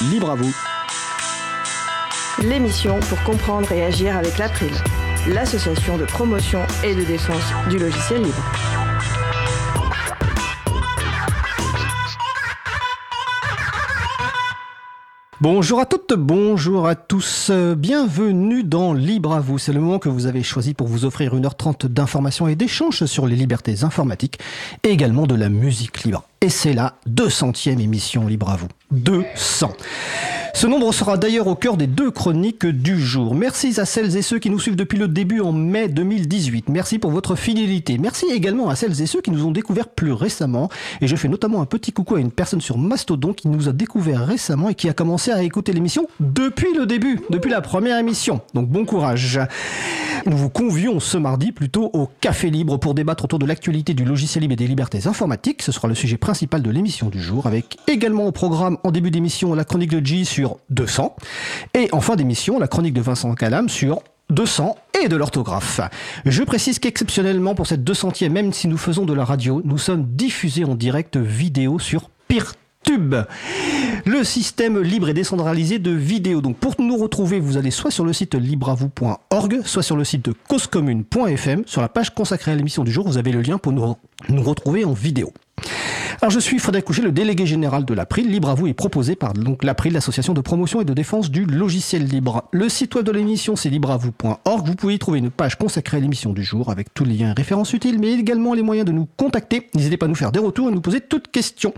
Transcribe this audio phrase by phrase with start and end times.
[0.00, 0.54] libre à vous.
[2.42, 4.70] L'émission pour comprendre et agir avec l'April,
[5.28, 8.44] l'association de promotion et de défense du logiciel libre.
[15.40, 19.58] Bonjour à toutes, bonjour à tous, bienvenue dans Libre à vous.
[19.58, 23.26] C'est le moment que vous avez choisi pour vous offrir 1h30 d'informations et d'échanges sur
[23.26, 24.40] les libertés informatiques
[24.82, 26.24] et également de la musique libre.
[26.40, 28.68] Et c'est la 200e émission Libre à vous.
[28.90, 29.72] 200.
[30.54, 33.34] Ce nombre sera d'ailleurs au cœur des deux chroniques du jour.
[33.34, 36.68] Merci à celles et ceux qui nous suivent depuis le début en mai 2018.
[36.68, 37.96] Merci pour votre fidélité.
[37.98, 40.68] Merci également à celles et ceux qui nous ont découvert plus récemment.
[41.00, 43.72] Et je fais notamment un petit coucou à une personne sur Mastodon qui nous a
[43.72, 47.98] découvert récemment et qui a commencé à écouter l'émission depuis le début, depuis la première
[47.98, 48.40] émission.
[48.54, 49.38] Donc bon courage.
[50.26, 54.04] Nous vous convions ce mardi plutôt au Café Libre pour débattre autour de l'actualité du
[54.04, 55.62] logiciel libre et des libertés informatiques.
[55.62, 59.10] Ce sera le sujet principal de l'émission du jour avec également au programme en début
[59.10, 61.16] d'émission la chronique de G sur 200.
[61.74, 65.80] Et en fin d'émission, la chronique de Vincent Calam sur 200 et de l'orthographe.
[66.26, 70.04] Je précise qu'exceptionnellement pour cette 200e, même si nous faisons de la radio, nous sommes
[70.04, 73.14] diffusés en direct vidéo sur Peertube,
[74.04, 76.42] le système libre et décentralisé de vidéos.
[76.42, 80.24] Donc pour nous retrouver, vous allez soit sur le site libravou.org, soit sur le site
[80.26, 81.62] de causecommune.fm.
[81.66, 83.96] Sur la page consacrée à l'émission du jour, vous avez le lien pour nous,
[84.28, 85.32] nous retrouver en vidéo.
[86.20, 88.28] Alors je suis Frédéric Couchet, le délégué général de l'April.
[88.28, 91.44] Libre à vous est proposé par donc l'April, l'association de promotion et de défense du
[91.44, 92.48] logiciel libre.
[92.50, 94.66] Le site web de l'émission c'est libreavou.org.
[94.66, 97.30] Vous pouvez y trouver une page consacrée à l'émission du jour avec tous les liens
[97.30, 99.68] et références utiles, mais également les moyens de nous contacter.
[99.76, 101.72] N'hésitez pas à nous faire des retours et nous poser toutes questions.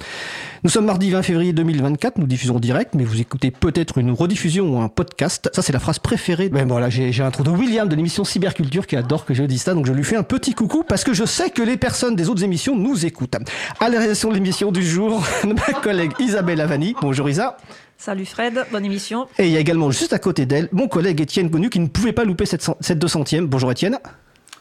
[0.65, 4.75] Nous sommes mardi 20 février 2024, nous diffusons direct, mais vous écoutez peut-être une rediffusion
[4.75, 5.51] ou un podcast.
[5.53, 6.49] Ça c'est la phrase préférée.
[6.49, 9.61] Ben voilà, j'ai un trou de William de l'émission Cyberculture qui adore que je dise
[9.61, 12.17] ça, donc je lui fais un petit coucou parce que je sais que les personnes
[12.17, 13.37] des autres émissions nous écoutent.
[13.81, 16.95] À la de l'émission du jour, ma collègue Isabelle Avani.
[17.01, 17.57] Bonjour Isa.
[17.99, 19.27] Salut Fred, bonne émission.
[19.39, 21.89] Et il y a également juste à côté d'elle mon collègue Étienne Gonu qui ne
[21.89, 23.47] pouvait pas louper cette, cette 200e.
[23.47, 23.99] Bonjour Étienne.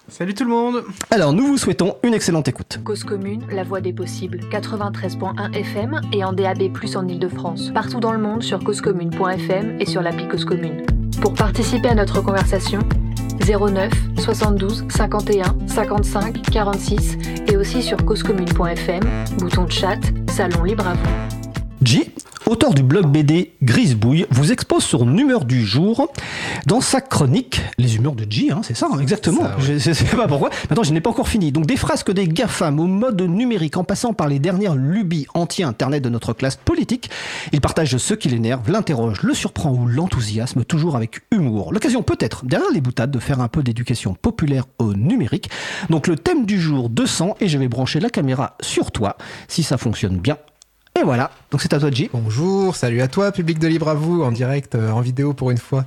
[0.09, 2.79] Salut tout le monde Alors nous vous souhaitons une excellente écoute.
[2.84, 6.63] Cause commune, la voix des possibles, 93.1 FM et en DAB+,
[6.96, 7.72] en Ile-de-France.
[7.74, 10.84] Partout dans le monde sur causecommune.fm et sur l'appli Cause Commune.
[11.22, 12.79] Pour participer à notre conversation,
[13.46, 17.18] 09 72 51 55 46
[17.48, 19.02] et aussi sur causecommune.fm,
[19.40, 21.39] bouton de chat, salon libre à vous.
[21.90, 22.14] G,
[22.46, 26.08] auteur du blog BD Grisebouille, vous expose son humeur du jour
[26.68, 29.42] dans sa chronique Les humeurs de G, hein, c'est ça, hein, exactement.
[29.42, 29.80] Ça, ouais.
[29.80, 30.52] Je ne sais pas pourquoi.
[30.70, 31.52] Maintenant, je n'ai pas encore fini.
[31.52, 36.04] Donc, des frasques des GAFAM au mode numérique en passant par les dernières lubies anti-internet
[36.04, 37.10] de notre classe politique.
[37.54, 41.74] Il partage ce qui l'énerve, l'interroge, le surprend ou l'enthousiasme, toujours avec humour.
[41.74, 45.50] L'occasion peut-être, derrière les boutades, de faire un peu d'éducation populaire au numérique.
[45.90, 49.18] Donc, le thème du jour 200, et je vais brancher la caméra sur toi.
[49.48, 50.38] Si ça fonctionne bien,
[50.98, 52.10] et voilà, donc c'est à toi J.
[52.12, 55.50] Bonjour, salut à toi, public de Libre à vous, en direct, euh, en vidéo pour
[55.50, 55.86] une fois.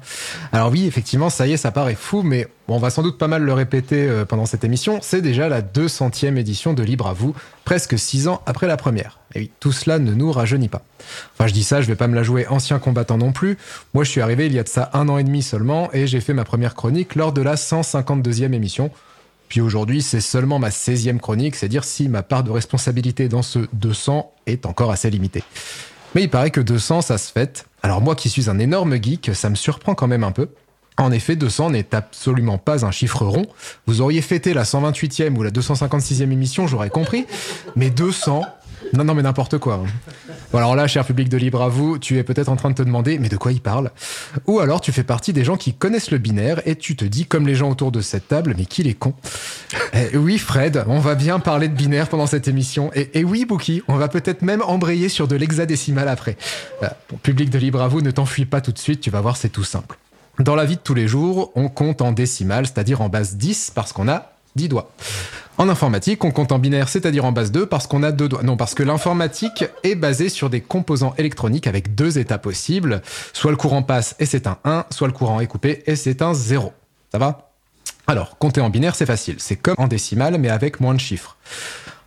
[0.53, 3.29] Alors oui, effectivement, ça y est, ça paraît fou, mais on va sans doute pas
[3.29, 5.01] mal le répéter euh, pendant cette émission.
[5.03, 9.19] C'est déjà la 200e édition de Libre à vous, presque 6 ans après la première.
[9.35, 10.83] Et oui, tout cela ne nous rajeunit pas.
[11.34, 13.59] Enfin, je dis ça, je vais pas me la jouer ancien combattant non plus.
[13.93, 16.07] Moi, je suis arrivé il y a de ça un an et demi seulement, et
[16.07, 18.91] j'ai fait ma première chronique lors de la 152e émission.
[19.53, 23.43] Puis aujourd'hui, c'est seulement ma 16e chronique, c'est dire si ma part de responsabilité dans
[23.43, 25.45] ce 200 est encore assez limitée.
[26.15, 27.67] Mais il paraît que 200, ça se fête.
[27.83, 30.49] Alors moi qui suis un énorme geek, ça me surprend quand même un peu.
[30.97, 33.45] En effet, 200 n'est absolument pas un chiffre rond.
[33.87, 37.27] Vous auriez fêté la 128e ou la 256e émission, j'aurais compris.
[37.77, 38.47] Mais 200,
[38.93, 39.82] non, non, mais n'importe quoi.
[39.84, 40.32] hein.
[40.53, 42.75] Bon, alors là, cher public de Libre à vous, tu es peut-être en train de
[42.75, 43.91] te demander, mais de quoi il parle?
[44.47, 47.25] Ou alors tu fais partie des gens qui connaissent le binaire et tu te dis,
[47.26, 49.15] comme les gens autour de cette table, mais qu'il est con.
[49.94, 52.91] Eh oui, Fred, on va bien parler de binaire pendant cette émission.
[52.94, 56.37] Et, oui, Bookie, on va peut-être même embrayer sur de l'hexadécimal après.
[56.81, 59.37] Bon, public de Libre à vous, ne t'enfuis pas tout de suite, tu vas voir,
[59.37, 59.97] c'est tout simple.
[60.38, 63.72] Dans la vie de tous les jours, on compte en décimale, c'est-à-dire en base 10,
[63.75, 64.91] parce qu'on a 10 doigts.
[65.59, 68.43] En informatique, on compte en binaire, c'est-à-dire en base 2, parce qu'on a deux doigts.
[68.43, 73.03] Non, parce que l'informatique est basée sur des composants électroniques avec deux états possibles.
[73.33, 76.22] Soit le courant passe et c'est un 1, soit le courant est coupé et c'est
[76.22, 76.72] un 0.
[77.13, 77.53] Ça va?
[78.07, 79.37] Alors, compter en binaire, c'est facile.
[79.39, 81.37] C'est comme en décimale, mais avec moins de chiffres.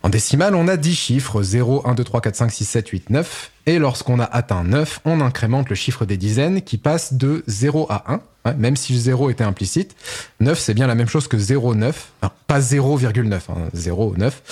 [0.06, 3.10] En décimale, on a 10 chiffres, 0, 1, 2, 3, 4, 5, 6, 7, 8,
[3.10, 3.50] 9.
[3.66, 7.88] Et lorsqu'on a atteint 9, on incrémente le chiffre des dizaines qui passe de 0
[7.90, 8.20] à 1.
[8.44, 9.96] Ouais, même si le 0 était implicite,
[10.38, 11.92] 9 c'est bien la même chose que 0,9.
[12.22, 14.42] Enfin, pas 0,9, hein, 0, 9.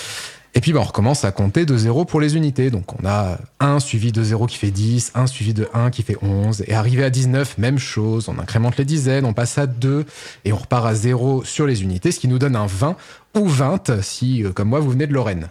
[0.57, 2.69] Et puis bah, on recommence à compter de 0 pour les unités.
[2.69, 6.01] Donc on a 1 suivi de 0 qui fait 10, 1 suivi de 1 qui
[6.01, 6.63] fait 11.
[6.67, 10.05] Et arrivé à 19, même chose, on incrémente les dizaines, on passe à 2
[10.45, 12.95] et on repart à 0 sur les unités, ce qui nous donne un 20
[13.35, 15.49] ou 20 si, euh, comme moi, vous venez de Lorraine.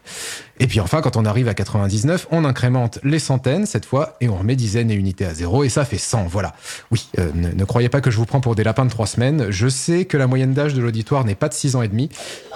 [0.60, 4.28] Et puis enfin, quand on arrive à 99, on incrémente les centaines cette fois et
[4.28, 6.26] on remet dizaines et unités à zéro et ça fait 100.
[6.26, 6.54] Voilà.
[6.90, 9.50] Oui, euh, ne, croyez pas que je vous prends pour des lapins de trois semaines.
[9.50, 12.08] Je sais que la moyenne d'âge de l'auditoire n'est pas de 6 ans et demi,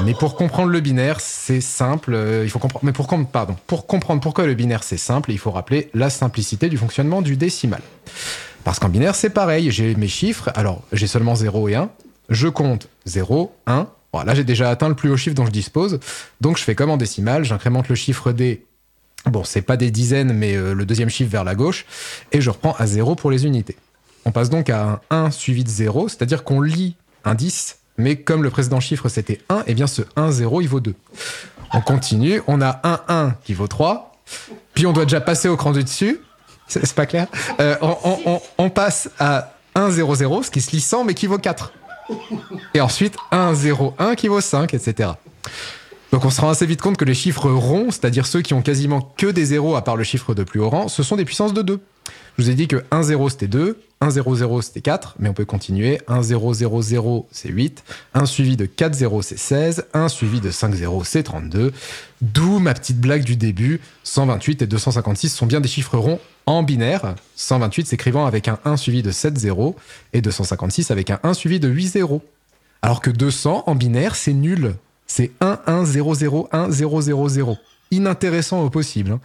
[0.04, 2.14] mais pour comprendre le binaire, c'est simple.
[2.14, 2.84] Euh, il faut comprendre.
[2.84, 6.68] Mais pour, pardon, pour comprendre pourquoi le binaire c'est simple, il faut rappeler la simplicité
[6.68, 7.80] du fonctionnement du décimal.
[8.62, 9.70] Parce qu'en binaire, c'est pareil.
[9.70, 10.50] J'ai mes chiffres.
[10.54, 11.90] Alors, j'ai seulement 0 et 1.
[12.28, 13.88] Je compte 0, 1.
[14.24, 16.00] Là, j'ai déjà atteint le plus haut chiffre dont je dispose.
[16.40, 17.44] Donc, je fais comme en décimal.
[17.44, 18.64] J'incrémente le chiffre des.
[19.26, 21.86] Bon, c'est pas des dizaines, mais euh, le deuxième chiffre vers la gauche.
[22.32, 23.76] Et je reprends à 0 pour les unités.
[24.28, 28.16] On passe donc à un 1 suivi de 0, c'est-à-dire qu'on lit un 10, mais
[28.16, 30.94] comme le précédent chiffre c'était 1, et eh bien ce 1, 0, il vaut 2.
[31.72, 34.16] On continue, on a un 1 qui vaut 3,
[34.74, 36.20] puis on doit déjà passer au cran du dessus,
[36.68, 37.28] c'est pas clair
[37.60, 41.14] euh, on, on, on, passe à 1, 0, 0, ce qui se lit 100, mais
[41.14, 41.72] qui vaut 4.
[42.74, 45.10] Et ensuite 1, 0, 1 qui vaut 5, etc.
[46.12, 48.62] Donc on se rend assez vite compte que les chiffres ronds, c'est-à-dire ceux qui ont
[48.62, 51.24] quasiment que des zéros à part le chiffre de plus haut rang, ce sont des
[51.24, 51.80] puissances de 2.
[52.36, 55.28] Je vous ai dit que 1, 0 c'était 2, 1, 0, 0 c'était 4, mais
[55.28, 56.00] on peut continuer.
[56.06, 57.84] 1, 0, 0, 0 c'est 8,
[58.14, 61.72] 1 suivi de 4, 0 c'est 16, 1 suivi de 5, 0 c'est 32.
[62.22, 66.62] D'où ma petite blague du début, 128 et 256 sont bien des chiffres ronds en
[66.62, 69.76] binaire, 128 s'écrivant avec un 1 suivi de 7 0
[70.12, 72.22] et 256 avec un 1 suivi de 8 0.
[72.82, 74.74] Alors que 200 en binaire, c'est nul.
[75.06, 77.58] C'est 1 1 0 0 1 0 0 0.
[77.90, 79.18] Inintéressant au possible.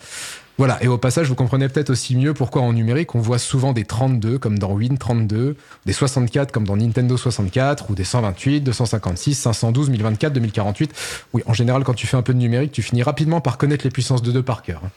[0.59, 3.73] Voilà, et au passage, vous comprenez peut-être aussi mieux pourquoi en numérique on voit souvent
[3.73, 5.55] des 32 comme dans Win 32,
[5.85, 10.93] des 64 comme dans Nintendo 64, ou des 128, 256, 512, 1024, 2048.
[11.33, 13.83] Oui, en général, quand tu fais un peu de numérique, tu finis rapidement par connaître
[13.83, 14.81] les puissances de 2 par cœur.
[14.85, 14.89] Hein.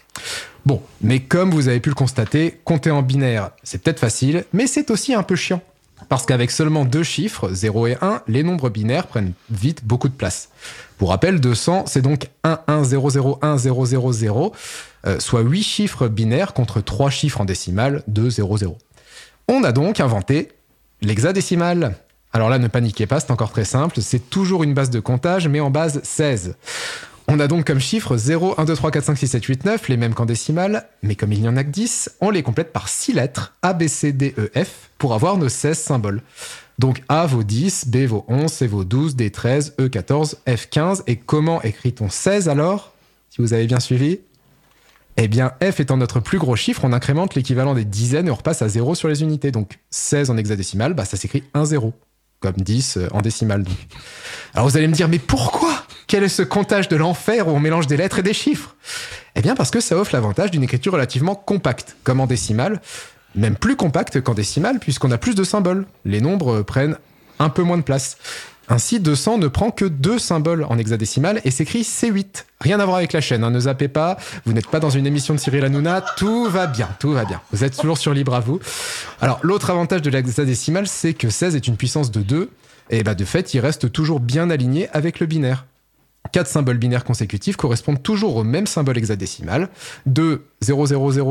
[0.67, 4.67] Bon, mais comme vous avez pu le constater, compter en binaire, c'est peut-être facile, mais
[4.67, 5.62] c'est aussi un peu chiant.
[6.11, 10.14] Parce qu'avec seulement deux chiffres, 0 et 1, les nombres binaires prennent vite beaucoup de
[10.14, 10.50] place.
[10.99, 14.53] Pour rappel, 200, c'est donc 1, 1, 0, 0, 1, 0, 0, 0,
[15.19, 18.79] soit 8 chiffres binaires contre 3 chiffres en décimale, 2, 0, 0.
[19.49, 20.53] On a donc inventé
[21.03, 21.97] l'hexadécimal.
[22.33, 25.49] Alors là, ne paniquez pas, c'est encore très simple, c'est toujours une base de comptage,
[25.49, 26.57] mais en base 16.
[27.29, 29.89] On a donc comme chiffre 0, 1, 2, 3, 4, 5, 6, 7, 8, 9,
[29.89, 32.73] les mêmes qu'en décimale, mais comme il n'y en a que 10, on les complète
[32.73, 36.23] par 6 lettres, A, B, C, D, E, F, pour avoir nos 16 symboles.
[36.78, 40.69] Donc A vaut 10, B vaut 11, C vaut 12, D 13, E 14, F
[40.69, 41.05] 15.
[41.06, 42.93] Et comment écrit-on 16 alors
[43.31, 44.20] Si vous avez bien suivi?
[45.17, 48.34] Eh bien, F étant notre plus gros chiffre, on incrémente l'équivalent des dizaines et on
[48.34, 49.50] repasse à 0 sur les unités.
[49.50, 51.94] Donc 16 en hexadécimal, bah, ça s'écrit 1, 0
[52.40, 53.64] comme 10 euh, en décimale.
[54.52, 55.87] Alors vous allez me dire, mais pourquoi?
[56.06, 58.76] Quel est ce comptage de l'enfer où on mélange des lettres et des chiffres?
[59.34, 62.81] Eh bien parce que ça offre l'avantage d'une écriture relativement compacte, comme en décimale,
[63.37, 65.87] même plus compacte qu'en décimale puisqu'on a plus de symboles.
[66.05, 66.97] Les nombres prennent
[67.38, 68.17] un peu moins de place.
[68.69, 72.44] Ainsi, 200 ne prend que deux symboles en hexadécimal et s'écrit C8.
[72.61, 75.06] Rien à voir avec la chaîne, hein, ne zappez pas, vous n'êtes pas dans une
[75.06, 77.41] émission de Cyril Hanouna, tout va bien, tout va bien.
[77.53, 78.59] Vous êtes toujours sur Libre à vous.
[79.21, 82.50] Alors, l'autre avantage de l'hexadécimal, c'est que 16 est une puissance de 2,
[82.91, 85.65] et bah de fait, il reste toujours bien aligné avec le binaire.
[86.32, 89.69] Quatre symboles binaires consécutifs correspondent toujours au même symbole hexadécimal.
[90.06, 91.23] De 0000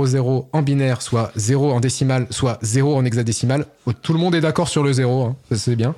[0.52, 3.66] en binaire, soit 0 en décimal, soit 0 en hexadécimal.
[4.02, 5.96] Tout le monde est d'accord sur le 0, hein, c'est bien.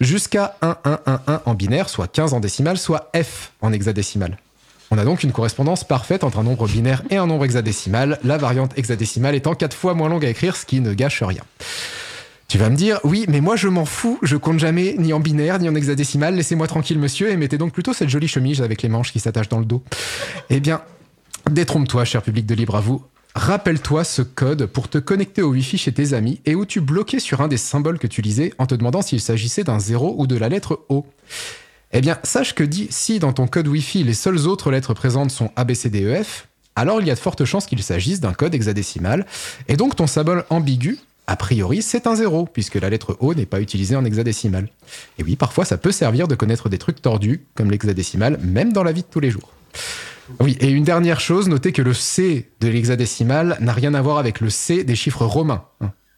[0.00, 4.36] Jusqu'à 1111 en binaire, soit 15 en décimal, soit F en hexadécimal.
[4.90, 8.36] On a donc une correspondance parfaite entre un nombre binaire et un nombre hexadécimal, la
[8.36, 11.42] variante hexadécimale étant 4 fois moins longue à écrire, ce qui ne gâche rien.
[12.52, 15.20] Tu vas me dire, oui, mais moi je m'en fous, je compte jamais ni en
[15.20, 18.82] binaire ni en hexadécimal, laissez-moi tranquille monsieur, et mettez donc plutôt cette jolie chemise avec
[18.82, 19.82] les manches qui s'attachent dans le dos.
[20.50, 20.82] Eh bien,
[21.50, 23.02] détrompe-toi, cher public de Libre à vous.
[23.34, 27.20] Rappelle-toi ce code pour te connecter au Wi-Fi chez tes amis et où tu bloquais
[27.20, 30.26] sur un des symboles que tu lisais en te demandant s'il s'agissait d'un zéro ou
[30.26, 31.06] de la lettre O.
[31.92, 35.50] Eh bien, sache que si dans ton code Wi-Fi les seules autres lettres présentes sont
[35.56, 38.20] A, B, C, D, E, F, alors il y a de fortes chances qu'il s'agisse
[38.20, 39.24] d'un code hexadécimal,
[39.68, 40.98] et donc ton symbole ambigu
[41.32, 44.68] a priori, c'est un zéro, puisque la lettre O n'est pas utilisée en hexadécimal.
[45.18, 48.82] Et oui, parfois, ça peut servir de connaître des trucs tordus, comme l'hexadécimal, même dans
[48.82, 49.50] la vie de tous les jours.
[50.40, 54.18] Oui, et une dernière chose, notez que le C de l'hexadécimal n'a rien à voir
[54.18, 55.64] avec le C des chiffres romains.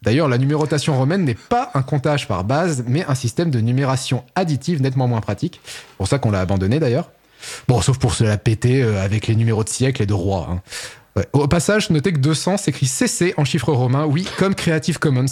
[0.03, 4.25] D'ailleurs, la numérotation romaine n'est pas un comptage par base, mais un système de numération
[4.35, 5.61] additive nettement moins pratique.
[5.97, 7.13] Pour ça qu'on l'a abandonné d'ailleurs.
[7.69, 10.49] Bon, sauf pour se la péter euh, avec les numéros de siècle et de roi.
[10.51, 10.63] Hein.
[11.33, 15.27] Au passage, notez que 200 s'écrit CC en chiffres romains, oui, comme Creative Commons.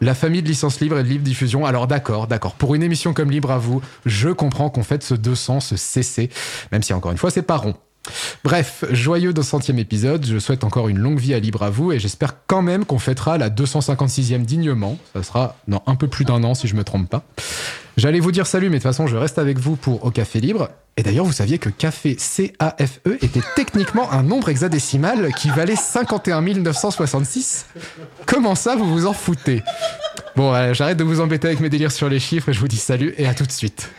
[0.00, 1.64] La famille de licences libres et de libre diffusion.
[1.64, 2.54] Alors d'accord, d'accord.
[2.54, 6.30] Pour une émission comme Libre à vous, je comprends qu'on fait ce 200, ce CC,
[6.70, 7.74] même si encore une fois, c'est pas rond.
[8.44, 11.98] Bref, joyeux 200e épisode, je souhaite encore une longue vie à Libre à vous et
[11.98, 14.98] j'espère quand même qu'on fêtera la 256e dignement.
[15.14, 17.24] Ça sera dans un peu plus d'un an si je me trompe pas.
[17.96, 20.38] J'allais vous dire salut, mais de toute façon, je reste avec vous pour Au Café
[20.38, 20.68] Libre.
[20.98, 26.42] Et d'ailleurs, vous saviez que café C-A-F-E était techniquement un nombre hexadécimal qui valait 51
[26.42, 27.66] 966
[28.26, 29.62] Comment ça, vous vous en foutez?
[30.36, 32.68] Bon, euh, j'arrête de vous embêter avec mes délires sur les chiffres et je vous
[32.68, 33.90] dis salut et à tout de suite.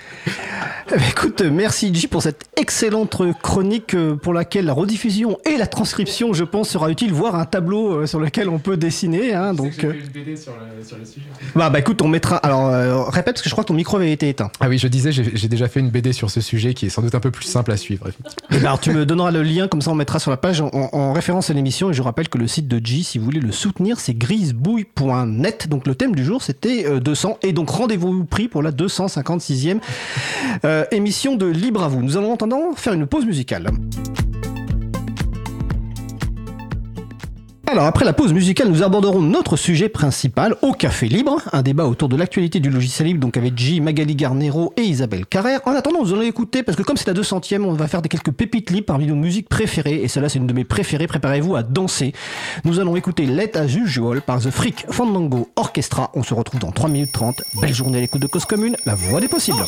[0.89, 5.57] Eh ben, écoute, merci J pour cette excellente chronique euh, pour laquelle la rediffusion et
[5.57, 9.33] la transcription, je pense, sera utile, voire un tableau euh, sur lequel on peut dessiner.
[9.33, 11.25] Hein, donc, une BD sur le, sujet.
[11.55, 12.37] Bah, bah écoute, on mettra.
[12.37, 14.49] Alors, répète parce que je crois que ton micro avait été éteint.
[14.61, 17.01] Ah oui, je disais, j'ai déjà fait une BD sur ce sujet qui est sans
[17.01, 18.07] doute un peu plus simple à suivre.
[18.51, 20.61] Eh ben, alors, tu me donneras le lien, comme ça on mettra sur la page
[20.61, 21.89] en, en référence à l'émission.
[21.89, 25.67] Et je rappelle que le site de J, si vous voulez le soutenir, c'est grisebouille.net.
[25.67, 27.39] Donc le thème du jour, c'était 200.
[27.43, 29.79] Et donc rendez-vous pris pour la 256e.
[30.65, 32.01] Euh, émission de Libre à vous.
[32.01, 33.69] Nous allons entendre faire une pause musicale.
[37.69, 41.83] Alors après la pause musicale, nous aborderons notre sujet principal au Café Libre, un débat
[41.85, 45.59] autour de l'actualité du logiciel libre, donc avec J, Magali Garnero et Isabelle Carrère.
[45.65, 48.07] En attendant, nous allons écouter, parce que comme c'est la 200ème, on va faire des
[48.07, 51.57] quelques pépites libres parmi nos musiques préférées, et celle-là c'est une de mes préférées, préparez-vous
[51.57, 52.13] à danser.
[52.63, 56.09] Nous allons écouter Let As Usual par The Freak Fandango Orchestra.
[56.13, 57.41] On se retrouve dans 3 minutes 30.
[57.61, 59.65] Belle journée à l'écoute de Cause Commune, la voix des possibles.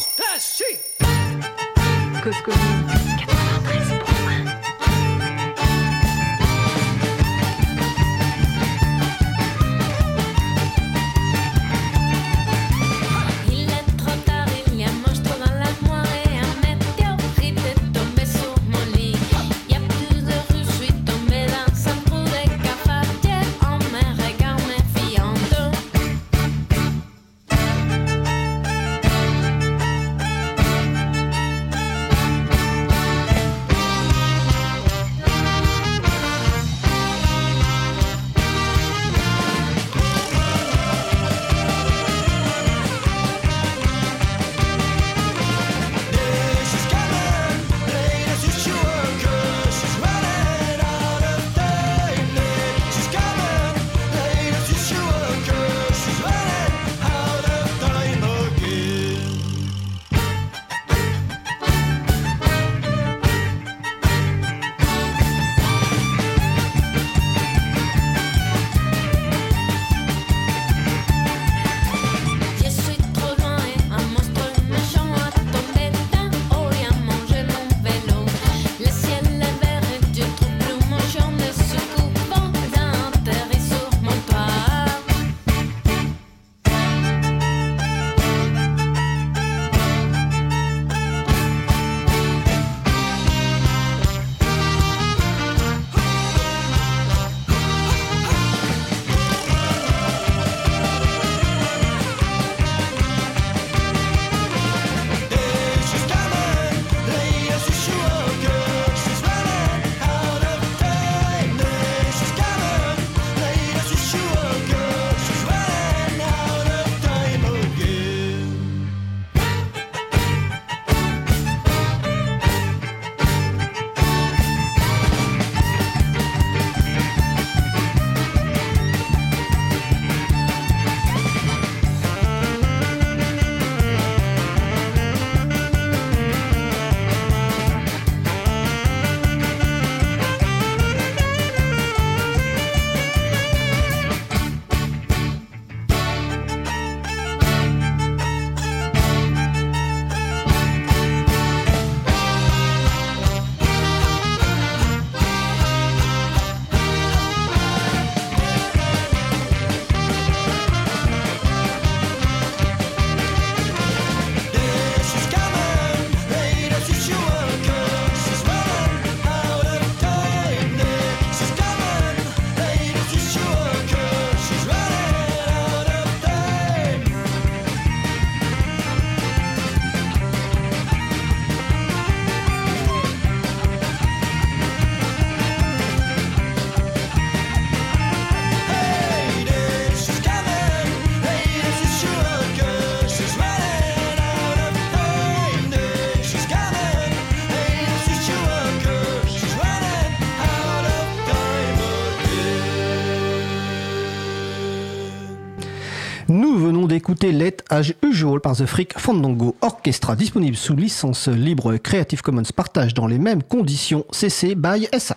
[207.20, 212.44] D'écouter Let As Usual par The Freak Fandango Orchestra, disponible sous licence libre Creative Commons
[212.56, 215.16] partage dans les mêmes conditions CC by SA.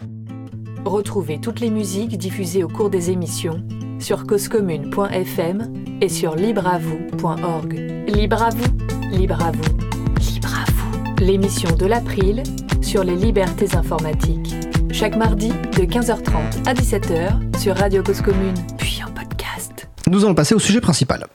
[0.84, 3.62] Retrouvez toutes les musiques diffusées au cours des émissions
[4.00, 7.72] sur causecommune.fm et sur libreavoue.org.
[8.08, 10.32] Libre à vous, Libre à vous.
[10.32, 11.24] Libre à vous.
[11.24, 12.42] L'émission de l'April
[12.80, 14.54] sur les libertés informatiques.
[14.90, 19.88] Chaque mardi de 15h30 à 17h sur Radio Cause Commune, puis en podcast.
[20.08, 21.26] Nous allons passer au sujet principal.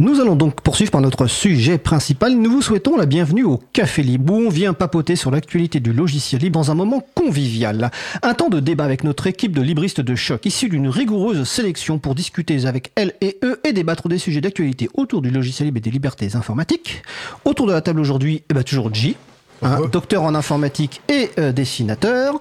[0.00, 2.32] Nous allons donc poursuivre par notre sujet principal.
[2.32, 5.92] Nous vous souhaitons la bienvenue au Café Libre où on vient papoter sur l'actualité du
[5.92, 7.90] logiciel libre dans un moment convivial.
[8.22, 11.98] Un temps de débat avec notre équipe de libristes de choc issue d'une rigoureuse sélection
[11.98, 15.78] pour discuter avec elles et eux et débattre des sujets d'actualité autour du logiciel libre
[15.78, 17.02] et des libertés informatiques.
[17.44, 19.16] Autour de la table aujourd'hui, eh ben, toujours J.
[19.62, 22.38] hein, docteur en informatique et euh, dessinateur.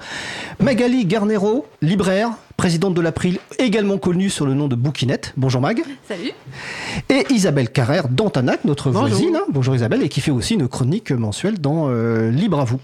[0.60, 5.34] Magali Garnero, libraire, présidente de l'April, également connue sur le nom de Bouquinette.
[5.38, 5.84] Bonjour Mag.
[6.08, 6.32] Salut.
[7.10, 9.08] Et Isabelle Carrère d'Antanac, notre Bonjour.
[9.10, 9.36] voisine.
[9.36, 9.44] hein.
[9.50, 12.80] Bonjour Isabelle, et qui fait aussi une chronique mensuelle dans euh, Libre à vous.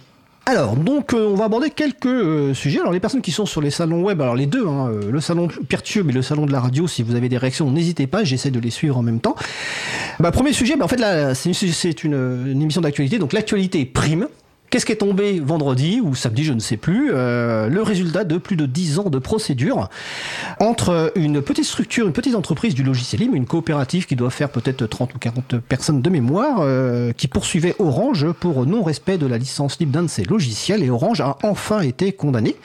[0.45, 2.81] Alors, donc, euh, on va aborder quelques euh, sujets.
[2.81, 5.21] Alors, les personnes qui sont sur les salons web, alors les deux, hein, euh, le
[5.21, 8.25] salon Pertube et le salon de la radio, si vous avez des réactions, n'hésitez pas,
[8.25, 9.35] j'essaie de les suivre en même temps.
[10.19, 14.27] Bah, premier sujet, bah, en fait, là, c'est une, une émission d'actualité, donc l'actualité prime.
[14.73, 18.39] Qu'est-ce qui est tombé vendredi ou samedi, je ne sais plus euh, Le résultat de
[18.39, 19.87] plus de 10 ans de procédure
[20.59, 24.49] entre une petite structure, une petite entreprise du logiciel libre, une coopérative qui doit faire
[24.49, 29.37] peut-être 30 ou 40 personnes de mémoire, euh, qui poursuivait Orange pour non-respect de la
[29.37, 32.55] licence libre d'un de ses logiciels, et Orange a enfin été condamné.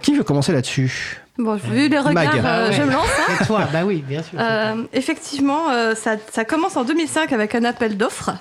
[0.00, 1.21] Qui veut commencer là-dessus?
[1.38, 2.72] Bon, vu les regards, euh, Ah ouais.
[2.76, 3.06] je me lance.
[3.26, 3.32] hein.
[3.38, 4.38] C'est toi, bah oui, bien sûr.
[4.38, 8.32] Euh, effectivement, euh, ça, ça commence en 2005 avec un appel d'offres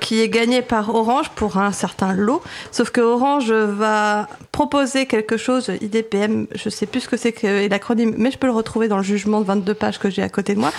[0.00, 2.42] qui est gagné par Orange pour un certain lot.
[2.72, 7.68] Sauf que Orange va proposer quelque chose, IDPM, je sais plus ce que c'est que
[7.68, 10.30] l'acronyme, mais je peux le retrouver dans le jugement de 22 pages que j'ai à
[10.30, 10.72] côté de moi.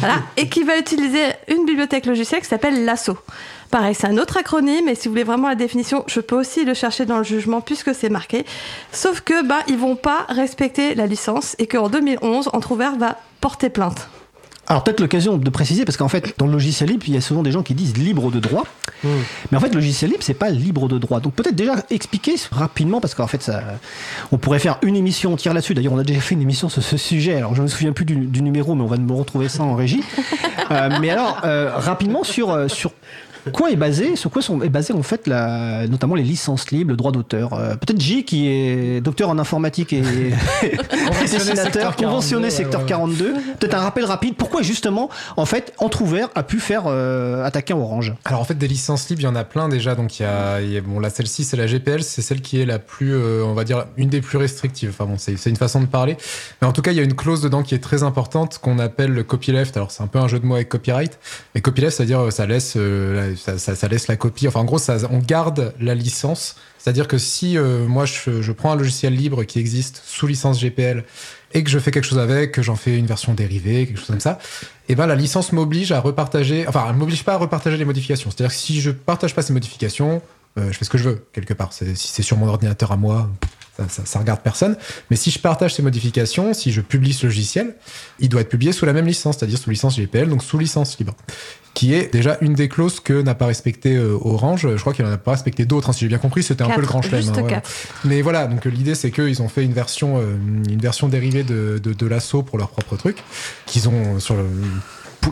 [0.00, 3.16] Voilà, et qui va utiliser une bibliothèque logicielle qui s'appelle LASSO.
[3.76, 6.64] Pareil, c'est un autre acronyme, et si vous voulez vraiment la définition, je peux aussi
[6.64, 8.46] le chercher dans le jugement puisque c'est marqué.
[8.90, 13.68] Sauf que bah, ils vont pas respecter la licence et qu'en 2011, Entrouvert va porter
[13.68, 14.08] plainte.
[14.66, 17.20] Alors peut-être l'occasion de préciser, parce qu'en fait, dans le logiciel libre, il y a
[17.20, 18.64] souvent des gens qui disent libre de droit.
[19.04, 21.20] Mais en fait, le logiciel libre, c'est pas libre de droit.
[21.20, 23.62] Donc peut-être déjà expliquer rapidement, parce qu'en fait, ça,
[24.32, 25.74] on pourrait faire une émission entière là-dessus.
[25.74, 27.34] D'ailleurs, on a déjà fait une émission sur ce sujet.
[27.34, 29.74] Alors je me souviens plus du, du numéro, mais on va me retrouver ça en
[29.74, 30.02] régie.
[30.72, 32.90] Euh, mais alors, euh, rapidement sur euh, sur
[33.52, 36.90] quoi est basé, sur quoi sont est basé en fait la, notamment les licences libres,
[36.90, 37.52] le droit d'auteur.
[37.54, 39.98] Euh, peut-être J qui est docteur en informatique et,
[40.62, 40.74] et
[41.22, 42.90] dessinateur, secteur 42, conventionné ouais, secteur ouais, ouais.
[42.90, 43.34] 42.
[43.58, 44.34] Peut-être un rappel rapide.
[44.36, 48.14] Pourquoi justement, en fait, Entrouvert a pu faire euh, attaquer Orange?
[48.24, 49.94] Alors en fait des licences libres, il y en a plein déjà.
[49.94, 52.40] Donc il y a, il y a- bon là celle-ci c'est la GPL, c'est celle
[52.40, 54.90] qui est la plus, euh, on va dire une des plus restrictives.
[54.90, 56.16] Enfin bon c'est une façon de parler,
[56.60, 58.78] mais en tout cas il y a une clause dedans qui est très importante qu'on
[58.78, 59.76] appelle le copyleft.
[59.76, 61.18] Alors c'est un peu un jeu de mots avec copyright,
[61.54, 64.48] mais copyleft c'est-à-dire euh, ça laisse, la- ça, laisse la copie.
[64.48, 64.78] Enfin en gros
[65.10, 66.56] on garde la licence.
[66.78, 71.04] C'est-à-dire que si euh, moi je, prends un logiciel libre qui existe sous licence GPL
[71.52, 74.06] et que je fais quelque chose avec, que j'en fais une version dérivée, quelque chose
[74.06, 74.38] comme ça,
[74.88, 78.30] et ben la licence m'oblige à repartager, enfin elle m'oblige pas à repartager les modifications.
[78.30, 80.22] C'est-à-dire que si je partage pas ces modifications,
[80.58, 81.72] euh, je fais ce que je veux quelque part.
[81.72, 83.30] Si c'est sur mon ordinateur à moi,
[83.76, 84.76] ça, ça, ça regarde personne.
[85.10, 87.74] Mais si je partage ces modifications, si je publie ce logiciel,
[88.20, 90.98] il doit être publié sous la même licence, c'est-à-dire sous licence GPL, donc sous licence
[90.98, 91.14] libre,
[91.76, 94.66] qui est déjà une des clauses que n'a pas respecté euh, Orange.
[94.76, 95.90] Je crois qu'il en a pas respecté d'autres.
[95.90, 97.28] hein, si j'ai bien compris, c'était un peu le grand chelem.
[97.28, 97.62] hein, voilà.
[98.06, 100.36] Mais voilà, donc euh, l'idée c'est qu'ils ont fait une version, euh,
[100.70, 103.18] une version dérivée de, de, de l'assaut pour leur propre truc,
[103.66, 104.44] qu'ils ont sur le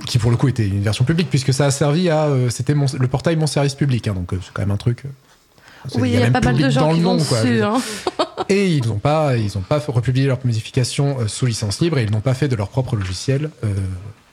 [0.07, 2.75] qui pour le coup était une version publique puisque ça a servi à euh, c'était
[2.75, 5.05] le portail mon service public hein, donc c'est quand même un truc
[5.95, 7.63] Oui, il y a même pas mal de gens qui le vont nom, quoi, dessus.
[7.63, 7.81] hein.
[8.49, 12.11] et ils n'ont pas ils ont pas republié leur modification sous licence libre et ils
[12.11, 13.69] n'ont pas fait de leur propre logiciel euh,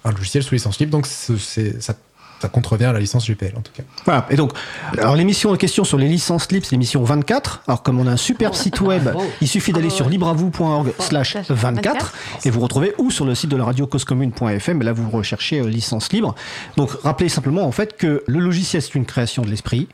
[0.03, 1.95] un logiciel sous licence libre donc c'est ça
[2.41, 3.83] ça contrevient à la licence GPL en tout cas.
[4.05, 4.25] Voilà.
[4.31, 4.51] Et donc,
[4.97, 7.63] alors l'émission en question sur les licences libres, c'est l'émission 24.
[7.67, 9.09] Alors comme on a un super site web,
[9.41, 12.13] il suffit d'aller sur libreavoue.org slash 24
[12.45, 14.81] et vous retrouvez ou sur le site de la radio causecommune.fm.
[14.81, 16.35] Là, vous recherchez euh, licence libre.
[16.77, 19.87] Donc, rappelez simplement en fait que le logiciel c'est une création de l'esprit.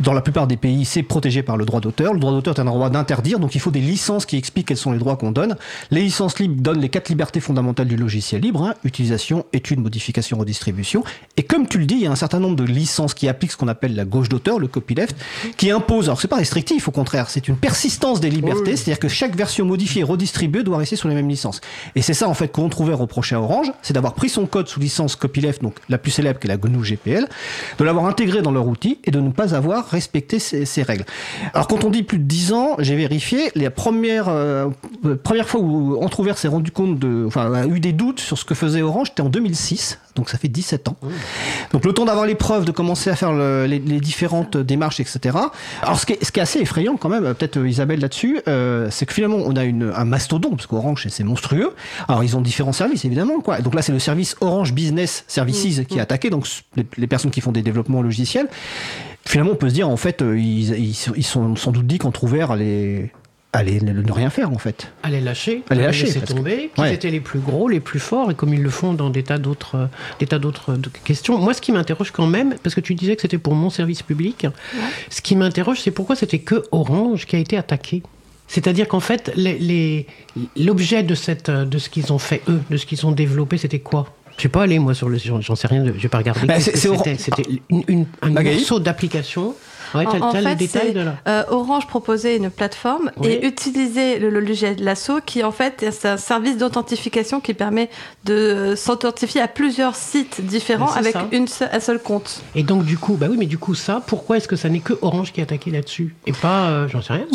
[0.00, 2.14] Dans la plupart des pays, c'est protégé par le droit d'auteur.
[2.14, 4.78] Le droit d'auteur est un droit d'interdire, donc il faut des licences qui expliquent quels
[4.78, 5.56] sont les droits qu'on donne.
[5.90, 10.38] Les licences libres donnent les quatre libertés fondamentales du logiciel libre hein, utilisation, étude, modification,
[10.38, 11.04] redistribution.
[11.36, 13.52] Et comme tu le dis, il y a un certain nombre de licences qui appliquent
[13.52, 15.14] ce qu'on appelle la gauche d'auteur, le copyleft,
[15.58, 16.06] qui impose.
[16.06, 19.66] Alors c'est pas restrictif, au contraire, c'est une persistance des libertés, c'est-à-dire que chaque version
[19.66, 21.60] modifiée et redistribuée doit rester sous la même licence.
[21.94, 24.66] Et c'est ça en fait qu'on trouvait reproché à Orange, c'est d'avoir pris son code
[24.66, 27.28] sous licence copyleft, donc la plus célèbre qui est la GNU GPL,
[27.78, 31.04] de l'avoir intégré dans leur outil et de ne pas avoir respecter ces, ces règles.
[31.54, 34.68] Alors quand on dit plus de 10 ans, j'ai vérifié, la première, euh,
[35.04, 38.38] euh, première fois où Entrouvert s'est rendu compte de, enfin, a eu des doutes sur
[38.38, 40.96] ce que faisait Orange, c'était en 2006, donc ça fait 17 ans.
[41.72, 45.00] Donc le temps d'avoir les preuves, de commencer à faire le- les, les différentes démarches,
[45.00, 45.36] etc.
[45.82, 48.40] Alors ce qui est, ce qui est assez effrayant quand même, peut-être euh, Isabelle là-dessus,
[48.48, 51.74] euh, c'est que finalement on a une, un mastodonte, parce qu'Orange c'est- monstrueux.
[52.08, 53.60] Alors ils ont différents services évidemment, quoi.
[53.60, 57.30] Donc là c'est le service Orange Business Services qui est attaqué, donc les, les personnes
[57.30, 58.48] qui font des développements logiciels.
[59.26, 61.86] Finalement on peut se dire en fait euh, ils, ils, sont- ils sont sans doute
[61.86, 63.12] dit qu'Entrouvert allait,
[63.52, 64.90] allait ne, ne rien faire en fait.
[65.02, 66.94] à les lâcher, À les à lâcher, laisser tomber, qu'ils Ouais.
[66.94, 69.38] étaient les plus gros, les plus forts, et comme ils le font dans des tas
[69.38, 69.86] d'autres, euh,
[70.18, 71.38] des tas d'autres euh, questions.
[71.38, 74.02] Moi, ce qui m'interroge quand même, parce que tu disais que c'était pour mon service
[74.02, 74.46] public,
[75.10, 78.02] ce qui m'interroge, c'est pourquoi c'était que Orange qui a été attaqué.
[78.48, 80.06] C'est-à-dire qu'en fait, les- les-
[80.56, 83.78] l'objet de, cette, de ce qu'ils ont fait eux, de ce qu'ils ont développé, c'était
[83.78, 84.06] quoi?
[84.40, 86.46] Je sais pas aller moi sur le, j'en j'en sais rien, je vais pas regarder.
[86.46, 89.54] Bah, c'était C'était une, une- un morceau d'application.
[89.92, 91.16] Ouais, En- en fait, de là.
[91.26, 93.26] Euh, Orange proposait une plateforme Oui.
[93.26, 97.90] et utilisait le, le logiciel Lasso qui en fait c'est un service d'authentification qui permet
[98.24, 101.26] de s'authentifier à plusieurs sites différents avec ça.
[101.32, 102.40] une seule- un seul compte.
[102.54, 104.78] Et donc du coup, bah oui, mais du coup ça, pourquoi est-ce que ça n'est
[104.78, 107.26] que Orange qui est attaqué là-dessus et pas, euh, j'en sais rien,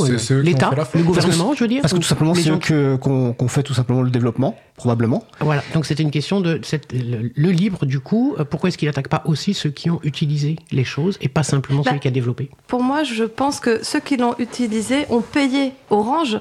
[0.42, 1.82] l'État, le Parce que- gouvernement, je veux dire.
[1.82, 5.24] Parce que ou tout simplement c'est eux qu'on qu'on fait tout simplement le développement, probablement.
[5.40, 5.64] Voilà.
[5.74, 8.36] Donc c'était une question de cette, le, le libre du coup.
[8.40, 11.44] euh, Pourquoi est-ce qu'il attaque pas aussi ceux qui ont utilisé les choses et pas
[11.44, 12.50] simplement Bah, celui qui a développé?
[12.68, 16.40] Pour moi, je pense que ceux qui l'ont utilisé ont payé Orange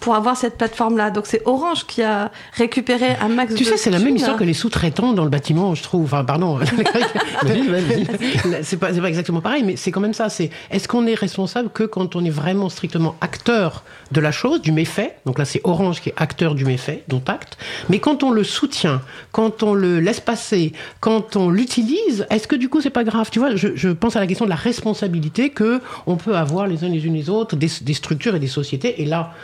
[0.00, 1.10] pour avoir cette plateforme-là.
[1.10, 4.36] Donc c'est Orange qui a récupéré un max Tu de sais, c'est la même histoire
[4.36, 6.04] que les sous-traitants dans le bâtiment, je trouve.
[6.04, 6.58] Enfin, pardon.
[8.62, 10.28] c'est pas, exactement pareil, mais c'est quand même ça.
[10.28, 13.82] C'est est-ce qu'on est responsable que quand on est vraiment strictement acteur
[14.12, 15.16] de la chose, du méfait?
[15.26, 17.58] Donc là, c'est Orange qui est acteur du méfait, dont acte.
[17.88, 22.56] Mais quand on le soutient, quand on le laisse passer, quand on l'utilise, est-ce que
[22.56, 23.28] du coup, c'est pas grave?
[23.30, 26.66] Tu vois, je, je pense à la question de la responsabilité que on peut avoir
[26.66, 29.02] les uns les unes les autres, des, des structures et des sociétés.
[29.02, 29.34] Et là,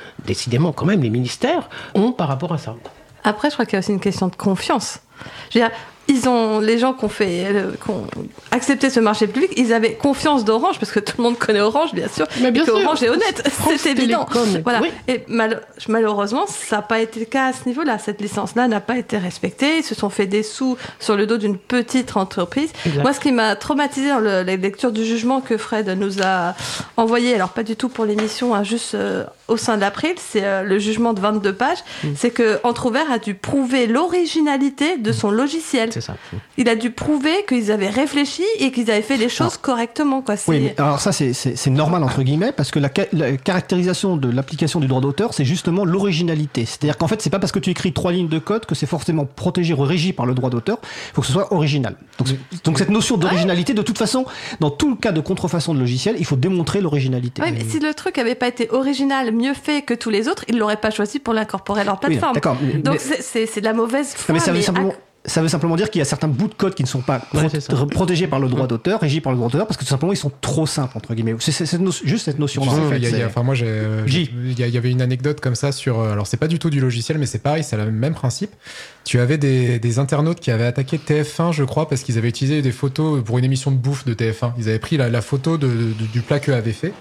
[0.45, 2.75] décidément, quand même, les ministères ont par rapport à ça.
[3.25, 5.01] Après, je crois qu'il y a aussi une question de confiance.
[6.09, 8.07] Ils ont, les gens qui ont, fait, euh, qui ont
[8.51, 11.95] accepté ce marché public, ils avaient confiance d'Orange, parce que tout le monde connaît Orange,
[11.95, 12.75] bien sûr, Mais bien et sûr.
[12.77, 14.27] Orange est honnête, c'est évident.
[14.63, 14.81] Voilà.
[14.83, 14.91] oui.
[15.09, 17.99] Et mal- malheureusement, ça n'a pas été le cas à ce niveau-là.
[17.99, 19.79] Cette licence-là n'a pas été respectée.
[19.79, 22.71] Ils se sont fait des sous sur le dos d'une petite entreprise.
[22.87, 23.03] Exact.
[23.03, 26.55] Moi, ce qui m'a traumatisé dans le- la lecture du jugement que Fred nous a
[26.97, 30.45] envoyé, alors pas du tout pour l'émission, hein, juste euh, au sein de l'April, c'est
[30.45, 32.09] euh, le jugement de 22 pages, Mm.
[32.17, 35.91] c'est que Entrouvert a dû prouver l'originalité de son logiciel.
[35.95, 36.17] C'est ça.
[36.59, 40.23] Il a dû prouver qu'ils avaient réfléchi et qu'ils avaient fait les choses correctement.
[40.23, 40.35] Quoi.
[40.49, 43.37] Oui, mais alors ça c'est- c'est c'est normal entre guillemets parce que la, ca- la
[43.37, 46.65] caractérisation de l'application du droit d'auteur c'est justement l'originalité.
[46.67, 48.87] C'est-à-dire qu'en fait c'est pas parce que tu écris trois lignes de code que c'est
[48.87, 50.79] forcément protégé ou régi par le droit d'auteur.
[50.83, 51.97] Il faut que ce soit original.
[52.65, 54.25] Donc, cette notion d'originalité, de toute façon,
[54.61, 57.43] dans tout le cas de contrefaçon de logiciel, il faut démontrer l'originalité.
[57.43, 60.45] Ouais, mais si le truc avait pas été original, mieux fait que tous les autres,
[60.49, 62.35] ils l'auraient pas choisi pour l'incorporer à leur Oui, plateforme.
[62.35, 62.57] d'accord.
[62.85, 64.33] Donc mais- c'est- c'est c'est de la mauvaise Non, foi.
[64.35, 64.95] mais ça veut mais simplement.
[65.27, 67.23] Ça veut simplement dire qu'il y a certains bouts de code qui ne sont pas
[67.33, 67.49] Ouais,
[67.91, 70.17] protégés par le droit d'auteur, régis par le droit d'auteur, parce que tout simplement ils
[70.19, 71.35] sont trop simples entre guillemets.
[71.39, 72.71] C'est no- juste cette notion-là.
[72.73, 75.99] En fait, enfin, moi, il y, avait une anecdote comme ça sur.
[75.99, 78.51] euh, Alors, c'est pas du tout du logiciel, mais c'est pareil, c'est le même principe.
[79.05, 82.61] Tu avais des, des internautes qui avaient attaqué TF1, je crois, parce qu'ils avaient utilisé
[82.61, 84.53] des photos pour une émission de bouffe de TF1.
[84.59, 86.93] Ils avaient pris la, la photo de- de- du plat qu'eux avaient fait.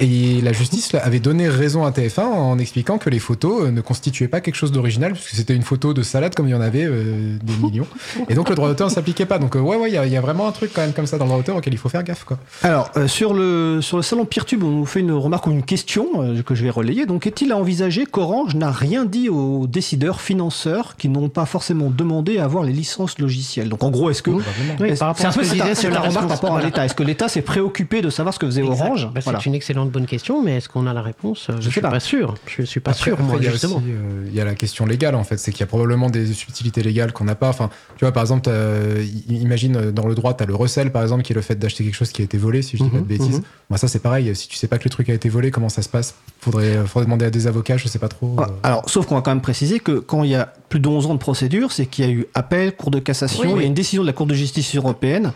[0.00, 3.70] Et la justice là, avait donné raison à TF1 en expliquant que les photos euh,
[3.70, 6.54] ne constituaient pas quelque chose d'original, puisque c'était une photo de salade comme il y
[6.54, 7.86] en avait euh, des millions.
[8.28, 9.38] Et donc le droit d'auteur ne s'appliquait pas.
[9.38, 10.92] Donc euh, ouais, ouais, il y, a- il y a vraiment un truc quand même
[10.92, 12.24] comme ça dans le droit d'auteur auquel il faut faire gaffe.
[12.24, 12.38] Quoi.
[12.62, 15.62] Alors, euh, sur, le, sur le salon Peertube, on nous fait une remarque ou une
[15.62, 17.06] question euh, que je vais relayer.
[17.06, 21.90] Donc, est-il à envisager qu'Orange n'a rien dit aux décideurs, financeurs, qui n'ont pas forcément
[21.90, 23.68] demandé à avoir les licences logicielles?
[23.68, 24.30] Donc, en gros, est-ce que.
[24.30, 24.42] Oui,
[24.80, 26.62] c'est ce peu que c'est je un- disais c'est sur la remarque par rapport à
[26.62, 26.84] l'État.
[26.84, 28.80] Est-ce que l'État s'est préoccupé de savoir ce que faisait Exact.
[28.84, 29.08] Orange?
[29.14, 29.38] Bah, Voilà.
[29.40, 31.46] C'est une excellente bonne question, mais est-ce qu'on a la réponse?
[31.60, 31.90] Je ne suis pas.
[31.90, 32.34] pas sûr.
[32.46, 33.82] Je suis pas Après- sûr, après, moi, il justement.
[33.86, 35.36] euh, il y a la question légale, en fait.
[35.38, 37.48] C'est qu'il y a probablement des subtilités légales qu'on n'a pas.
[37.48, 40.54] Enfin, tu vois, par exemple, euh, i- imagine euh, dans le droit, tu as le
[40.54, 42.76] recel, par exemple, qui est le fait d'acheter quelque chose qui a été volé, si
[42.76, 43.42] je dis pas de Mhm, bêtises.
[43.70, 44.34] Moi, ça, c'est pareil.
[44.36, 46.14] Si tu sais pas que le truc a été volé, comment ça se passe?
[46.40, 48.36] Faudrait, faudrait demander à des avocats, je sais pas trop.
[48.38, 48.52] Ah, euh.
[48.62, 51.06] Alors, sauf qu'on va quand même préciser que quand il y a plus de 11
[51.06, 53.54] ans de procédure, c'est qu'il y a eu appel, Cour de cassation, Oui, il y
[53.58, 53.64] oui.
[53.64, 55.32] a une décision de la Cour de justice européenne,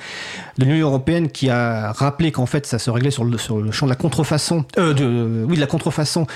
[0.58, 3.70] de l'Union européenne qui a rappelé qu'en fait ça se réglait sur le, sur le
[3.70, 4.37] champ de la contrefaçon,
[4.78, 6.26] euh, de, oui, de la contrefaçon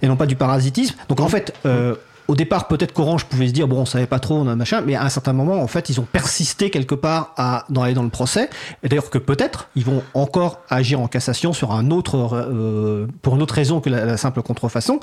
[0.00, 0.96] et non pas du parasitisme.
[1.08, 1.94] Donc en fait, euh,
[2.28, 4.82] au départ, peut-être qu'Orange pouvait se dire bon, on savait pas trop, on a machin,
[4.86, 7.94] mais à un certain moment, en fait, ils ont persisté quelque part à dans aller
[7.94, 8.48] dans le procès.
[8.82, 13.34] Et d'ailleurs que peut-être ils vont encore agir en cassation sur un autre euh, pour
[13.34, 15.00] une autre raison que la, la simple contrefaçon.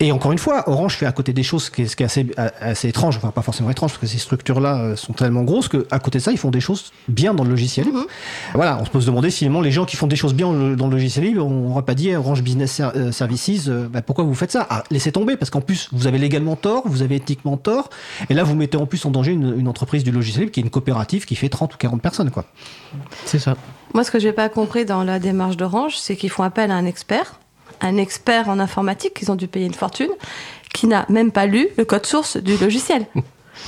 [0.00, 2.02] Et encore une fois, Orange fait à côté des choses, ce qui est, ce qui
[2.02, 2.26] est assez
[2.60, 5.86] assez étrange, enfin pas forcément étrange parce que ces structures-là euh, sont tellement grosses que
[5.90, 8.06] à côté de ça, ils font des choses bien dans le logiciel libre.
[8.54, 10.46] Voilà, on se peut se demander si finalement, les gens qui font des choses bien
[10.76, 14.34] dans le- logiciel libre, on n'aura pas dit Orange Business euh, Services, bah, pourquoi vous
[14.34, 14.66] faites ça?
[14.70, 17.90] Ah, Laissez tomber, parce qu'en plus, vous avez légalement tort, vous avez éthiquement tort,
[18.30, 20.60] et là, vous mettez en plus en danger une, une entreprise du logiciel libre qui
[20.60, 22.30] est une coopérative qui fait 30 ou 40 personnes.
[22.30, 22.44] Quoi.
[23.24, 23.56] C'est ça.
[23.94, 26.74] Moi, ce que j'ai pas compris dans la démarche d'Orange, c'est qu'ils font appel à
[26.74, 27.38] un expert,
[27.80, 30.10] un expert en informatique, qu'ils ont dû payer une fortune,
[30.72, 33.06] qui n'a même pas lu le code source du logiciel.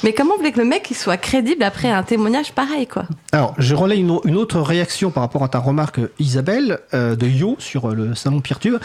[0.03, 3.75] Mais comment vous que le mec soit crédible après un témoignage pareil, quoi Alors, je
[3.75, 7.94] relais une, autre réaction par rapport à ta remarque, Isabelle, euh, de Yo sur euh,
[7.94, 8.77] le salon Peertube.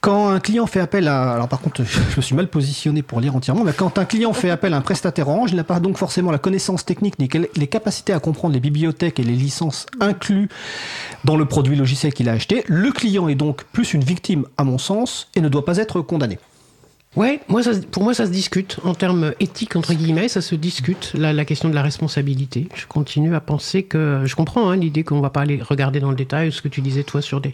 [0.00, 1.32] Quand un client fait appel à.
[1.32, 4.32] Alors, par contre, je me suis mal positionné pour lire entièrement, mais quand un client
[4.32, 7.28] fait appel à un prestataire Orange, il n'a pas donc forcément la connaissance technique ni
[7.56, 10.48] les capacités à comprendre les bibliothèques et les licences inclus
[11.24, 12.64] dans le produit logiciel qu'il a acheté.
[12.66, 16.00] Le client est donc plus une victime, à mon sens, et ne doit pas être
[16.00, 16.38] condamné.
[17.16, 20.54] Ouais, moi, ça, pour moi, ça se discute en termes éthiques entre guillemets, ça se
[20.54, 22.68] discute la, la question de la responsabilité.
[22.76, 26.10] Je continue à penser que je comprends hein, l'idée qu'on va pas aller regarder dans
[26.10, 27.52] le détail ce que tu disais toi sur des,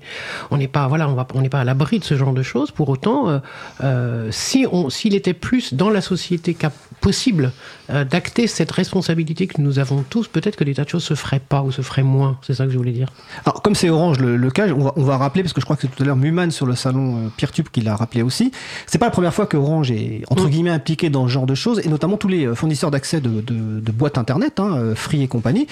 [0.51, 2.43] on n'est pas voilà, on va on n'est pas à l'abri de ce genre de
[2.43, 2.71] choses.
[2.71, 3.39] Pour autant, euh,
[3.83, 6.55] euh, si on s'il était plus dans la société
[7.01, 7.51] possible
[7.91, 11.15] euh, d'acter cette responsabilité que nous avons tous, peut-être que des tas de choses se
[11.15, 12.39] feraient pas ou se feraient moins.
[12.43, 13.09] C'est ça que je voulais dire.
[13.45, 15.65] Alors, comme c'est Orange le, le cas, on va, on va rappeler, parce que je
[15.67, 18.23] crois que c'est tout à l'heure Muman sur le salon euh, Peertube qui l'a rappelé
[18.23, 18.51] aussi,
[18.87, 21.55] c'est pas la première fois que Orange est, entre guillemets, impliqué dans ce genre de
[21.55, 24.95] choses, et notamment tous les euh, fournisseurs d'accès de, de- de boîtes Internet, hein, euh,
[24.95, 25.67] Free et compagnie.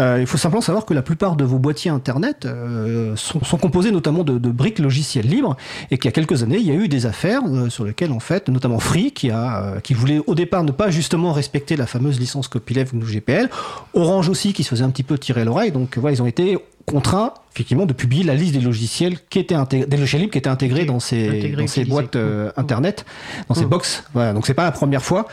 [0.00, 2.48] Euh, il faut simplement savoir que la plupart de vos boîtiers Internet
[3.16, 5.56] sont, sont composés notamment de, de briques logicielles libres,
[5.90, 8.20] et qu'il y a quelques années, il y a eu des affaires sur lesquelles, en
[8.20, 12.18] fait, notamment Free, qui, a, qui voulait au départ ne pas justement respecter la fameuse
[12.18, 13.48] licence copyleft GPL,
[13.94, 16.58] Orange aussi, qui se faisait un petit peu tirer l'oreille, donc voilà, ils ont été
[16.86, 20.38] contraints effectivement de publier la liste des logiciels qui étaient intégrés, des logiciels libres qui
[20.38, 21.84] étaient intégrés dans ces, Intégrés, dans ces utilisés.
[21.90, 22.52] boîtes euh, Mm.
[22.60, 23.04] internet,
[23.48, 23.68] dans ces Mm.
[23.68, 24.04] box.
[24.14, 25.28] Voilà, donc c'est pas la première fois.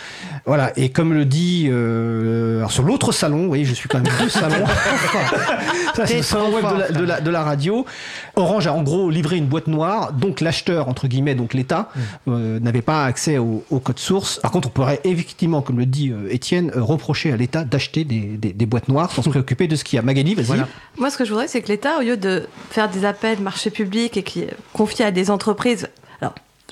[0.46, 4.00] Voilà, et comme le dit euh, alors sur l'autre salon, vous voyez, je suis quand
[4.00, 4.66] même deux salons.
[5.96, 7.86] Ça, c'est le salon web de la, fort, de, la, de la radio.
[8.36, 11.90] Orange a en gros livré une boîte noire, donc l'acheteur, entre guillemets, donc l'État,
[12.28, 14.40] euh, n'avait pas accès au, au code source.
[14.42, 18.54] Par contre, on pourrait effectivement, comme le dit Étienne, reprocher à l'État d'acheter des, des,
[18.54, 20.04] des boîtes noires sans se préoccuper de ce qu'il y a.
[20.04, 20.46] Magali, vas-y.
[20.46, 20.68] Voilà.
[20.98, 23.70] Moi, ce que je voudrais, c'est que l'État, au lieu de faire des appels marché
[23.70, 25.90] public et qui confie à des entreprises,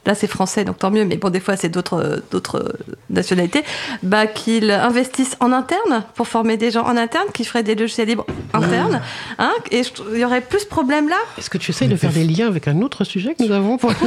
[0.08, 2.94] là c'est français, donc tant mieux, mais bon, des fois c'est d'autres euh, d'autres euh,
[3.12, 3.64] nationalités,
[4.02, 8.08] bah, qu'ils investissent en interne pour former des gens en interne qui feraient des logiciels
[8.08, 9.02] libres internes.
[9.38, 9.82] Hein, et
[10.14, 11.18] il y aurait plus ce problème-là.
[11.38, 13.78] Est-ce que tu essayes de faire des liens avec un autre sujet que nous avons
[13.78, 13.92] pour...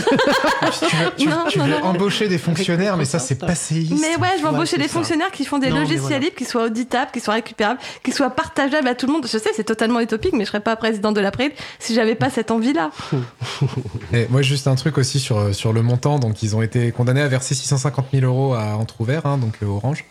[0.89, 1.85] Tu veux, tu- Non, tu non, veux non.
[1.85, 3.93] embaucher des fonctionnaires, mais ça, c'est passéiste.
[4.01, 4.95] Mais ouais, je vais embaucher des ça.
[4.95, 6.19] fonctionnaires qui font des logiciels voilà.
[6.21, 9.27] libres, qui soient auditables, qui soient récupérables, qui soient partageables à tout le monde.
[9.31, 12.31] Je sais, c'est totalement utopique, mais je serais pas présidente de l'April si j'avais pas
[12.31, 12.91] cette envie-là.
[14.13, 16.19] Et moi, juste un truc aussi sur, sur le montant.
[16.19, 19.67] Donc, ils ont été condamnés à verser 650 000 euros à Entrouvert, hein, donc euh,
[19.67, 20.05] Orange.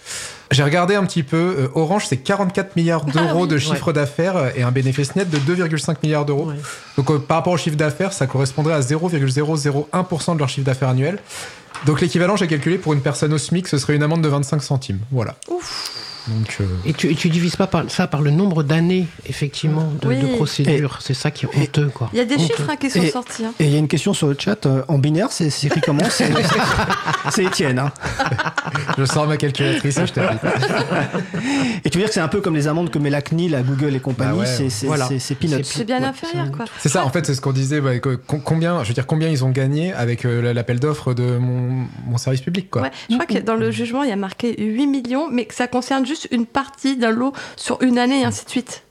[0.52, 1.56] J'ai regardé un petit peu.
[1.60, 5.96] euh, Orange, c'est 44 milliards d'euros de chiffre d'affaires et un bénéfice net de 2,5
[6.04, 6.46] milliards d'euros.
[6.48, 6.56] Ouais.
[6.98, 10.90] Donc, euh, par rapport au chiffre d'affaires, ça correspondrait à 0,001% de leur chiffre d'affaires
[10.90, 11.20] annuel.
[11.86, 14.62] Donc, l'équivalent, j'ai calculé pour une personne au SMIC, ce serait une amende de 25
[14.62, 15.00] centimes.
[15.12, 15.36] Voilà.
[16.28, 20.08] Donc, euh, Et tu, tu divises pas par, ça par le nombre d'années, effectivement, de,
[20.08, 20.20] Oui.
[20.20, 21.00] de procédures.
[21.02, 22.10] C'est ça qui est honteux, quoi.
[22.14, 22.44] Il y a des Honteux.
[22.56, 23.46] chiffres hein, qui sont Et- sortis.
[23.46, 23.54] hein.
[23.60, 26.04] Et il y a une question sur le chat euh, en binaire, c'est écrit comment
[27.32, 27.80] C'est Étienne.
[27.80, 27.92] Hein.
[28.98, 30.14] je sors ma calculatrice et je.
[31.86, 33.52] Et tu veux dire que c'est un peu comme les amendes que met la CNIL,
[33.52, 34.70] la Google et compagnie, Bah ouais.
[34.70, 35.08] c'est Voilà.
[35.08, 35.64] peanuts.
[35.64, 36.66] C'est bien Ouais, inférieur, quoi.
[36.80, 37.82] C'est ça, en fait, c'est ce qu'on disait.
[38.44, 42.18] combien, je veux dire, combien ils ont gagné avec euh, l'appel d'offres de mon, mon
[42.18, 42.84] service public, quoi.
[42.84, 45.54] Ouais, je crois que dans le jugement, il y a marqué 8 millions, mais que
[45.54, 48.84] ça concerne juste une partie d'un lot sur une année et ainsi de suite.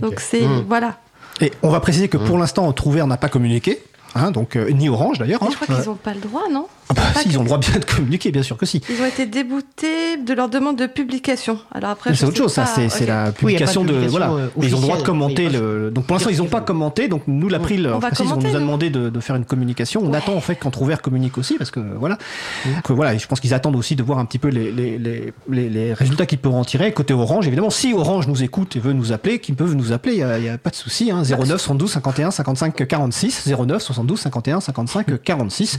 [0.00, 0.46] Donc c'est.
[0.46, 0.64] Mm.
[0.68, 0.98] Voilà.
[1.40, 3.82] Et on va préciser que pour l'instant, Trouvert n'a pas communiqué.
[4.16, 5.42] Hein, donc euh, ni Orange d'ailleurs.
[5.42, 5.48] Hein.
[5.50, 6.68] je crois qu'ils n'ont pas le droit, non?
[6.90, 8.82] Ah bah, si, ils ont le droit bien de communiquer, bien sûr que si.
[8.90, 11.58] Ils ont été déboutés de leur demande de publication.
[11.72, 14.30] Alors après, C'est autre chose, ça, pas, c'est la Oui, publication de Voilà.
[14.30, 15.90] euh, Mais ils ont le droit de commenter Oui, le.
[15.90, 18.58] Donc pour l'instant, ils n'ont pas commenté, donc nous, l'April, On précise, on nous a
[18.60, 20.02] demandé de, de faire une communication.
[20.04, 22.18] On attend en fait quand Trouvert communique aussi, parce que voilà.
[22.66, 24.70] Donc, euh, voilà, et je pense qu'ils attendent aussi de voir un petit peu les,
[24.72, 26.92] les, les, les, les résultats qu'ils peuvent en tirer.
[26.92, 30.16] Côté Orange, évidemment, si Orange nous écoute et veut nous appeler, qu'ils peuvent nous appeler,
[30.16, 31.10] il n'y a, pas de souci.
[31.10, 35.78] Hein, 09 72 51 55 46, 09 72 72 51 55 46.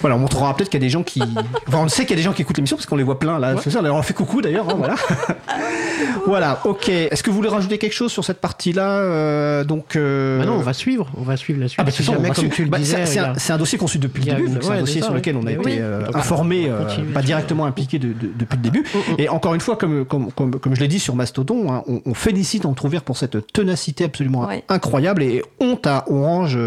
[0.00, 1.22] Voilà, on montrera peut-être qu'il y a des gens qui.
[1.68, 3.18] Enfin, on sait qu'il y a des gens qui écoutent l'émission parce qu'on les voit
[3.18, 3.54] plein là.
[3.62, 4.68] C'est ça, on leur fait coucou d'ailleurs.
[4.68, 4.94] hein, voilà.
[6.26, 6.88] voilà, ok.
[6.88, 9.96] Est-ce que vous voulez rajouter quelque chose sur cette partie-là euh, Donc.
[9.96, 11.78] euh, Bah non, on va suivre, on va suivre la suite.
[11.80, 12.54] ah bah, si jamais, comme suivre.
[12.54, 14.70] tu le Bah, disais, c'est- un, dossier qu'on suit depuis le a début, c'est un
[14.74, 15.52] ouais, dossier sur lequel on a ouais.
[15.54, 15.76] été Oui.
[15.80, 18.84] euh, informé, euh, pas directement impliqué de- de- depuis le début.
[19.18, 22.00] Et encore une fois, comme, comme, comme, comme je l'ai dit sur Mastodon, hein, on,
[22.06, 24.64] on félicite Entrouvert pour cette ténacité absolument Ouais.
[24.68, 26.58] incroyable et honte à Orange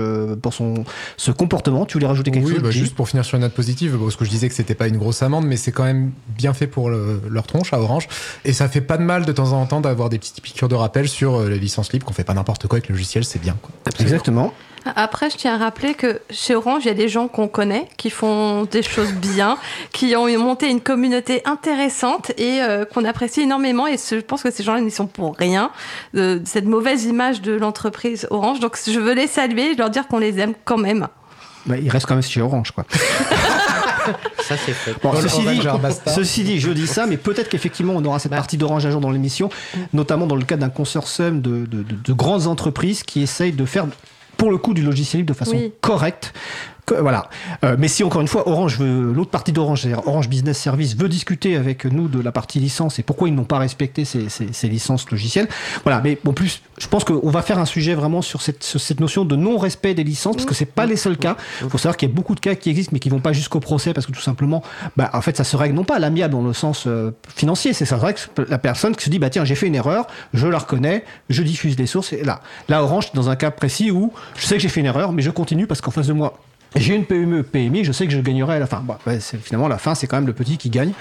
[0.41, 0.85] pour son
[1.17, 1.85] ce comportement.
[1.85, 4.03] Tu voulais rajouter quelque Oui, chose bah, juste pour finir sur une note positive, bon,
[4.05, 6.53] parce que je disais que c'était pas une grosse amende, mais c'est quand même bien
[6.53, 8.07] fait pour le- leur tronche à Orange.
[8.45, 10.75] Et ça fait pas de mal de temps en temps d'avoir des petites piqûres de
[10.75, 13.39] rappel sur euh, les licences libres, qu'on fait pas n'importe quoi avec le logiciel, c'est
[13.39, 13.55] bien.
[13.61, 13.71] Quoi.
[13.99, 14.53] Exactement.
[14.95, 17.89] Après, je tiens à rappeler que chez Orange, il y a des gens qu'on connaît,
[17.97, 19.57] qui font des choses bien,
[19.91, 23.85] qui ont monté une communauté intéressante et euh, qu'on apprécie énormément.
[23.87, 25.71] Et ce- je pense que ces gens-là n'y sont pour rien
[26.13, 28.61] de cette mauvaise image de l'entreprise Orange.
[28.61, 31.07] Donc, je veux les saluer et leur dire qu'on les aime quand même.
[31.67, 32.85] Bah, il reste quand même chez Orange, quoi.
[34.39, 34.95] Ça, c'est fait.
[35.03, 36.13] Bon, ceci, dit, Orange, Bastard.
[36.15, 38.37] ceci dit, je dis ça, mais peut-être qu'effectivement, on aura cette Bah.
[38.37, 39.49] partie d'Orange un jour dans l'émission,
[39.93, 43.65] notamment dans le cadre d'un consortium de, de- de- de grandes entreprises qui essayent de
[43.65, 43.85] faire,
[44.37, 45.73] pour le coup, du logiciel libre de façon Oui.
[45.81, 46.33] correcte.
[46.99, 47.29] Voilà.
[47.65, 51.09] Euh, mais si encore une fois, Orange veut, l'autre partie d'Orange, Orange Business Service, veut
[51.09, 54.53] discuter avec nous de la partie licence et pourquoi ils n'ont pas respecté ces, ces-
[54.53, 55.49] ces licences logicielles.
[55.83, 55.99] Voilà.
[56.01, 59.35] Mais en plus, je pense qu'on va faire un sujet vraiment sur cette, notion de
[59.35, 61.35] non-respect des licences parce que c'est pas les seuls cas.
[61.61, 63.33] Il faut savoir qu'il y a beaucoup de cas qui existent mais qui vont pas
[63.33, 64.63] jusqu'au procès parce que tout simplement,
[64.95, 67.73] bah, en fait, ça se règle non pas à l'amiable dans le sens euh, financier,
[67.73, 69.75] c'est ça, c'est vrai que la personne qui se dit, bah tiens, j'ai fait une
[69.75, 73.51] erreur, je la reconnais, je diffuse les sources et là, là, Orange, dans un cas
[73.51, 76.07] précis où je sais que j'ai fait une erreur, mais je continue parce qu'en face
[76.07, 76.37] de moi,
[76.75, 78.83] j'ai une PME, PMI, je sais que je gagnerai à la fin.
[78.85, 80.91] Bah, ouais, finalement, la fin, c'est quand même le petit qui gagne.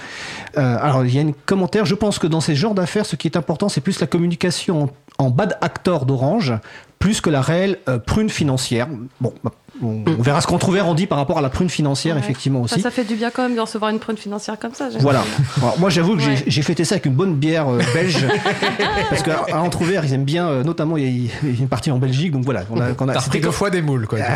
[0.57, 1.85] Euh, alors, il y a un commentaire.
[1.85, 4.85] Je pense que dans ces genres d'affaires, ce qui est important, c'est plus la communication
[5.18, 6.55] en, en bad actor d'Orange,
[6.98, 8.88] plus que la réelle euh, prune financière.
[9.20, 9.52] Bon, bah,
[9.83, 12.21] on, on verra ce qu'on trouvera en dit par rapport à la prune financière, Ouais.
[12.23, 12.83] effectivement Ça, aussi.
[12.83, 14.89] ça fait du bien quand même de recevoir une prune financière comme ça.
[15.01, 15.23] Voilà.
[15.59, 16.45] Alors, moi, j'avoue que j'ai- Ouais.
[16.47, 18.27] j'ai fêté ça avec une bonne bière euh, belge.
[19.11, 21.11] parce qu'à à Entrouvert, ils aiment bien, euh, notamment, il y, a-
[21.45, 22.33] il y a une partie en Belgique.
[22.33, 22.62] Donc voilà.
[22.71, 24.19] On a, qu'on a- T'as c'était repris deux fois des moules, quoi.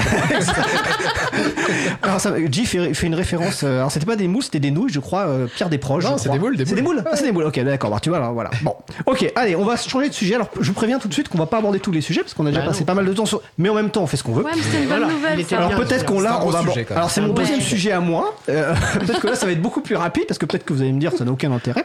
[2.02, 3.62] Alors, ça, fait, fait une référence.
[3.64, 5.26] euh, alors, c'était pas des moules, c'était des nouilles, je crois.
[5.26, 6.04] euh, Pierre Desproges.
[6.04, 7.02] Non, c'est des moules, des C'est des moules.
[7.06, 7.44] Ah, c'est des moules.
[7.44, 7.90] Ok, d'accord.
[7.90, 8.50] bah, tu vois, alors, voilà.
[8.62, 8.74] Bon.
[9.06, 10.34] Ok, allez, on va changer de sujet.
[10.34, 12.34] Alors, je vous préviens tout de suite qu'on va pas aborder tous les sujets parce
[12.34, 12.86] qu'on a déjà Bah passé non.
[12.86, 13.40] pas mal de temps sur.
[13.58, 14.44] Mais en même temps, on fait ce qu'on veut.
[14.44, 15.29] Ouais, mais c'était une bonne Voilà, nouvelle.
[15.48, 15.56] Ça.
[15.58, 16.60] Alors peut-être qu'on l'a, on va.
[16.60, 16.98] sujet, quand même.
[16.98, 17.34] Alors c'est mon Ouais.
[17.34, 18.34] deuxième sujet à moi.
[18.48, 20.82] Euh, peut-être que là ça va être beaucoup plus rapide parce que peut-être que vous
[20.82, 21.84] allez me dire ça n'a aucun intérêt.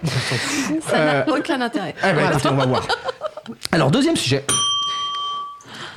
[0.90, 1.94] Ça n'a Euh, aucun intérêt.
[2.02, 2.12] Ah
[2.52, 2.88] on va voir.
[3.72, 4.44] Alors, deuxième sujet.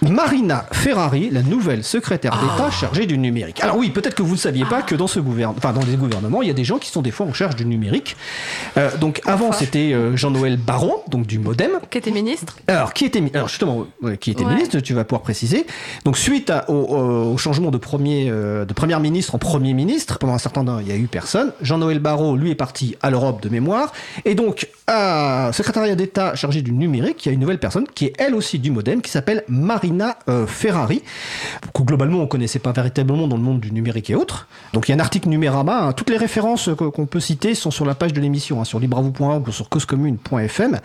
[0.02, 3.60] Marina Ferrari, la nouvelle secrétaire d'État chargée du numérique.
[3.62, 5.96] Alors oui, peut-être que vous ne saviez pas que dans ce gouvernement, enfin dans les
[5.96, 8.16] gouvernements, il y a des gens qui sont des fois en charge du numérique.
[8.76, 11.72] Euh, donc avant c'était euh, Jean-Noël Baron, donc du MoDem.
[11.90, 13.86] Qui était ministre Alors, qui était, alors justement,
[14.20, 14.54] qui était Ouais.
[14.54, 15.66] ministre, tu vas pouvoir préciser.
[16.04, 20.34] Donc, suite à- au, changement de, premier, euh, de première ministre en premier ministre, pendant
[20.34, 21.52] un certain temps, il n'y a eu personne.
[21.60, 23.92] Jean-Noël Barrot, lui, est parti à l'Europe de mémoire.
[24.24, 28.06] Et donc, à secrétariat d'État chargé du numérique, il y a une nouvelle personne qui
[28.06, 29.44] est elle aussi du modem, qui s'appelle
[29.88, 31.02] Marina euh, Ferrari,
[31.74, 34.46] que globalement, on connaissait pas véritablement dans le monde du numérique et autres.
[34.74, 35.80] Donc, il y a un article Numérama.
[35.86, 35.92] hein.
[35.92, 38.78] Toutes les références que- qu'on peut citer sont sur la page de l'émission, hein, sur
[38.80, 40.78] libravou.org ou sur causecommune.fm.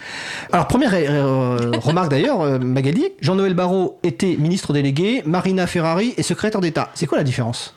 [0.51, 6.23] Alors, première euh, remarque d'ailleurs, euh, Magali, Jean-Noël Barrot était ministre délégué, Marina Ferrari est
[6.23, 6.89] secrétaire d'État.
[6.93, 7.75] C'est quoi la différence?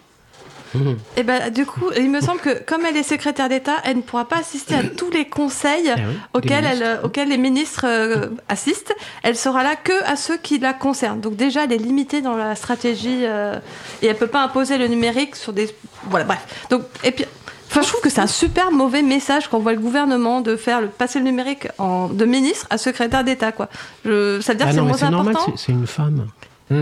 [1.16, 4.02] Et ben du coup, il me semble que comme elle est secrétaire d'État, elle ne
[4.02, 7.04] pourra pas assister à tous les conseils Ah oui, des auxquels, elle, ministres.
[7.04, 8.94] auxquels les ministres euh, assistent.
[9.22, 11.20] Elle sera là que à ceux qui la concernent.
[11.20, 13.58] Donc déjà, elle est limitée dans la stratégie euh,
[14.02, 15.74] et elle peut pas imposer le numérique sur des.
[16.04, 16.66] Voilà, bref.
[16.70, 17.24] Donc et puis.
[17.68, 20.80] Enfin, je trouve que c'est un super mauvais message qu'on voit le gouvernement de faire
[20.80, 23.68] le, passer le numérique en, de ministre à secrétaire d'État, quoi.
[24.04, 25.52] Je, ça veut dire Ah que c'est moins important.
[25.56, 26.28] c'est une femme.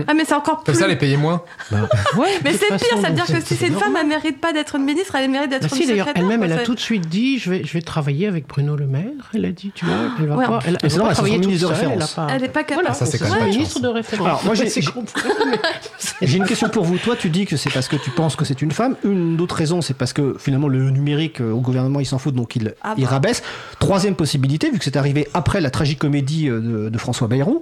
[0.07, 0.71] Ah, mais c'est encore plus.
[0.73, 1.41] Comme ça, les payer moins.
[1.71, 1.77] Bah,
[2.17, 4.39] ouais, Mais c'est pire, façon, ça veut dire que si c'est une femme, elle mérite
[4.41, 6.75] pas d'être une ministre, elle mérite d'être Bah une si, d'ailleurs, elle-même, elle a tout
[6.75, 9.03] de suite dit je vais, je vais travailler avec Bruno Le Maire.
[9.33, 11.45] Elle a dit, tu vois, elle va Ouais, pas, elle, elle pas c'est travailler toute
[11.47, 12.13] ministre de seule, elle a référence.
[12.13, 12.87] pas- Elle est pas capable.
[12.87, 14.27] Voilà, Ça, c'est quand c'est même son pas de ministre de référence.
[14.27, 14.53] Alors, moi,
[16.21, 16.97] j'ai- une question pour vous.
[16.97, 18.95] Toi, tu dis que c'est parce que tu penses que c'est une femme.
[19.03, 22.33] Une autre raison, c'est parce que finalement le numérique euh, au gouvernement, il s'en fout,
[22.33, 23.09] donc il, Ah il bah.
[23.11, 23.43] rabaisse.
[23.79, 27.61] Troisième possibilité, vu que c'est arrivé après la tragicomédie euh, de, François Bayrou.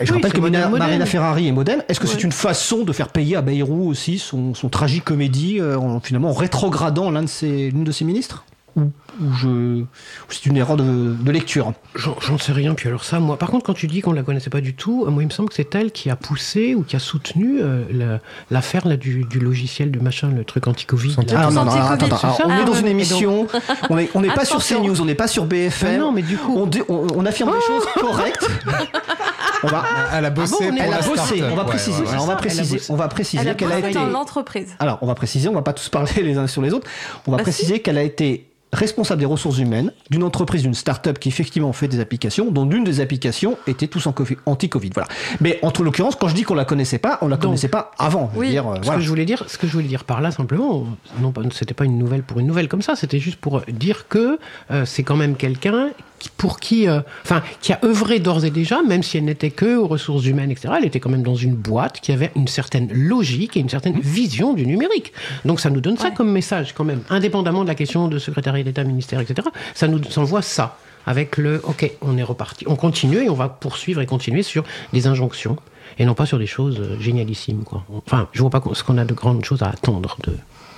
[0.00, 0.40] Et je rappelle que.
[0.40, 1.82] Marina Ferrari modem.
[1.88, 5.76] Est-ce que c'est une façon de faire payer à Bayrou aussi son, son tragicomédie euh,
[5.78, 8.44] en finalement en rétrogradant l'un de ses, l'une de ses ministres?
[8.74, 8.84] Ou,
[9.20, 9.86] ou je, ou
[10.30, 11.74] c'est une erreur de, de lecture?
[11.94, 12.72] J'en j'en sais rien.
[12.72, 15.04] Puis alors ça, moi, par contre, quand tu dis qu'on la connaissait pas du tout,
[15.06, 17.60] euh, moi, il me semble que c'est elle qui a poussé ou qui a soutenu
[17.60, 21.16] euh, la- l'affaire là du, du logiciel de machin, le truc anti-Covid.
[21.18, 22.16] Ah non, non, anti-Covid, attends, attends.
[22.16, 23.46] c'est Alors, ça on est Ah dans ouais, une émission,
[23.90, 24.64] on n'est on pas sur.
[24.64, 25.90] CNews, on n'est pas sur BFM.
[25.96, 28.48] Ah non, mais du coup- on, dit- on- on affirme des choses correctes.
[29.64, 31.42] On va, Elle a bossé Ah bon, pour elle a bossé.
[31.50, 31.98] On va préciser.
[32.02, 32.12] ouais, ouais.
[32.12, 32.76] Alors on va préciser.
[32.76, 32.92] bossé.
[32.92, 33.98] On va préciser a qu'elle a bossé été.
[33.98, 34.68] dans l'entreprise.
[34.78, 36.88] Alors, on va préciser, on va pas tous parler les uns sur les autres.
[37.26, 41.18] On va Bah, préciser qu'elle a été responsable des ressources humaines d'une entreprise, d'une start-up
[41.18, 44.08] qui effectivement fait des applications, dont l'une des applications était tous
[44.46, 44.90] anti-Covid.
[44.94, 45.08] Voilà.
[45.40, 47.90] Mais entre l'occurrence, quand je dis qu'on la connaissait pas, on la Donc, connaissait pas
[47.98, 48.30] avant.
[48.34, 48.48] Oui.
[48.50, 48.98] dire, euh, Ce voilà.
[48.98, 50.86] que je voulais dire, ce que je voulais dire par là simplement,
[51.20, 54.38] non c'était pas une nouvelle pour une nouvelle comme ça, c'était juste pour dire que
[54.70, 58.50] euh, c'est quand même quelqu'un qui- pour qui, euh, enfin, qui a œuvré d'ores et
[58.50, 60.74] déjà, même si elle n'était que aux ressources humaines, etc.
[60.78, 63.98] Elle était quand même dans une boîte qui avait une certaine logique et une certaine
[63.98, 65.12] vision du numérique.
[65.44, 68.61] Donc ça nous donne ça comme message quand même, indépendamment de la question de secrétariat
[68.64, 69.48] d'État, ministère, etc.
[69.74, 73.48] Ça nous envoie ça avec le OK, on est reparti, on continue et on va
[73.48, 75.56] poursuivre et continuer sur des injonctions
[75.98, 77.64] et non pas sur des choses euh, génialissimes.
[77.64, 77.84] Quoi.
[78.06, 80.36] Enfin, je vois pas ce qu'on a de grandes choses à attendre de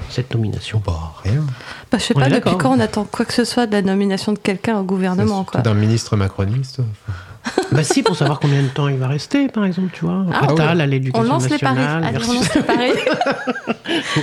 [0.09, 0.83] cette nomination.
[0.85, 1.45] Bah, rien.
[1.91, 3.83] Bah, je sais On pas depuis quand on attend quoi que ce soit de la
[3.83, 5.45] nomination de quelqu'un au gouvernement.
[5.45, 5.61] Quoi.
[5.61, 6.81] D'un ministre macroniste.
[7.73, 10.25] Bah si, pour savoir combien de temps il va rester, par exemple, tu vois.
[10.33, 11.75] Ah, Attal à On l'éducation lance les paris.
[11.77, 12.05] nationale.
[12.05, 12.93] Allez, on versus- lance les paris.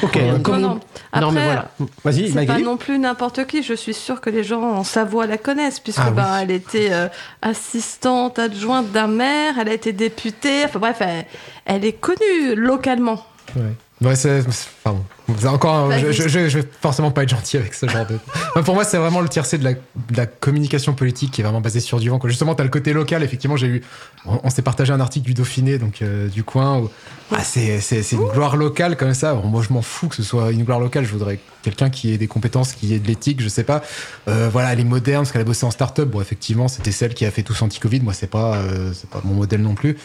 [0.04, 0.16] Ok.
[0.22, 0.80] Non, comme- non.
[1.20, 1.72] Non, mais Après, voilà.
[2.06, 3.64] Vas-y, C'est pas non plus n'importe qui.
[3.64, 6.16] Je suis sûre que les gens en Savoie la connaissent, puisque Ah oui.
[6.16, 7.08] ben, elle était euh,
[7.42, 10.64] assistante adjointe d'un maire, elle a été députée.
[10.66, 11.26] Enfin bref, elle,
[11.66, 13.26] elle est connue localement.
[13.56, 14.08] Ouais.
[14.08, 14.44] Ouais, c'est.
[14.84, 15.04] Pardon.
[15.46, 15.92] Encore.
[15.94, 18.18] Je, je, je- je vais forcément pas être gentil avec ce genre de.
[18.52, 19.78] Enfin, pour moi, c'est vraiment le tiercé de la, de
[20.18, 22.20] la communication politique qui est vraiment basée sur du vent.
[22.20, 22.30] Quoi.
[22.30, 23.24] Justement, t'as le côté local.
[23.24, 23.82] Effectivement, j'ai eu.
[24.26, 26.80] On, on s'est partagé un article du Dauphiné, donc euh, du coin.
[26.80, 26.90] Où,
[27.34, 29.34] ah, c'est, c'est, c'est une gloire locale comme ça.
[29.36, 31.06] Bon, moi, je m'en fous que ce soit une gloire locale.
[31.06, 33.84] Je voudrais quelqu'un qui ait des compétences, qui ait de l'éthique, je sais pas.
[34.28, 36.10] Euh, voilà, elle est moderne parce qu'elle a bossé en start-up.
[36.10, 38.02] Bon, effectivement, c'était celle qui a fait tous anti-Covid.
[38.02, 39.96] Moi, c'est pas, euh, c'est pas mon modèle non plus.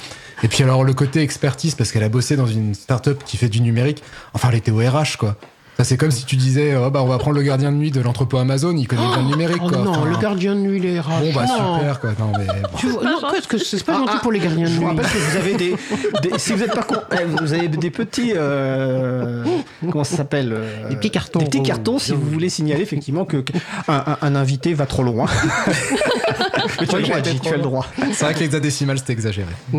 [0.42, 3.48] Et puis alors le côté expertise parce qu'elle a bossé dans une start-up qui fait
[3.48, 4.02] du numérique.
[4.34, 5.36] Enfin, elle était au RH quoi.
[5.76, 7.90] Ça c'est comme si tu disais oh, bah on va prendre le gardien de nuit
[7.90, 9.76] de l'entrepôt Amazon, il connaît bien le numérique Oh quoi.
[9.76, 11.04] non, Enfin, le gardien de nuit, les RH.
[11.20, 11.78] Bon bah non.
[11.78, 12.10] super quoi.
[12.18, 12.68] Non mais bon.
[12.78, 14.76] Tu vois, non, qu'est-ce que c'est pas Ah, gentil ah, pour les gardiens de Je
[14.76, 14.96] vous nuit.
[14.96, 15.76] rappelle que vous avez des,
[16.22, 19.44] des- si vous êtes pas con, eh, vous avez des petits, euh,
[19.92, 21.40] comment ça s'appelle euh, Des petits cartons.
[21.40, 23.52] Des petits cartons si vous voulez signaler effectivement que que
[23.88, 25.26] un, un- un invité va trop loin.
[26.80, 27.86] Mais tu as le droit, J, tu as le droit.
[28.14, 29.50] C'est vrai que l'hexadécimal c'était exagéré.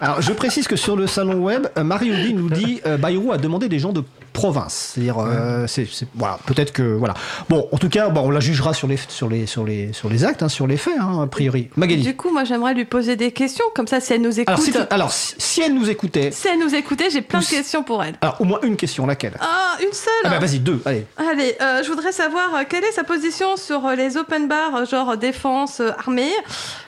[0.00, 3.38] Alors, je précise que sur le salon web, euh, Marie-Audi nous dit euh, Bayrou a
[3.38, 4.02] demandé des gens de
[4.36, 4.92] province.
[4.94, 5.66] C'est-à-dire, euh,
[6.14, 7.14] voilà, peut-être que voilà.
[7.48, 10.08] Bon, en tout cas, bon, on la jugera sur les sur les sur les sur
[10.08, 11.68] les actes, hein, sur les faits, hein, a priori.
[11.76, 12.02] Magali.
[12.02, 14.48] Du coup, moi, j'aimerais lui poser des questions, comme ça, si elle nous écoute.
[14.48, 17.44] Alors, si, alors, si, si elle nous écoutait, Si elle nous écoutait, j'ai plein de
[17.46, 18.14] questions pour elle.
[18.20, 19.36] alors au moins une question, laquelle?
[19.40, 21.06] Ah, une seule Ah bah vas-y, deux, allez.
[21.16, 24.84] Allez, euh, je voudrais savoir euh, quelle est sa position sur euh, les open bars,
[24.86, 26.30] genre défense, euh, armée?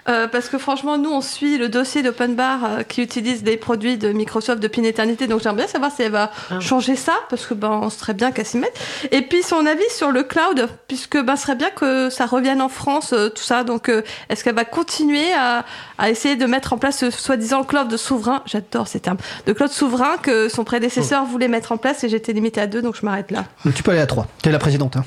[0.09, 3.57] Euh, parce que franchement, nous, on suit le dossier d'open bar euh, qui utilise des
[3.57, 5.27] produits de Microsoft depuis une éternité.
[5.27, 6.61] Donc j'aimerais bien savoir si elle va Ah.
[6.61, 8.79] changer ça, parce que ben, on serait bien qu'elle s'y mette.
[9.11, 12.61] Et puis son avis sur le cloud, puisque ben, ce serait bien que ça revienne
[12.61, 13.65] en France, euh, tout ça.
[13.65, 15.65] Donc euh, est-ce qu'elle va continuer à,
[15.99, 18.43] à essayer de mettre en place ce soi-disant cloud souverain?
[18.47, 19.19] J'adore ces termes.
[19.47, 22.83] De cloud souverain que son prédécesseur voulait mettre en place et j'étais limitée à deux,
[22.83, 23.45] donc je m'arrête là.
[23.75, 24.27] Tu peux aller à trois.
[24.43, 24.97] T'es la présidente.
[24.97, 25.05] Hein.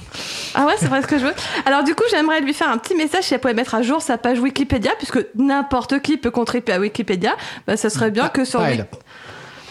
[0.55, 1.33] Ah ouais, c'est vrai ce que je veux.
[1.65, 4.01] Alors du coup, j'aimerais lui faire un petit message si elle pouvait mettre à jour
[4.01, 7.35] sa page Wikipédia, puisque n'importe qui peut contribuer à Wikipédia.
[7.67, 8.61] Bah, ça serait bien que sur.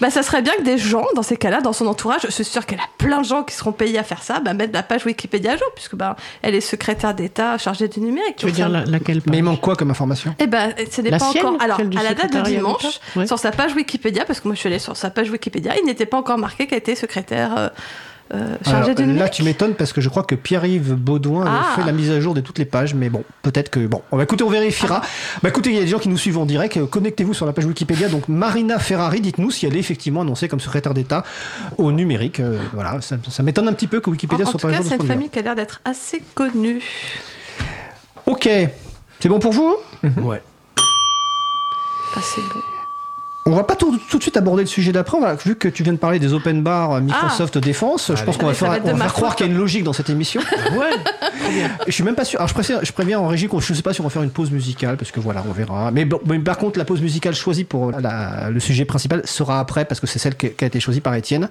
[0.01, 2.45] Bah, ça serait bien que des gens, dans ces cas-là, dans son entourage, je suis
[2.45, 4.83] sûre qu'elle a plein de gens qui seront payés à faire ça, bah, mettre la
[4.83, 8.37] page Wikipédia à jour, puisque bah, elle est secrétaire d'État chargée du numérique.
[8.37, 11.11] Tu veux dire la- laquelle Mais il manque quoi comme information eh ben, ce n'est
[11.11, 11.63] La pas sienne, encore.
[11.63, 13.27] Alors, à la date de dimanche, Ouais.
[13.27, 15.85] sur sa page Wikipédia, parce que moi je suis allée sur sa page Wikipédia, il
[15.85, 17.69] n'était pas encore marqué qu'elle était secrétaire euh,
[18.35, 18.57] euh,
[19.17, 21.77] Là, tu m'étonnes parce que je crois que Pierre-Yves Baudouin Ah.
[21.77, 24.03] fait la mise à jour de toutes les pages, mais bon, peut-être que bon.
[24.13, 25.01] Bah, écoutez, on vérifiera.
[25.43, 26.85] Bah écoutez, il y a des gens qui nous suivent en direct.
[26.87, 28.09] Connectez-vous sur la page Wikipédia.
[28.09, 31.25] Donc Marina Ferrari, dites-nous si elle est effectivement annoncée comme secrétaire d'État
[31.79, 32.41] au numérique.
[32.41, 34.75] Euh, voilà, ça, ça m'étonne un petit peu que En, Wikipédia en soit tout pas
[34.75, 36.81] à cas, c'est ce une famille qui a l'air d'être assez connue.
[38.27, 38.49] Ok,
[39.19, 39.77] c'est bon pour vous?
[40.23, 40.43] Ouais.
[42.17, 42.61] Ah, c'est bon.
[43.47, 45.17] On va pas tout, tout de suite aborder le sujet d'après.
[45.45, 48.47] Vu que tu viens de parler des open bars euh, Microsoft Défense, je pense qu'on
[48.47, 50.41] va faire, on va faire croire qu'il y a une logique dans cette émission.
[50.77, 50.91] Ouais.
[51.87, 52.39] Je suis même pas sûr.
[52.39, 54.23] Alors je préviens, je préviens en régie qu'on je sais pas si on va faire
[54.23, 55.91] une pause musicale parce que voilà, on verra.
[55.91, 59.59] Mais, bon, mais par contre, la pause musicale choisie pour la- le sujet principal sera
[59.59, 61.49] après parce que c'est celle qui a été choisie par Étienne.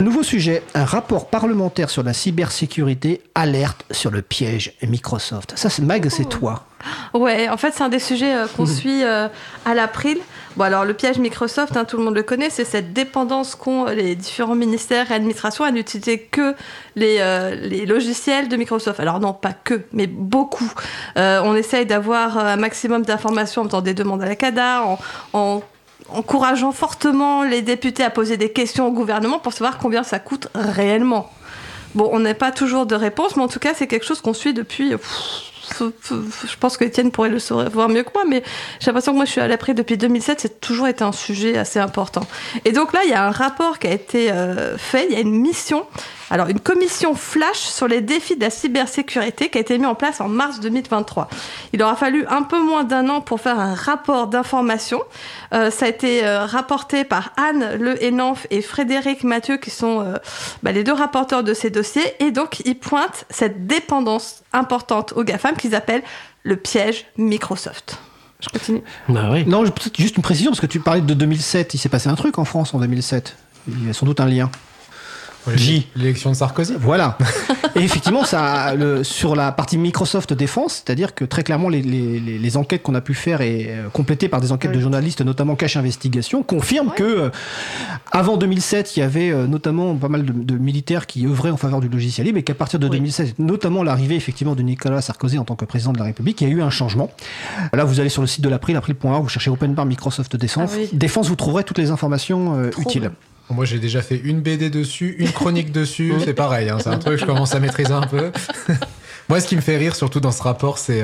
[0.00, 5.54] Nouveau sujet un rapport parlementaire sur la cybersécurité alerte sur le piège Microsoft.
[5.56, 6.66] Ça, c'est Mag, c'est toi.
[7.14, 9.28] Ouais, en fait, c'est un des sujets euh, qu'on suit euh,
[9.64, 10.18] à l'April.
[10.56, 13.84] Bon, alors, le piège Microsoft, hein, tout le monde le connaît, c'est cette dépendance qu'ont
[13.84, 16.56] les différents ministères et administrations à n'utiliser que
[16.96, 18.98] les, euh, les logiciels de Microsoft.
[18.98, 20.70] Alors, non, pas que, mais beaucoup.
[21.16, 24.82] Euh, on essaye d'avoir euh, un maximum d'informations en faisant des demandes à la CADA,
[24.84, 24.98] en,
[25.32, 25.62] en
[26.08, 30.48] encourageant fortement les députés à poser des questions au gouvernement pour savoir combien ça coûte
[30.56, 31.30] réellement.
[31.94, 34.34] Bon, on n'a pas toujours de réponse, mais en tout cas, c'est quelque chose qu'on
[34.34, 38.42] suit depuis pff, Je pense que Étienne pourrait le savoir mieux que moi, mais
[38.80, 41.56] j'ai l'impression que moi je suis à l'après depuis 2007, c'est toujours été un sujet
[41.56, 42.26] assez important.
[42.64, 45.16] Et donc là, il y a un rapport qui a été euh, fait, il y
[45.16, 45.86] a une mission,
[46.30, 49.94] alors une commission flash sur les défis de la cybersécurité qui a été mise en
[49.94, 51.28] place en mars 2023.
[51.72, 55.02] Il aura fallu un peu moins d'un an pour faire un rapport d'information.
[55.52, 60.14] Euh, ça a été euh, rapporté par Anne Le Henanf et Frédéric Mathieu, qui sont
[60.62, 62.14] bah, les deux rapporteurs de ces dossiers.
[62.20, 66.02] Et donc, ils pointent cette dépendance importante aux GAFAM qu'ils appellent
[66.42, 67.98] le piège Microsoft.
[68.40, 68.82] Je continue.
[69.08, 69.44] Bah oui.
[69.46, 71.74] Non, peut-être juste une précision, parce que tu parlais de 2007.
[71.74, 73.36] Il s'est passé un truc en France en 2007.
[73.68, 74.50] Il y a sans doute un lien.
[75.54, 75.86] J.
[75.96, 76.74] L'élection de Sarkozy.
[76.78, 77.16] Voilà.
[77.76, 82.20] Et effectivement, ça, le, sur la partie Microsoft Défense, c'est-à-dire que très clairement, les, les-
[82.20, 85.20] les- les enquêtes qu'on a pu faire et euh, complétées par des enquêtes de journalistes,
[85.22, 87.30] notamment Cache Investigation, confirment que euh,
[88.12, 91.56] avant 2007, il y avait euh, notamment pas mal de, de militaires qui œuvraient en
[91.56, 92.96] faveur du logiciel libre, et qu'à partir de Oui.
[92.98, 96.48] 2016, notamment l'arrivée effectivement de Nicolas Sarkozy en tant que président de la République, il
[96.48, 97.10] y a eu un changement.
[97.72, 100.70] Là, vous allez sur le site de l'April, april.org, vous cherchez Open Bar Microsoft Défense.
[100.74, 100.88] Ah oui.
[100.92, 103.10] Défense, vous trouverez toutes les informations euh, utiles.
[103.50, 106.14] Moi, j'ai déjà fait une BD dessus, une chronique dessus.
[106.24, 108.30] C'est pareil, hein, c'est un truc que je commence à maîtriser un peu.
[109.28, 111.02] Moi, ce qui me fait rire, surtout dans ce rapport, c'est.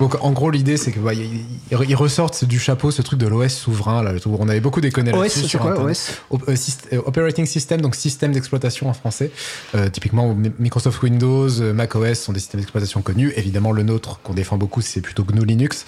[0.00, 1.44] Donc, en gros, l'idée, c'est que bah, ils,
[1.88, 4.02] ils ressortent du chapeau ce truc de l'OS souverain.
[4.02, 5.78] Là, on avait beaucoup déconné OS, là-dessus c'est sur quoi.
[5.80, 9.30] OS Op- euh, syst- euh, Operating System, donc système d'exploitation en français.
[9.74, 13.32] Euh, typiquement, Mi- Microsoft Windows, Mac OS sont des systèmes d'exploitation connus.
[13.36, 15.84] Évidemment, le nôtre qu'on défend beaucoup, c'est plutôt GNU Linux.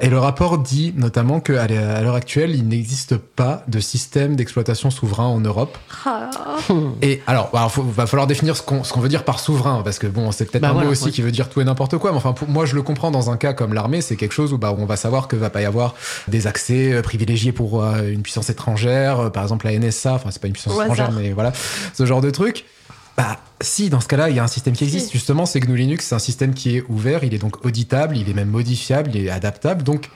[0.00, 4.36] Et le rapport dit notamment qu'à l'heure à l'heure actuelle, il n'existe pas de système
[4.36, 5.78] d'exploitation souverain en Europe.
[6.04, 6.30] Ah,
[7.02, 9.98] Et alors, il va falloir définir ce qu'on ce qu'on veut dire par souverain, parce
[9.98, 11.10] que bon, c'est peut-être Bah un voilà, mot aussi ouais.
[11.10, 12.10] qui veut dire tout et n'importe quoi.
[12.10, 14.52] Mais enfin, pour- moi, je le comprends dans un cas comme l'armée, c'est quelque chose
[14.52, 15.94] où bah, on va savoir que va pas y avoir
[16.28, 20.14] des accès euh, privilégiés pour euh, une puissance étrangère, euh, par exemple la NSA.
[20.14, 21.20] Enfin, c'est pas une puissance Au étrangère, hasard.
[21.20, 21.52] mais voilà,
[21.94, 22.64] ce genre de truc.
[23.16, 25.06] Bah, si, dans ce cas-là, il y a un système qui existe.
[25.06, 25.12] Si.
[25.12, 28.28] Justement, c'est GNU Linux, c'est un système qui est ouvert, il est donc auditable, il
[28.28, 29.84] est même modifiable, il est adaptable.
[29.84, 30.10] Donc,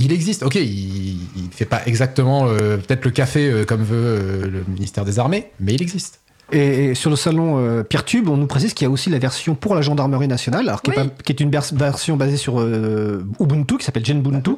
[0.00, 0.42] il existe.
[0.42, 4.64] Ok, il, il fait pas exactement euh, peut-être le café euh, comme veut euh, le
[4.66, 6.20] ministère des Armées, mais il existe.
[6.52, 9.18] Et, et sur le salon euh, Peertube, on nous précise qu'il y a aussi la
[9.18, 11.08] version pour la gendarmerie nationale, alors qui, est, Oui.
[11.08, 14.52] pas- qui est une vers- version basée sur euh, Ubuntu, qui s'appelle Genbuntu.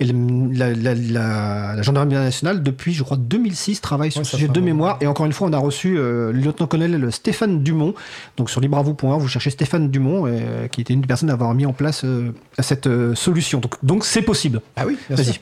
[0.00, 4.24] Et le- la, la- la- la gendarmerie nationale, depuis, je crois, 2006, travaille sur Ouais,
[4.24, 4.98] ce sujet de mémoire.
[5.00, 7.94] Et encore une fois, on a reçu euh, le lieutenant-colonel Stéphane Dumont.
[8.36, 11.54] Donc sur libravou.org, vous cherchez Stéphane Dumont, euh, qui était une des personnes à avoir
[11.54, 13.60] mis en place euh, cette euh, solution.
[13.60, 14.60] Donc donc c'est possible.
[14.76, 15.38] Ah oui, Vas-y.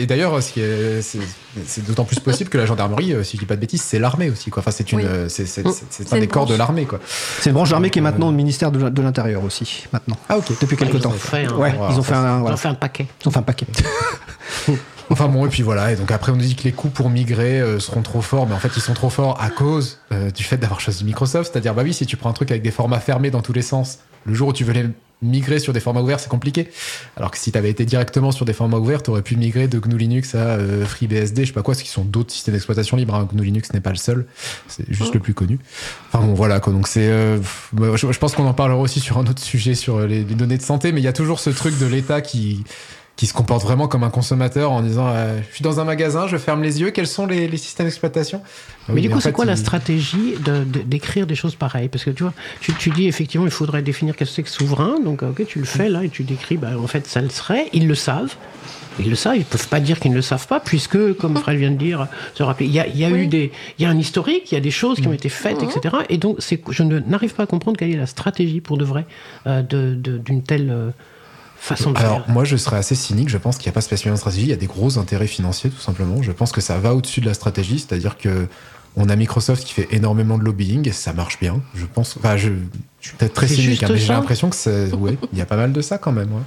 [0.00, 3.82] Et d'ailleurs, c'est d'autant plus possible que la gendarmerie, si je dis pas de bêtises,
[3.82, 4.50] c'est l'armée aussi.
[4.50, 4.60] Quoi.
[4.60, 5.04] Enfin, c'est une, Oui.
[5.20, 6.98] Euh, c'est c'est- c'est- c'est C'est un des corps de l'armée, quoi.
[7.40, 10.16] C'est une branche d'armée qui est Euh, maintenant au ministère de, de l'Intérieur aussi, maintenant.
[10.28, 10.46] Ah ok.
[10.60, 11.10] Depuis quelques ils temps.
[11.10, 12.54] ont fait un- ouais, Wow, ils ont fait un, Ils voilà.
[12.54, 13.06] ont fait un paquet.
[13.24, 13.66] Ils ont fait un paquet.
[15.12, 15.90] Enfin bon, et puis voilà.
[15.92, 18.46] Et donc après, on nous dit que les coûts pour migrer euh, seront trop forts,
[18.46, 21.50] mais en fait, ils sont trop forts à cause euh, du fait d'avoir choisi Microsoft.
[21.52, 23.62] C'est-à-dire, bah oui, si tu prends un truc avec des formats fermés dans tous les
[23.62, 24.86] sens, le jour où tu veux les
[25.22, 26.70] migrer sur des formats ouverts, c'est compliqué.
[27.14, 29.68] Alors que si tu avais été directement sur des formats ouverts, tu aurais pu migrer
[29.68, 32.54] de GNU Linux à euh, FreeBSD, je sais pas quoi, ce qui sont d'autres systèmes
[32.54, 33.14] d'exploitation libres.
[33.14, 33.28] hein.
[33.30, 34.26] GNU Linux n'est pas le seul,
[34.66, 35.58] c'est juste le plus connu.
[36.10, 36.72] Enfin bon, voilà quoi.
[36.72, 37.38] Donc c'est, euh,
[37.74, 40.24] bah, je, je pense qu'on en parlera aussi sur un autre sujet sur euh, les,
[40.24, 42.64] les données de santé, mais il y a toujours ce truc de l'État qui
[43.20, 46.26] qui se comporte vraiment comme un consommateur en disant euh, je suis dans un magasin,
[46.26, 48.40] je ferme les yeux, quels sont les, les systèmes d'exploitation?
[48.88, 51.90] Mais Oui, du coup, c'est quoi la stratégie de- de- d'écrire des choses pareilles?
[51.90, 54.48] Parce que tu vois, tu, tu dis effectivement, il faudrait définir qu'est-ce que c'est que
[54.48, 55.00] souverain.
[55.04, 57.66] Donc, ok, tu le fais là et tu décris, bah, en fait, ça le serait.
[57.74, 58.36] Ils le savent.
[58.98, 61.58] Ils le savent, ils peuvent pas dire qu'ils ne le savent pas, puisque, comme Fred
[61.58, 63.18] vient de dire, se rappeler, il y a, il y a Oui.
[63.20, 65.28] eu des, il y a un historique, il y a des choses qui ont été
[65.28, 65.94] faites, etc.
[66.08, 68.84] Et donc, c'est, je ne- n'arrive pas à comprendre quelle est la stratégie pour de
[68.86, 69.04] vrai
[69.46, 70.90] euh, de, de- d'une telle euh,
[71.60, 72.30] façon de Alors, faire.
[72.30, 73.28] moi, je serais assez cynique.
[73.28, 74.44] Je pense qu'il n'y a pas spécialement de stratégie.
[74.46, 76.22] Il y a des gros intérêts financiers, tout simplement.
[76.22, 77.78] Je pense que ça va au-dessus de la stratégie.
[77.78, 78.46] C'est-à-dire que
[78.96, 81.60] on a Microsoft qui fait énormément de lobbying et ça marche bien.
[81.74, 82.16] Je pense.
[82.16, 82.48] Enfin, je,
[83.00, 84.92] je suis peut-être très cynique, hein, mais j'ai l'impression que c'est.
[84.94, 86.32] Ouais, il y a pas mal de ça quand même.
[86.32, 86.42] ouais.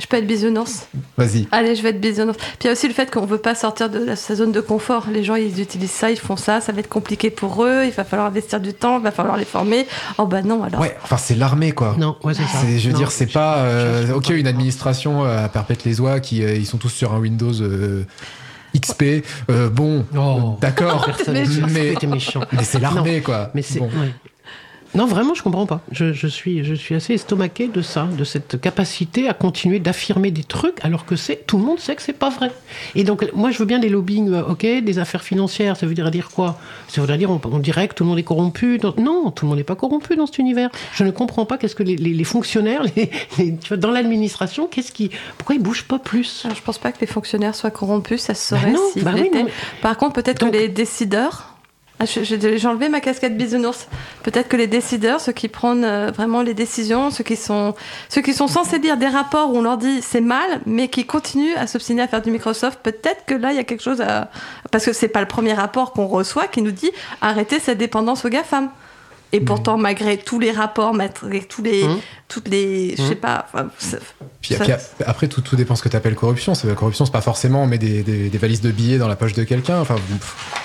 [0.00, 0.86] Je peux être bisounours.
[1.16, 1.46] Vas-y.
[1.52, 2.36] Allez, je vais être bisounours.
[2.38, 4.60] Puis il y a aussi le fait qu'on veut pas sortir de sa zone de
[4.60, 5.06] confort.
[5.12, 7.90] Les gens, ils utilisent ça, ils font ça, ça va être compliqué pour eux, il
[7.92, 9.86] va falloir investir du temps, il va falloir les former.
[10.18, 10.80] Oh bah non, alors.
[10.80, 11.94] Ouais, enfin, c'est l'armée, quoi.
[11.98, 12.58] Non, ouais, c'est ça.
[12.62, 13.58] C'est- je veux Non, dire, c'est je- pas.
[13.58, 16.78] euh, je- je- ok, une administration euh, à perpète les oies qui euh, ils sont
[16.78, 18.04] tous sur un Windows euh,
[18.74, 19.22] XP.
[19.50, 20.56] euh, bon, Oh.
[20.60, 21.04] d'accord.
[21.06, 22.40] Personne Mais- n'a mais, été méchant.
[22.52, 23.50] mais c'est l'armée, quoi.
[23.54, 23.80] Mais c'est.
[23.80, 23.86] Bon.
[23.86, 24.14] ouais.
[24.94, 25.80] Non, vraiment, je comprends pas.
[25.92, 30.32] Je, je suis, je suis assez estomaqué de ça, de cette capacité à continuer d'affirmer
[30.32, 32.50] des trucs alors que c'est tout le monde sait que c'est pas vrai.
[32.96, 35.76] Et donc, moi, je veux bien des lobbying, euh, ok, des affaires financières.
[35.76, 36.58] Ça veut dire dire quoi?
[36.88, 38.78] Ça veut dire on, on dirait que tout le monde est corrompu.
[38.78, 40.70] dans- Non, tout le monde n'est pas corrompu dans cet univers.
[40.92, 43.92] Je ne comprends pas qu'est-ce que les, les- les fonctionnaires, les- les- tu vois, dans
[43.92, 46.42] l'administration, qu'est-ce qui, pourquoi ils bougent pas plus?
[46.44, 49.04] Alors, je pense pas que les fonctionnaires soient corrompus, ça se Bah saurait non, s'ils
[49.04, 49.46] bah oui, non,
[49.82, 51.49] Par contre, peut-être que les décideurs
[52.02, 53.86] Ah, J'ai enlevé ma casquette bisounours.
[54.22, 57.74] Peut-être que les décideurs, ceux qui prennent euh, vraiment les décisions, ceux qui sont,
[58.08, 61.04] ceux qui sont censés lire des rapports où on leur dit c'est mal, mais qui
[61.04, 64.00] continuent à s'obstiner à faire du Microsoft, peut-être que là il y a quelque chose
[64.00, 64.30] à,
[64.70, 66.90] parce que c'est pas le premier rapport qu'on reçoit qui nous dit
[67.20, 68.70] arrêtez cette dépendance aux GAFAM.
[69.32, 71.98] Et pourtant, malgré tous les rapports, malgré tous les, Mhm.
[72.28, 74.00] toutes les, je sais pas, enfin, c'est-
[74.40, 74.72] Puis, ça- puis
[75.06, 76.54] après, tout, tout dépend ce que tu appelles corruption.
[76.54, 79.06] C'est- La corruption, c'est pas forcément on met des, des- des valises de billets dans
[79.08, 79.78] la poche de quelqu'un.
[79.80, 79.96] Enfin,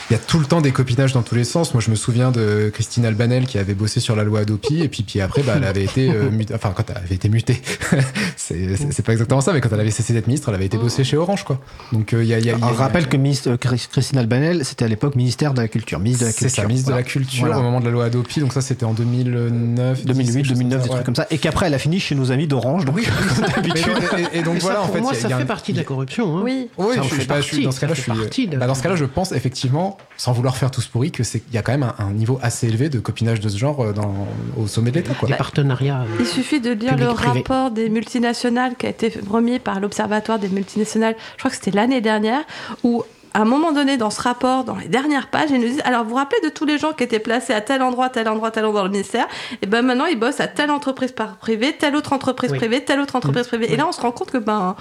[0.10, 1.74] il y a tout le temps des copinages dans tous les sens.
[1.74, 4.88] Moi, je me souviens de Christine Albanel qui avait bossé sur la loi Adopi, et
[4.88, 6.56] puis, puis après, bah, elle avait été euh, mutée.
[6.56, 7.62] Enfin, quand elle avait été mutée,
[8.36, 10.66] c'est c'est- c'est pas exactement ça, mais quand elle avait cessé d'être ministre, elle avait
[10.66, 11.60] été bosser chez Orange, quoi.
[11.92, 12.40] Donc, euh, il y a.
[12.40, 14.86] il y a- il y a- On rappelle que ministre, euh, Chris- Christine Albanel, c'était
[14.86, 16.00] à l'époque ministère de la Culture.
[16.00, 16.62] Ministre de la C'est Culture.
[16.64, 17.04] ça, ministre de la.
[17.04, 17.60] Culture Voilà.
[17.60, 18.40] au moment de la loi Adopi.
[18.40, 20.06] Donc, ça, c'était en 2009.
[20.06, 20.94] 2008, 10, 2009, des ouais.
[20.96, 21.28] trucs comme ça.
[21.30, 22.86] Et qu'après, elle a fini chez nos amis d'Orange.
[22.86, 23.04] Donc, Oui,
[24.34, 25.34] et, et donc voilà, ça, en pour fait, moi, il y a- ça il y
[25.34, 26.38] a fait un- partie de la corruption.
[26.38, 26.42] hein.
[26.44, 26.70] oui.
[26.78, 28.48] Oui, Ça je suis pas, je suis- dans ce cas-là, je suis.
[28.48, 31.40] bah, dans ce cas-là, je pense effectivement, sans vouloir faire tout ce pourri, que c'est
[31.40, 33.84] qu'il y a quand même un, un niveau assez élevé de copinage de ce genre
[33.84, 34.14] euh, dans,
[34.58, 35.28] au sommet de l'État, quoi.
[35.28, 36.02] Des partenariats.
[36.02, 40.40] euh, Il suffit de lire le rapport des multinationales qui a été remis par l'Observatoire
[40.40, 42.42] des multinationales, je crois que c'était l'année dernière,
[42.84, 43.04] où
[43.36, 46.04] à un moment donné dans ce rapport, dans les dernières pages, ils nous disent alors
[46.06, 48.50] vous vous rappelez de tous les gens qui étaient placés à tel endroit, tel endroit,
[48.50, 49.28] tel endroit dans le ministère,
[49.62, 52.58] et ben maintenant ils bossent à telle entreprise par privée, telle autre entreprise Oui.
[52.58, 53.74] privée, telle autre entreprise privée.
[53.74, 54.78] Et là on se rend compte que ben,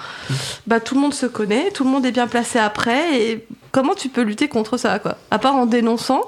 [0.69, 3.95] bah, tout le monde se connaît, tout le monde est bien placé après, et comment
[3.95, 5.17] tu peux lutter contre ça quoi?
[5.33, 6.23] À part en dénonçant.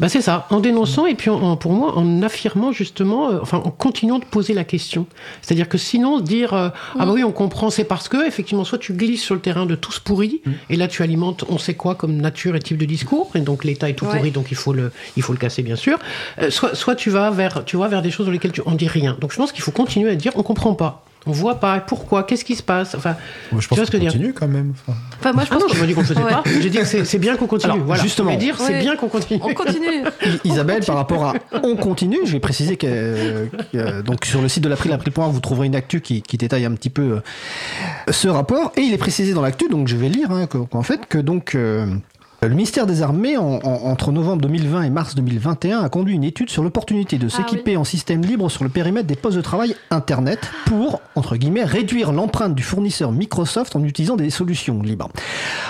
[0.00, 3.38] Bah c'est ça, en dénonçant et puis en- en- pour moi en affirmant justement, euh,
[3.42, 5.06] enfin en continuant de poser la question.
[5.42, 8.78] C'est-à-dire que sinon dire euh, ah bah oui on comprend c'est parce que effectivement soit
[8.78, 11.74] tu glisses sur le terrain de tout ce pourri et là tu alimentes on sait
[11.74, 14.16] quoi comme nature et type de discours et donc l'État est tout Ouais.
[14.18, 15.98] pourri donc il faut le il faut le casser bien sûr.
[16.40, 18.72] Euh, soit soit tu vas vers tu vas vers des choses dans lesquelles tu en
[18.72, 19.16] dis rien.
[19.20, 21.04] Donc je pense qu'il faut continuer à dire on comprend pas.
[21.26, 22.94] On voit pas pourquoi, qu'est-ce qui se passe?
[22.94, 23.16] Enfin,
[23.50, 24.20] Moi, je Tu pense vois ce que qu'on je veux dire?
[24.20, 24.72] continue quand même.
[24.86, 26.30] Enfin, Enfin moi je ah pense non, que- je me dis qu'on le faisait Ouais.
[26.30, 26.42] pas.
[26.60, 27.72] J'ai dit que c'est c'est bien qu'on continue.
[27.72, 28.02] Alors, voilà.
[28.02, 28.30] justement.
[28.32, 28.80] Je dire c'est Ouais.
[28.80, 29.40] bien qu'on continue.
[29.42, 30.04] On continue.
[30.44, 32.86] Isabelle, par rapport à On continue, je vais préciser que
[33.74, 36.64] euh, donc sur le site de l'April, April.org, vous trouverez une actu qui, qui détaille
[36.64, 37.02] un petit peu
[38.08, 38.72] euh, ce rapport.
[38.76, 41.18] Et il est précisé dans l'actu, donc je vais lire, hein, que- qu'en fait, que
[41.18, 41.54] donc.
[41.54, 41.86] euh,
[42.48, 46.24] le ministère des Armées, en- en- entre novembre 2020 et mars 2021, a conduit une
[46.24, 49.74] étude sur l'opportunité de s'équiper en système libre sur le périmètre des postes de travail
[49.90, 55.08] Internet pour, entre guillemets, réduire l'empreinte du fournisseur Microsoft en utilisant des solutions libres.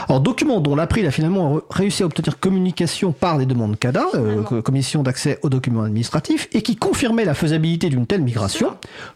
[0.08, 4.42] Alors, document dont l'April a finalement réussi à obtenir communication par les demandes CADA, euh,
[4.42, 8.70] co- Commission d'accès aux documents administratifs, et qui confirmait la faisabilité d'une telle migration.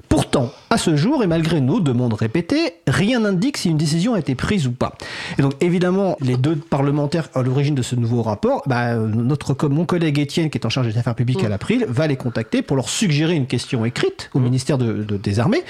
[0.08, 4.18] Pourtant, à ce jour, et malgré nos demandes répétées, rien n'indique si une décision a
[4.18, 4.94] été prise ou pas.
[5.38, 9.84] Et donc, évidemment, les deux parlementaires à l'origine de ce nouveau rapport, bah, notre, mon
[9.84, 12.76] collègue Étienne, qui est en charge des affaires publiques à l'April, va les contacter pour
[12.76, 15.62] leur suggérer une question écrite au ministère de- de- des Armées.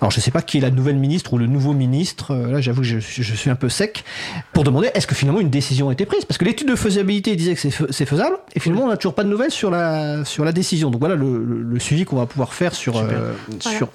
[0.00, 2.52] Alors, je ne sais pas qui est la nouvelle ministre ou le nouveau ministre, euh,
[2.52, 4.04] là, j'avoue que je, je suis un peu sec,
[4.52, 6.24] pour demander est-ce que finalement une décision a été prise?
[6.24, 8.96] Parce que l'étude de faisabilité disait que c'est fais- c'est faisable, et finalement, on n'a
[8.96, 10.90] toujours pas de nouvelles sur la, sur la décision.
[10.90, 12.96] Donc, voilà le, le- le suivi qu'on va pouvoir faire sur.
[12.96, 13.76] euh, Voilà.
[13.78, 13.88] sur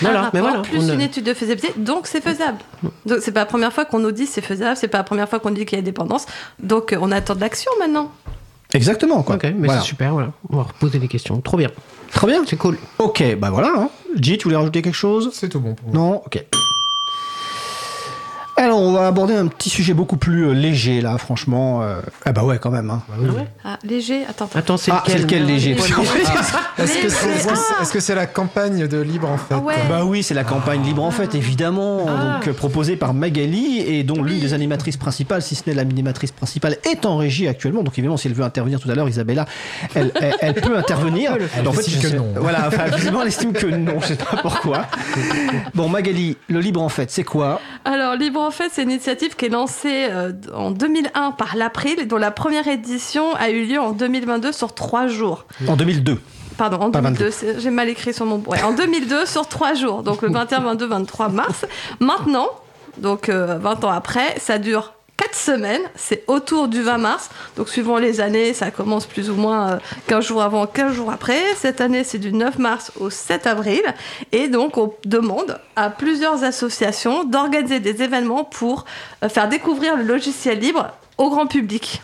[0.00, 0.60] Voilà, un mais voilà.
[0.62, 2.58] plus a- une étude de faisabilité, donc c'est faisable.
[3.06, 5.28] Donc c'est pas la première fois qu'on nous dit c'est faisable, c'est pas la première
[5.28, 6.26] fois qu'on dit qu'il y a dépendance.
[6.62, 8.10] Donc euh, on attend de l'action maintenant.
[8.72, 9.36] Exactement, quoi.
[9.36, 9.80] Ok, mais Voilà.
[9.80, 10.32] c'est super, voilà.
[10.50, 11.40] On va reposer des questions.
[11.40, 11.68] Trop bien.
[12.10, 12.42] Très bien.
[12.46, 12.76] C'est cool.
[12.98, 13.72] Ok, bah voilà.
[13.76, 13.88] Hein.
[14.20, 15.30] J, tu voulais rajouter quelque chose?
[15.32, 15.96] C'est tout bon pour moi.
[15.96, 16.22] Non?
[16.26, 16.44] Ok.
[18.74, 21.82] Alors, on va aborder un petit sujet beaucoup plus euh, léger, là, franchement.
[21.82, 22.00] euh.
[22.24, 22.90] Ah bah ouais, quand même.
[22.90, 23.02] Hein.
[23.08, 23.46] Ah ouais?
[23.64, 24.46] Ah, léger, attends.
[24.46, 24.58] attends.
[24.58, 25.94] Attends, c'est Ah, c'est lequel lequel léger Léger.
[26.78, 27.48] Est-ce que c'est.
[27.48, 27.82] Ah.
[27.82, 29.54] est-ce que c'est la campagne de libre en fait?
[29.54, 29.74] Ah ouais.
[29.88, 32.34] Bah oui, c'est la campagne Libre en fait, évidemment, Ah.
[32.38, 36.32] donc euh, proposée par Magali et dont l'une des animatrices principales, si ce n'est l'animatrice
[36.32, 37.84] principale, est en régie actuellement.
[37.84, 39.46] Donc évidemment, si elle veut intervenir tout à l'heure, Isabella,
[39.94, 41.36] elle, elle- elle peut intervenir.
[41.56, 42.26] Elle En fait, estime je que sais- non.
[42.40, 44.86] Voilà, enfin, visiblement, elle estime que non, je sais pas pourquoi.
[45.74, 47.60] Bon, Magali, le Libre en fait, c'est quoi?
[47.84, 51.98] Alors Libre en fait, c'est une initiative qui est lancée euh, en 2001 par l'April,
[52.00, 55.44] et dont la première édition a eu lieu en 2022 sur trois jours.
[55.66, 56.20] En 2002.
[56.56, 58.38] Pardon, en Pas 2002, c'est- j'ai mal écrit sur mon...
[58.46, 61.64] Ouais, en 2002 sur trois jours, donc le 21, 22, 23 mars.
[62.00, 62.48] Maintenant,
[62.98, 67.68] donc euh, 20 ans après, ça dure 4 semaines, c'est autour du 20 mars, donc
[67.68, 71.40] suivant les années, ça commence plus ou moins euh, 15 jours avant, 15 jours après.
[71.56, 73.82] Cette année, c'est du 9 mars au 7 avril,
[74.32, 78.84] et donc on demande à plusieurs associations d'organiser des événements pour
[79.22, 82.02] euh, faire découvrir le logiciel libre au grand public.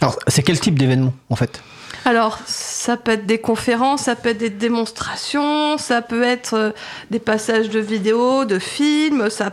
[0.00, 1.62] Alors, c'est quel type d'événement, en fait?
[2.04, 6.70] Alors, ça peut être des conférences, ça peut être des démonstrations, ça peut être euh,
[7.10, 9.50] des passages de vidéos, de films, ça...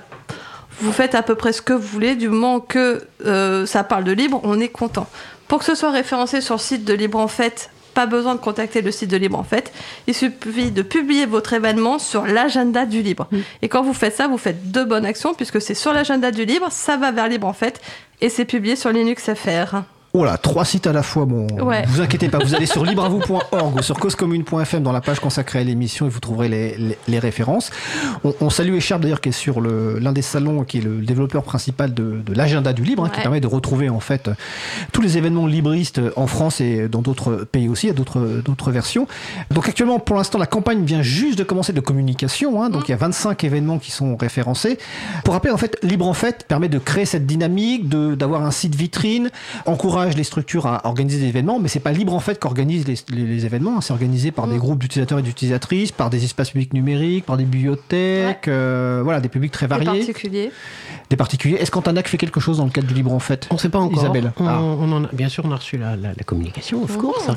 [0.81, 4.03] Vous faites à peu près ce que vous voulez, du moment que euh, ça parle
[4.03, 5.07] de libre, on est content.
[5.47, 8.39] Pour que ce soit référencé sur le site de Libre en Fait, pas besoin de
[8.39, 9.73] contacter le site de Libre en Fait.
[10.07, 13.27] Il suffit de publier votre événement sur l'agenda du Libre.
[13.61, 16.45] Et quand vous faites ça, vous faites deux bonnes actions, puisque c'est sur l'agenda du
[16.45, 17.81] Libre, ça va vers Libre en Fait,
[18.21, 19.81] et c'est publié sur Linux FR.
[20.13, 21.25] Oh là, trois sites à la fois.
[21.25, 21.83] Bon, Ouais.
[21.87, 25.63] vous inquiétez pas, vous allez sur libreavou.org ou sur causecommune.fm dans la page consacrée à
[25.63, 27.69] l'émission et vous trouverez les, les- les références.
[28.23, 31.43] On, on salue Echarpe d'ailleurs qui est sur l'un des salons, qui est le développeur
[31.43, 34.31] principal de, de l'agenda du libre, hein, qui permet de retrouver en fait
[34.91, 38.71] tous les événements libristes en France et dans d'autres pays aussi, il y a d'autres
[38.71, 39.07] versions.
[39.51, 42.63] Donc actuellement, pour l'instant, la campagne vient juste de commencer de communication.
[42.63, 44.79] hein, donc il y a 25 événements qui sont référencés.
[45.23, 48.73] Pour rappeler, en fait, Libre en fait permet de créer cette dynamique, d'avoir un site
[48.73, 49.29] vitrine,
[49.99, 52.95] encourage les structures à organiser des événements, mais c'est pas Libre en fait qu'organise les,
[53.09, 53.81] les- les événements.
[53.81, 57.43] c'est organisé par des groupes d'utilisateurs et d'utilisatrices, par des espaces publics numériques, par des
[57.43, 60.51] bibliothèques, euh, voilà, des publics très variés, particuliers.
[61.09, 61.55] Des particuliers.
[61.55, 63.47] Est-ce qu'Antanac fait quelque chose dans le cadre du Libre en fait?
[63.51, 63.97] On ne sait pas encore.
[64.03, 64.31] Isabelle.
[64.39, 64.59] On, Ah.
[64.61, 67.27] on en a, bien sûr, on a reçu la, la- la communication, of course.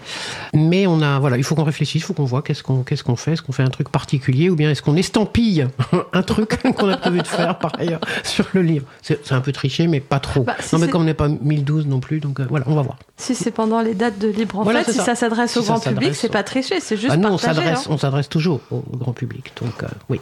[0.54, 3.02] Mais on a, voilà, il faut qu'on réfléchisse, il faut qu'on voit qu'est-ce qu'on qu'est-ce
[3.04, 3.32] qu'on fait.
[3.32, 5.66] Est-ce qu'on fait un truc particulier ou bien est-ce qu'on estampille
[6.12, 8.86] un truc qu'on a prévu de faire par ailleurs sur le livre?
[9.02, 10.42] C'est un peu triché, mais pas trop.
[10.42, 12.74] Bah, si non, mais comme on n'est pas 1012 non plus, donc euh, voilà, on
[12.74, 12.96] va voir.
[13.16, 15.04] Si c'est pendant les dates de libre en Voilà, fait, si ça.
[15.04, 17.80] ça s'adresse Si au ça grand public, c'est pas tricher, c'est juste Ah non, s'adresse,
[17.86, 17.90] hein.
[17.90, 20.20] on s'adresse toujours au, au grand public, donc euh, oui.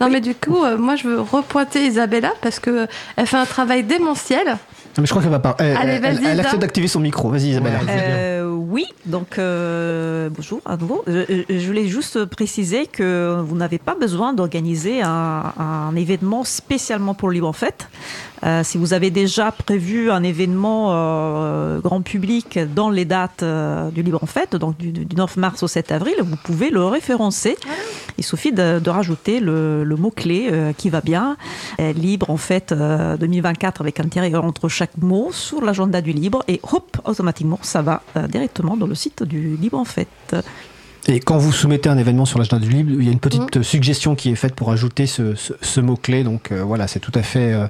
[0.00, 2.79] Non mais du coup, euh, moi je veux repointer Isabella parce que
[3.16, 4.56] elle fait un travail démentiel.
[4.98, 5.54] Mais je crois qu'elle va pas.
[5.60, 7.30] Elle, Allez, elle- accepte d'activer son micro.
[7.30, 7.74] Vas-y, Isabelle.
[7.74, 7.86] Ouais.
[7.88, 11.02] Euh, oui, donc euh, bonjour à nouveau.
[11.06, 17.14] Je, je voulais juste préciser que vous n'avez pas besoin d'organiser un, un événement spécialement
[17.14, 17.88] pour le Libre en Fête.
[18.44, 23.90] Euh, si vous avez déjà prévu un événement euh, grand public dans les dates euh,
[23.90, 26.84] du Libre en Fête, donc du, du 9 mars au 7 avril, vous pouvez le
[26.84, 27.56] référencer.
[28.18, 31.36] Il suffit de, de rajouter le, le mot-clé qui va bien,
[31.78, 36.44] Libre en Fête euh, 2024 avec un tiret entre chaque mot sur l'agenda du Libre
[36.48, 40.36] et hop, automatiquement ça va directement dans le site du Libre en Fête.
[41.12, 43.56] Et quand vous soumettez un événement sur l'agenda du libre, il y a une petite
[43.56, 43.58] Mmh.
[43.58, 46.22] euh, suggestion qui est faite pour ajouter ce, ce- ce mot-clé.
[46.22, 47.52] Donc euh, voilà, c'est tout à fait.
[47.52, 47.66] euh,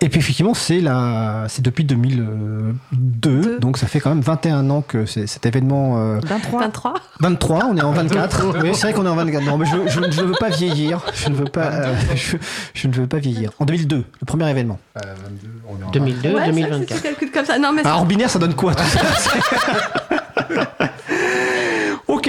[0.00, 1.44] Et puis effectivement, c'est la...
[1.48, 2.74] c'est depuis 2002.
[2.92, 3.58] Deux.
[3.60, 5.98] Donc ça fait quand même 21 ans que cet événement.
[5.98, 6.60] euh, 23.
[6.62, 6.94] 23.
[7.20, 8.46] 23, on est en 24.
[8.62, 9.44] oui, c'est vrai qu'on est en 24.
[9.44, 11.00] Non, mais je, ne veux pas vieillir.
[11.14, 12.36] Je ne veux pas, euh, je,
[12.74, 13.50] je ne veux pas vieillir.
[13.60, 14.80] En 2002, le premier événement.
[14.96, 16.96] Euh, 22, on est en 2002, Ouais, c'est vrai que si 2024.
[16.96, 17.56] tu calcules comme ça.
[17.60, 19.00] Non mais Alors en binaire, ça donne quoi tout ça?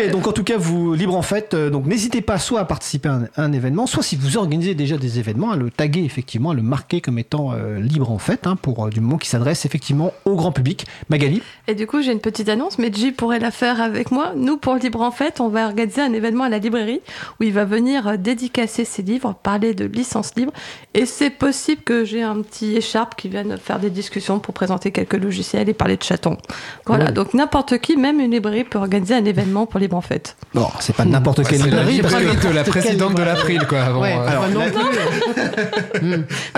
[0.06, 1.54] Ok, donc en tout cas, vous libre en fait.
[1.54, 4.38] euh, donc n'hésitez pas soit à participer à un, à un événement, soit si vous
[4.38, 8.12] organisez déjà des événements, à le taguer effectivement, à le marquer comme étant euh, libre
[8.12, 10.86] en fait, hein, pour euh, du moment qui s'adresse effectivement au grand public.
[11.10, 14.34] Magali, Et du coup, j'ai une petite annonce, mais J pourrait la faire avec moi.
[14.36, 17.02] Nous, pour Libre en Fête, on va organiser un événement à la librairie
[17.40, 20.54] où il va venir dédicacer ses livres, parler de licence libre.
[20.94, 24.92] Et c'est possible que j'ai un petit écharpe qui vienne faire des discussions pour présenter
[24.92, 26.38] quelques logiciels et parler de chatons.
[26.86, 27.12] Voilà, Ouais.
[27.12, 30.36] donc n'importe qui, même une librairie, peut organiser un événement pour Libre en Fête.
[30.54, 33.82] bon, c'est pas n'importe quelle librairie de la présidente de l'April, quoi.
[33.82, 34.46] Avant, Ouais, euh, alors,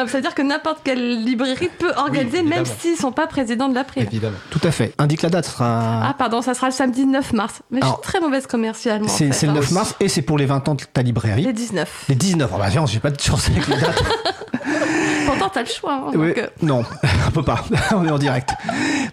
[0.08, 4.04] C'est-à-dire que n'importe quelle librairie peut organiser, même s'ils sont pas présidents de l'April.
[4.04, 4.38] évidemment.
[4.50, 4.94] Tout à fait.
[4.98, 6.02] Indique la date, ce sera.
[6.04, 7.62] Ah, pardon, ça sera le samedi 9 mars.
[7.72, 9.10] Mais Alors, je suis très mauvaise commerciale, moi.
[9.10, 9.56] en c'est fait, le hein.
[9.56, 11.44] 9 mars et c'est pour les 20 ans de ta librairie.
[11.44, 12.06] Les 19.
[12.10, 12.50] Les 19.
[12.54, 14.04] Oh bah viens, j'ai pas de chance avec les dates.
[15.32, 15.94] Pourtant, t'as le choix.
[15.94, 16.84] hein, Oui, donc, euh, Non,
[17.28, 17.64] on peut pas.
[17.96, 18.50] on est en direct.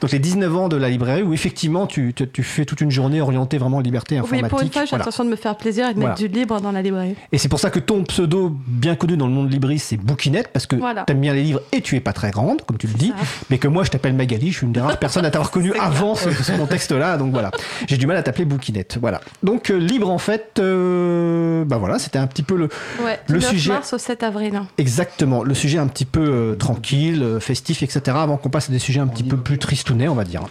[0.00, 2.90] Donc les 19 ans de la librairie où effectivement tu, tu, tu fais toute une
[2.90, 4.50] journée orientée vraiment liberté Oui, informatique.
[4.50, 5.04] pour une fois, j'ai Voilà.
[5.04, 6.10] l'intention de me faire plaisir et de Voilà.
[6.10, 7.14] mettre du libre dans la librairie.
[7.32, 10.48] Et c'est pour ça que ton pseudo bien connu dans le monde libriste c'est Bouquinette
[10.52, 11.04] parce que Voilà.
[11.04, 13.12] t'aimes bien les livres et tu es pas très grande comme tu le dis.
[13.50, 15.72] Mais que moi je t'appelle Magali, je suis une des rares personnes à t'avoir connu
[15.74, 17.16] C'est avant ce, ce contexte-là.
[17.16, 17.50] Donc voilà,
[17.86, 18.98] j'ai du mal à t'appeler Bouquinette.
[19.00, 19.20] Voilà.
[19.42, 22.68] Donc euh, libre en fait, euh, bah voilà, c'était un petit peu le
[23.04, 24.60] Ouais, Le du 9 sujet- mars au 7 avril.
[24.78, 26.20] exactement le sujet un petit peu
[26.52, 28.00] euh, tranquille, euh, festif, etc.
[28.16, 30.42] Avant qu'on passe à des sujets un petit peu plus tristounets, on va dire.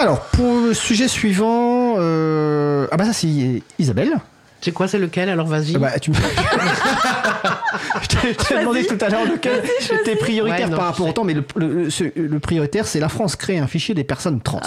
[0.00, 4.12] Alors, pour le sujet suivant, euh, ah bah ça c'est Isabelle.
[4.60, 5.28] C'est quoi, c'est lequel?
[5.28, 5.76] Alors vas-y.
[5.76, 6.16] Ah bah, tu me-
[8.02, 9.62] je t'ai- je t'ai demandé tout à l'heure lequel
[10.00, 11.14] était prioritaire Ouais, non, par je rapport au sais.
[11.14, 14.40] temps, mais le, le- ce- le prioritaire c'est la France crée un fichier des personnes
[14.40, 14.60] trans.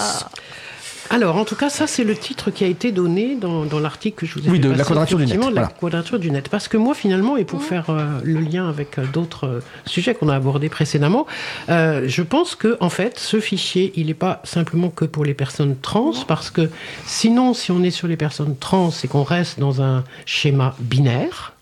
[1.10, 4.18] Alors, en tout cas, ça, c'est le titre qui a été donné dans, dans l'article
[4.20, 5.68] que je vous ai Oui, de la quadrature du net, la voilà.
[5.80, 6.50] quadrature du net.
[6.50, 10.16] Parce que moi, finalement, et pour faire euh, le lien avec euh, d'autres euh, sujets
[10.16, 11.26] qu'on a abordés précédemment,
[11.70, 15.34] euh, je pense que, en fait, ce fichier, il n'est pas simplement que pour les
[15.34, 16.70] personnes trans, parce que
[17.06, 21.54] sinon, si on est sur les personnes trans et qu'on reste dans un schéma binaire,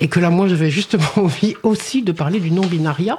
[0.00, 3.18] et que là, moi, j'avais justement envie aussi de parler du non-binariat.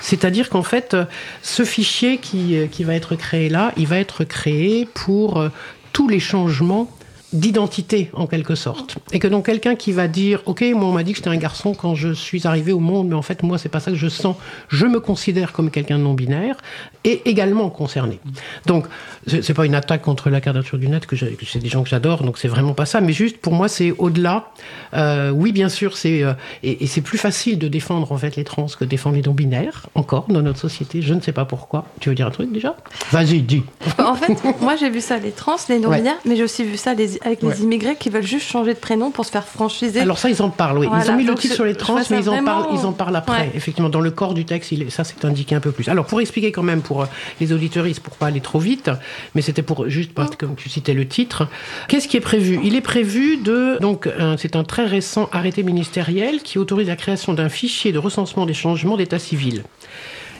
[0.00, 1.04] C'est-à-dire qu'en fait, euh,
[1.42, 5.48] ce fichier qui, euh, qui va être créé là, il va être créé pour euh,
[5.92, 6.90] tous les changements
[7.32, 11.02] d'identité en quelque sorte et que donc quelqu'un qui va dire ok moi on m'a
[11.02, 13.58] dit que j'étais un garçon quand je suis arrivé au monde mais en fait moi
[13.58, 14.36] c'est pas ça que je sens
[14.68, 16.56] je me considère comme quelqu'un de non binaire
[17.04, 18.18] est également concerné.
[18.66, 18.86] Donc,
[19.28, 22.24] c'est pas une attaque contre la quadrature du net, que c'est des gens que j'adore,
[22.24, 24.48] donc c'est vraiment pas ça, mais juste pour moi, c'est au-delà.
[24.94, 26.32] Euh, oui, bien sûr, c'est euh,
[26.64, 29.22] et, et c'est plus facile de défendre en fait les trans que de défendre les
[29.22, 31.00] non-binaires, encore dans notre société.
[31.00, 31.84] Je ne sais pas pourquoi.
[32.00, 32.74] Tu veux dire un truc déjà?
[33.12, 33.62] Vas-y, dis.
[33.98, 36.94] En fait, moi j'ai vu ça les trans, les non-binaires, mais j'ai aussi vu ça
[36.94, 40.00] les- avec les immigrés qui veulent juste changer de prénom pour se faire franchiser.
[40.00, 40.86] Alors ça, ils en parlent, oui.
[41.04, 42.92] ils ont mis le titre sur les trans, mais ils en, vraiment- parlent, ils en
[42.92, 43.38] parlent après.
[43.42, 43.50] Ouais.
[43.54, 45.88] Effectivement, dans le corps du texte, il est- ça c'est indiqué un peu plus.
[45.88, 47.06] Alors pour expliquer quand même pour euh,
[47.40, 48.90] les auditeuristes, pour pas aller trop vite,
[49.34, 51.48] mais c'était pour juste parce que comme tu citais le titre,
[51.88, 52.60] qu'est-ce qui est prévu?
[52.64, 54.08] Il est prévu de donc
[54.38, 58.54] c'est un très récent arrêté ministériel qui autorise la création d'un fichier de recensement des
[58.54, 59.62] changements d'état civil.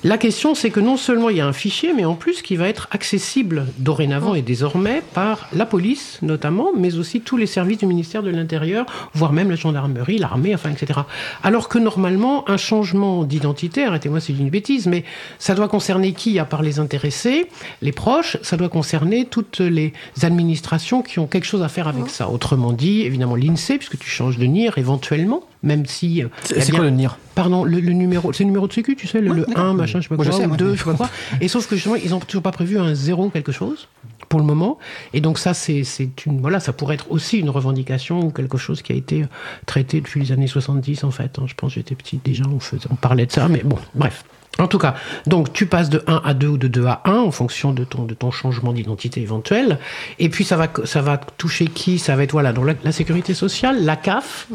[0.06, 2.54] La question, c'est que non seulement il y a un fichier, mais en plus qui
[2.54, 7.78] va être accessible dorénavant et désormais par la police notamment, mais aussi tous les services
[7.78, 11.00] du ministère de l'Intérieur, voire même la gendarmerie, l'armée, enfin, etc.
[11.42, 15.02] Alors que normalement, un changement d'identité, arrêtez-moi si je dis une bêtise, mais
[15.40, 17.48] ça doit concerner qui à part les intéressés,
[17.82, 19.92] les proches, ça doit concerner toutes les
[20.22, 22.28] administrations qui ont quelque chose à faire avec ça.
[22.30, 26.22] Autrement dit, évidemment l'INSEE, puisque tu changes de NIR éventuellement, même si...
[26.22, 29.06] euh, C'est quoi le NIR Pardon, le, le numéro, c'est le numéro de sécu, tu
[29.06, 29.64] sais, le, Ouais, le d'accord.
[29.66, 30.56] 1, machin, je sais pas quoi, je sais, ou moi.
[30.56, 31.10] 2, je sais pas quoi.
[31.42, 33.88] Et sauf que justement, ils ont toujours pas prévu un 0 quelque chose
[34.30, 34.78] pour le moment.
[35.12, 35.82] Et donc ça, c'est
[36.24, 39.24] une, voilà, ça pourrait être aussi une revendication ou quelque chose qui a été
[39.66, 41.38] traité depuis les années 70 en fait.
[41.38, 41.44] hein.
[41.46, 44.24] Je pense que j'étais petit déjà, on, faisait, on parlait de ça, mais bon, bref.
[44.58, 44.94] En tout cas,
[45.26, 47.84] donc tu passes de 1 à 2 ou de 2 à 1 en fonction de
[47.84, 49.78] ton, de ton changement d'identité éventuel.
[50.18, 52.92] Et puis ça va, ça va toucher qui Ça va être voilà, donc la, la
[52.92, 54.48] sécurité sociale, la CAF,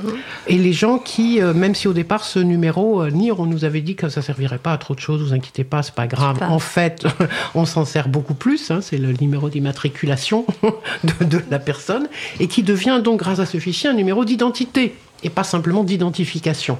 [0.47, 3.63] et les gens qui, euh, même si au départ ce numéro, euh, NIR, on nous
[3.63, 6.07] avait dit que ça servirait pas à trop de choses, vous inquiétez pas, c'est pas
[6.07, 6.39] grave.
[6.39, 6.47] pas.
[6.47, 7.05] En fait,
[7.55, 10.45] on s'en sert beaucoup plus, hein, c'est le numéro d'immatriculation
[11.03, 12.07] de, de la personne,
[12.39, 16.79] et qui devient donc, grâce à ce fichier, un numéro d'identité, et pas simplement d'identification.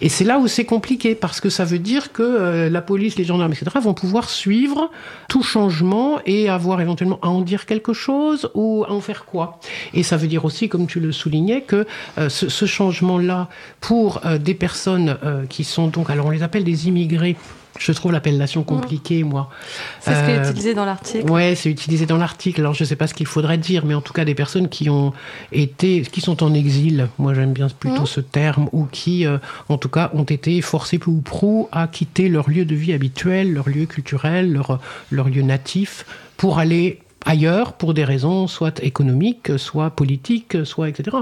[0.00, 3.16] Et c'est là où c'est compliqué, parce que ça veut dire que euh, la police,
[3.16, 4.90] les gendarmes, etc., vont pouvoir suivre
[5.28, 9.60] tout changement et avoir éventuellement à en dire quelque chose ou à en faire quoi.
[9.94, 11.86] Et ça veut dire aussi, comme tu le soulignais, que
[12.18, 13.48] euh, ce, ce changement-là,
[13.80, 17.36] pour euh, des personnes euh, qui sont donc, alors on les appelle des immigrés,
[17.78, 19.50] je trouve l'appellation compliquée, moi.
[20.00, 21.30] C'est ce qui est Euh, utilisé dans l'article.
[21.30, 22.60] Ouais, c'est utilisé dans l'article.
[22.60, 24.68] Alors, je ne sais pas ce qu'il faudrait dire, mais en tout cas, des personnes
[24.68, 25.12] qui ont
[25.52, 28.06] été, qui sont en exil, moi j'aime bien plutôt Mhm.
[28.06, 31.86] ce terme, ou qui, euh, en tout cas, ont été forcés peu ou prou à
[31.88, 36.04] quitter leur lieu de vie habituel, leur lieu culturel, leur, leur lieu natif,
[36.36, 41.16] pour aller ailleurs pour des raisons soit économiques, soit politiques, soit etc.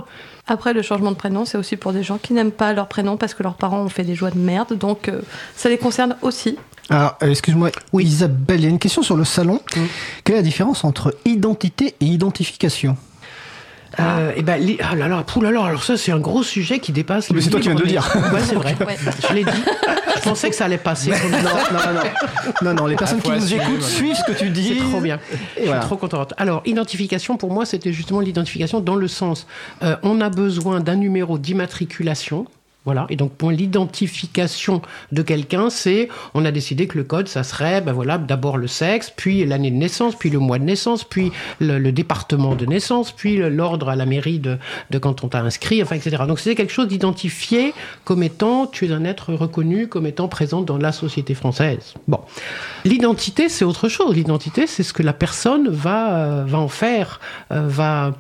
[0.47, 3.17] Après, le changement de prénom, c'est aussi pour des gens qui n'aiment pas leur prénom
[3.17, 4.77] parce que leurs parents ont fait des joies de merde.
[4.79, 5.23] Donc, euh,
[5.57, 6.57] ça les concerne aussi.
[6.91, 8.05] Alors, euh, excuse-moi, Oui.
[8.05, 9.61] Isabelle, il y a une question sur le salon.
[10.23, 12.97] Quelle est la différence entre identité et identification?
[14.01, 16.43] Euh, et ben, li- ah là là, pouh là là, alors ça c'est un gros
[16.43, 17.31] sujet qui dépasse.
[17.31, 18.09] Mais le c'est toi qui viens de le dire.
[18.15, 18.75] mais- Ouais, c'est vrai.
[18.87, 18.97] Ouais.
[19.29, 19.51] Je l'ai dit.
[20.17, 21.11] Je pensais que ça allait passer.
[21.11, 22.01] non, non, non,
[22.63, 24.77] non, non, les personnes qui nous écoutent suivent ce que tu dis.
[24.79, 25.19] C'est trop bien.
[25.57, 26.33] Je suis trop contente.
[26.39, 29.47] Alors, identification, pour moi, c'était justement l'identification dans le sens,
[29.83, 32.47] euh, on a besoin d'un numéro d'immatriculation.
[32.85, 33.07] Voilà.
[33.09, 37.81] Et donc, pour l'identification de quelqu'un, c'est, on a décidé que le code, ça serait,
[37.81, 41.33] ben voilà, d'abord le sexe, puis l'année de naissance, puis le mois de naissance, puis
[41.61, 44.59] le, le département de naissance, puis l'ordre à la mairie de,
[44.91, 46.25] de quand on t'a inscrit, enfin, etc.
[46.29, 47.73] Donc, c'est quelque chose d'identifié
[48.05, 51.95] comme étant, tu es un être reconnu comme étant présent dans la société française.
[52.07, 52.21] Bon.
[52.85, 54.15] L'identité, c'est autre chose.
[54.15, 57.21] L'identité, c'est ce que la personne va, euh, va en faire,
[57.51, 58.13] euh, va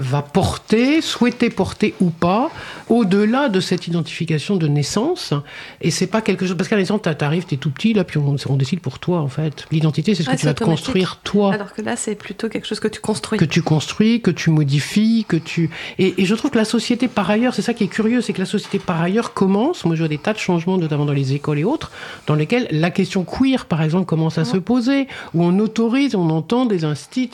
[0.00, 2.50] va porter, souhaiter porter ou pas,
[2.88, 5.34] au-delà de cette identification de naissance.
[5.80, 6.56] Et c'est pas quelque chose.
[6.56, 8.98] Parce qu'à la naissance, t'a- t'arrives, t'es tout petit, là, puis on, on décide pour
[8.98, 9.66] toi, en fait.
[9.70, 11.52] L'identité, c'est ce que tu c'est vas te construire toi.
[11.54, 13.38] Alors que là, c'est plutôt quelque chose que tu construis.
[13.38, 15.70] que tu construis, que tu modifies, que tu...
[15.98, 18.32] Et, et je trouve que la société, par ailleurs, c'est ça qui est curieux, c'est
[18.32, 21.12] que la société, par ailleurs, commence, moi je vois des tas de changements, notamment dans
[21.12, 21.90] les écoles et autres,
[22.26, 26.30] dans lesquels la question queer, par exemple, commence à se poser, où on autorise, on
[26.30, 27.30] entend des instits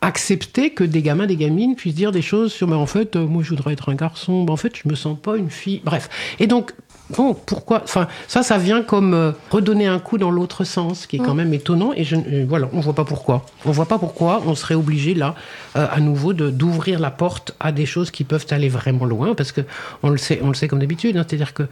[0.00, 3.26] accepter que des gamins, des gamines puissent dire des choses sur, mais en fait, euh,
[3.26, 5.80] moi je voudrais être un garçon, mais en fait, je me sens pas une fille.
[5.84, 6.08] Bref.
[6.38, 6.72] Et donc,
[7.10, 11.16] Bon, pourquoi Enfin, ça, ça vient comme euh, redonner un coup dans l'autre sens, qui
[11.16, 11.92] est quand même étonnant.
[11.94, 13.46] Et je, euh, voilà, on voit pas pourquoi.
[13.64, 15.36] On voit pas pourquoi on serait obligé là,
[15.76, 19.52] euh, à nouveau, d'ouvrir la porte à des choses qui peuvent aller vraiment loin, parce
[19.52, 19.60] que
[20.02, 21.16] on le sait, on le sait comme d'habitude.
[21.16, 21.68] hein, C'est-à-dire que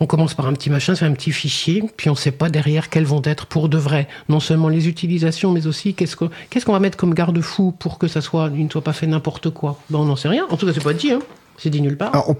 [0.00, 2.90] on commence par un petit machin, c'est un petit fichier, puis on sait pas derrière
[2.90, 6.80] quelles vont être pour de vrai, non seulement les utilisations, mais aussi qu'est-ce qu'on va
[6.80, 9.78] mettre comme garde-fou pour que ça soit, il ne soit pas fait n'importe quoi.
[9.90, 10.46] Ben, on n'en sait rien.
[10.50, 11.12] En tout cas, c'est pas dit.
[11.12, 11.20] Hein.
[11.56, 12.10] C'est dit nulle part.
[12.12, 12.34] Alors,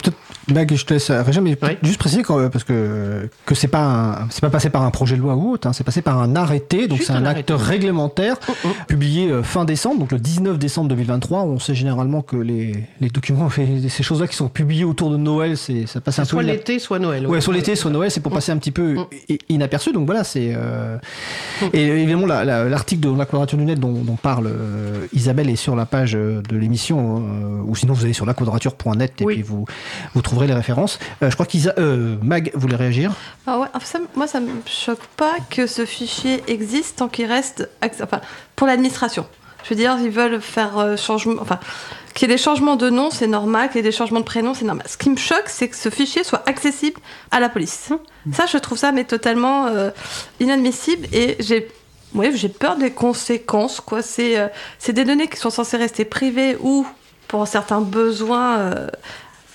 [0.49, 1.69] je te laisse réagir, mais Oui.
[1.83, 3.85] juste préciser euh, parce que que c'est pas
[4.25, 6.21] un- c'est pas passé par un projet de loi ou autre, hein, c'est passé par
[6.21, 8.69] un arrêté, donc Juste c'est un, un acte réglementaire Oh, oh.
[8.89, 11.43] publié euh, fin décembre, donc le 19 décembre 2023.
[11.43, 13.49] On sait généralement que les, les documents,
[13.89, 16.29] ces choses-là qui sont publiées autour de Noël, c'est ça passe un peu.
[16.29, 17.27] Soit l'été, soit Noël.
[17.27, 19.35] Ouais, sur l'été, sur Noël, c'est pour passer un petit peu Mm.
[19.49, 19.93] inaperçu.
[19.93, 20.53] Donc voilà, c'est.
[20.57, 20.99] euh,
[21.73, 25.49] Et évidemment, la- la- l'article de la quadrature du net dont, dont parle euh, Isabelle
[25.51, 29.25] est sur la page euh, de l'émission, euh, ou sinon vous allez sur laquadrature.net et
[29.25, 29.35] Oui.
[29.35, 29.65] puis vous,
[30.15, 30.99] vous trouverez les références.
[31.23, 31.75] Euh, je crois qu'Isa.
[31.79, 33.13] euh, Mag voulait réagir.
[33.47, 37.27] Ah ouais, enfin, ça- moi, ça me choque pas que ce fichier existe tant qu'il
[37.27, 38.21] reste enfin,
[38.57, 39.27] pour l'administration.
[39.65, 41.59] Je veux dire, ils veulent faire euh, changement, enfin,
[42.13, 44.25] qu'il y ait des changements de nom, c'est normal, qu'il y ait des changements de
[44.27, 44.87] prénom, c'est normal.
[44.89, 47.01] Ce qui me choque, c'est que ce fichier soit accessible
[47.31, 47.91] à la police.
[48.33, 49.91] Ça, je trouve ça mais totalement euh,
[50.41, 51.69] inadmissible et j'ai
[52.15, 53.81] ouais, j'ai peur des conséquences.
[53.81, 54.03] Quoi.
[54.03, 54.49] C'est euh,
[54.79, 56.87] c'est des données qui sont censées rester privées ou
[57.29, 58.89] pour certains besoins, euh,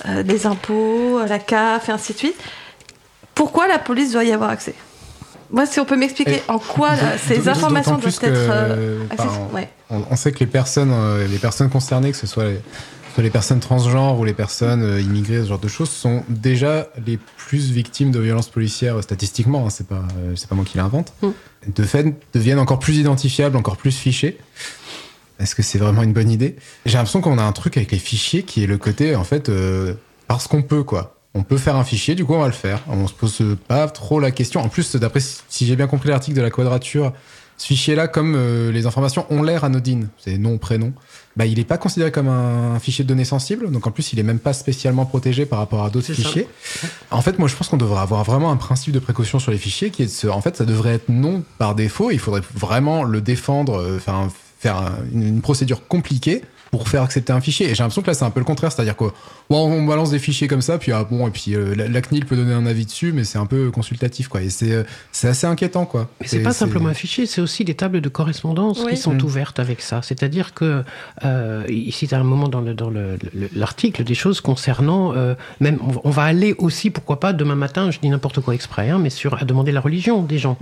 [0.08, 2.38] euh, des impôts, la CAF et ainsi de suite.
[3.36, 4.76] Pourquoi la police doit y avoir accès?
[5.52, 9.46] Moi, si on peut m'expliquer en quoi là, ces informations doivent être euh, accessibles.
[9.54, 9.70] Ouais.
[9.90, 12.62] On, on sait que les personnes, euh, les personnes concernées, que ce soit les,
[13.14, 16.90] soit les personnes transgenres ou les personnes euh, immigrées, ce genre de choses, sont déjà
[17.08, 19.66] les plus victimes de violences policières euh, statistiquement.
[19.66, 21.14] hein, c'est pas, euh, c'est pas moi qui l'invente.
[21.24, 21.30] Mm.
[21.76, 24.38] De fait, deviennent encore plus identifiables, encore plus fichés.
[25.40, 26.58] Est-ce que c'est vraiment une bonne idée?
[26.86, 29.50] J'ai l'impression qu'on a un truc avec les fichiers qui est le côté, en fait,
[29.50, 29.94] euh,
[30.28, 31.16] parce qu'on peut, quoi.
[31.34, 32.82] On peut faire un fichier, du coup, on va le faire.
[32.88, 34.62] On se pose pas trop la question.
[34.62, 37.14] En plus, d'après, si j'ai bien compris l'article de la quadrature,
[37.58, 40.94] ce fichier-là, comme euh, les informations ont l'air anodines, c'est nom, prénom,
[41.36, 43.70] bah, il n'est pas considéré comme un, un fichier de données sensible.
[43.70, 46.14] Donc en plus, il n'est même pas spécialement protégé par rapport à d'autres ça.
[46.14, 46.48] fichiers.
[47.12, 49.58] En fait, moi, je pense qu'on devrait avoir vraiment un principe de précaution sur les
[49.58, 50.28] fichiers qui est de se.
[50.28, 52.12] En fait, ça devrait être non par défaut.
[52.12, 54.00] Il faudrait vraiment le défendre, euh,
[54.60, 57.66] faire, un- faire un- une, une procédure compliquée pour faire accepter un fichier.
[57.66, 58.72] Et j'ai l'impression que là, c'est un peu le contraire.
[58.72, 59.06] C'est-à-dire que
[59.50, 62.02] bon, on balance des fichiers comme ça, puis ah, bon, et puis euh, la, la
[62.02, 64.42] CNIL peut donner un avis dessus, mais c'est un peu consultatif, quoi.
[64.42, 66.10] Et c'est euh, c'est assez inquiétant, quoi.
[66.22, 68.92] Mais c'est pas simplement un fichier, c'est aussi des tables de correspondance Oui.
[68.92, 69.22] qui sont Mm.
[69.24, 70.02] ouvertes avec ça.
[70.04, 70.84] C'est-à-dire que
[71.26, 75.34] euh, ici, à un moment dans le- dans le- le- l'article, des choses concernant euh,
[75.60, 78.54] même, on va- on va aller aussi, pourquoi pas, demain matin, je dis n'importe quoi
[78.54, 80.58] exprès, hein, mais sur à demander la religion des gens.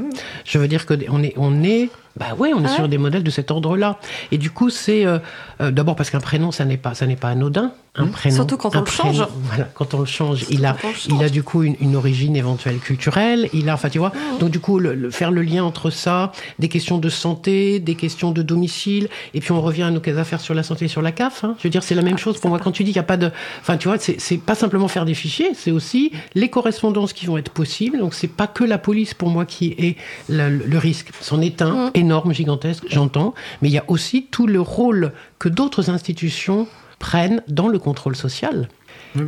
[0.45, 2.97] Je veux dire que on est, on est, bah ouais, on est Ah sur des
[2.97, 3.99] modèles de cet ordre-là.
[4.31, 5.19] Et du coup, c'est euh,
[5.61, 7.73] euh, d'abord parce qu'un prénom, ça n'est pas, ça n'est pas anodin.
[7.97, 9.23] Un prénom, Surtout quand on le change.
[9.43, 10.75] Voilà, quand on le change, il a,
[11.09, 13.49] il a du coup une, une origine éventuelle culturelle.
[13.53, 14.09] Il a, enfin, tu vois.
[14.09, 14.37] Mmh.
[14.39, 17.95] Donc du coup, le- le- faire le lien entre ça, des questions de santé, des
[17.95, 21.01] questions de domicile, et puis on revient à nos affaires sur la santé et sur
[21.01, 21.43] la CAF.
[21.43, 21.55] hein.
[21.57, 22.59] Je veux dire, c'est la même chose pour moi.
[22.59, 23.31] Quand tu dis qu'il n'y a pas de,
[23.61, 27.37] enfin, tu vois, c'est pas simplement faire des fichiers, c'est aussi les correspondances qui vont
[27.37, 27.97] être possibles.
[27.99, 29.95] Donc c'est pas que la police pour moi qui est
[30.29, 31.09] le, le risque.
[31.21, 31.91] C'en est un Mm.
[31.95, 36.67] énorme, gigantesque, j'entends, mais il y a aussi tout le rôle que d'autres institutions
[36.99, 38.69] prennent dans le contrôle social.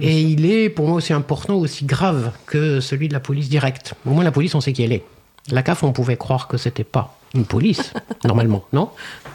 [0.01, 3.95] Et il est pour moi aussi important, aussi grave que celui de la police directe.
[4.05, 5.03] Au moins la police, on sait qui elle est.
[5.51, 7.93] La CAF, on pouvait croire que c'était pas une police,
[8.23, 8.89] normalement, non?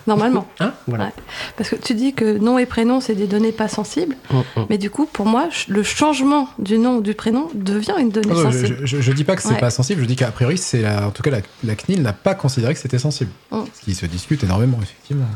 [0.07, 0.47] Normalement.
[0.61, 0.73] Hein?
[0.87, 1.07] Voilà.
[1.07, 1.11] Ouais.
[1.57, 4.15] Parce que tu dis que nom et prénom, c'est des données pas sensibles.
[4.31, 4.67] Mm, mm.
[4.71, 8.29] Mais du coup, pour moi, le changement du nom ou du prénom devient une donnée
[8.31, 8.79] Ah non, je, sensible.
[8.85, 9.59] je, je dis pas que c'est Ouais.
[9.59, 12.13] pas sensible, je dis qu'a priori, c'est la- en tout cas la, la CNIL n'a
[12.13, 13.31] pas considéré que c'était sensible.
[13.51, 13.61] Mm.
[13.75, 15.27] Ce qui se discute énormément, effectivement.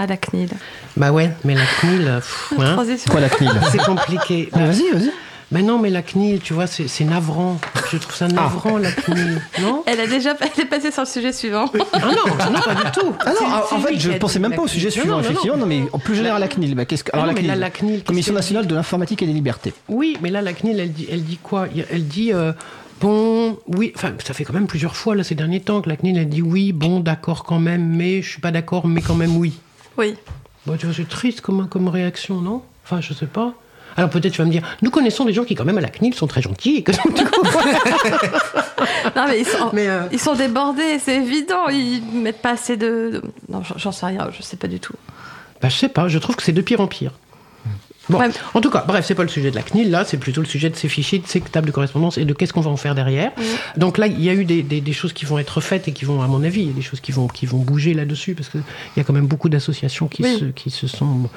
[0.00, 0.48] Ah, la CNIL.
[0.96, 2.84] Bah ouais, mais la CNIL, pff, La hein,
[3.20, 4.48] la CNIL c'est compliqué.
[4.54, 5.10] Ah, Vas-y, vas-y.
[5.50, 7.58] Mais non, mais la CNIL, tu vois, c'est c'est navrant.
[7.90, 9.40] Je trouve ça navrant, la CNIL.
[9.60, 9.82] Non?
[9.86, 11.64] Elle a déjà elle est passée sur le sujet suivant.
[11.94, 13.12] Ah non, ah non, pas du tout.
[13.26, 15.30] Ah non, en- fait, je a pensais même pas au sujet suivant, Non, non, non,
[15.30, 15.56] effectivement.
[15.56, 16.76] Non, mais en plus général, la CNIL.
[16.76, 17.10] Bah, qu'est-ce que...
[17.12, 19.32] Ah Alors, non, la mais là, CNIL, la CNIL, Commission nationale de l'informatique et des
[19.32, 19.72] libertés.
[19.88, 21.66] Oui, mais là, la CNIL, elle dit, elle dit quoi?
[21.90, 22.52] Elle dit, euh,
[23.00, 25.96] bon, oui, enfin, ça fait quand même plusieurs fois, là, ces derniers temps, que la
[25.96, 29.14] CNIL, elle dit oui, bon, d'accord quand même, mais je suis pas d'accord, mais quand
[29.14, 29.54] même oui.
[29.98, 30.14] Oui.
[30.66, 32.62] Bon, tu vois, c'est triste comme, comme réaction, non?
[32.84, 33.52] Enfin, je sais pas.
[33.96, 35.88] Alors peut-être tu vas me dire, nous connaissons des gens qui quand même à la
[35.88, 37.42] CNIL sont très gentils et que donc, du coup,
[39.16, 41.68] Non, mais ils sont, Mais, euh, ils sont débordés, c'est évident.
[41.68, 43.22] Ils mettent pas assez de.
[43.48, 44.94] Non, j'en- j'en sais rien, je sais pas du tout.
[45.60, 47.12] bah, je sais pas, je trouve que c'est de pire en pire.
[48.10, 48.28] Bon, Ouais.
[48.54, 50.46] en tout cas, bref, c'est pas le sujet de la CNIL, là, c'est plutôt le
[50.46, 52.76] sujet de ces fichiers, de ces tables de correspondance et de qu'est-ce qu'on va en
[52.76, 53.32] faire derrière.
[53.76, 55.92] Donc là, il y a eu des, des- des choses qui vont être faites et
[55.92, 58.62] qui vont, à mon avis, des choses qui vont, qui vont bouger là-dessus, parce qu'il
[58.96, 60.38] y a quand même beaucoup d'associations qui, Oui.
[60.38, 61.28] se, qui se sont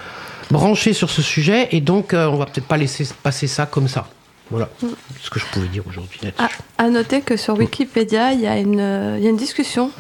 [0.50, 3.88] branchées sur ce sujet, et donc euh, on va peut-être pas laisser passer ça comme
[3.88, 4.08] ça.
[4.50, 4.70] Voilà
[5.22, 6.58] ce que je pouvais dire aujourd'hui là-dessus.
[6.78, 9.92] À noter que sur Wikipédia, il y, a une, euh, il y a une discussion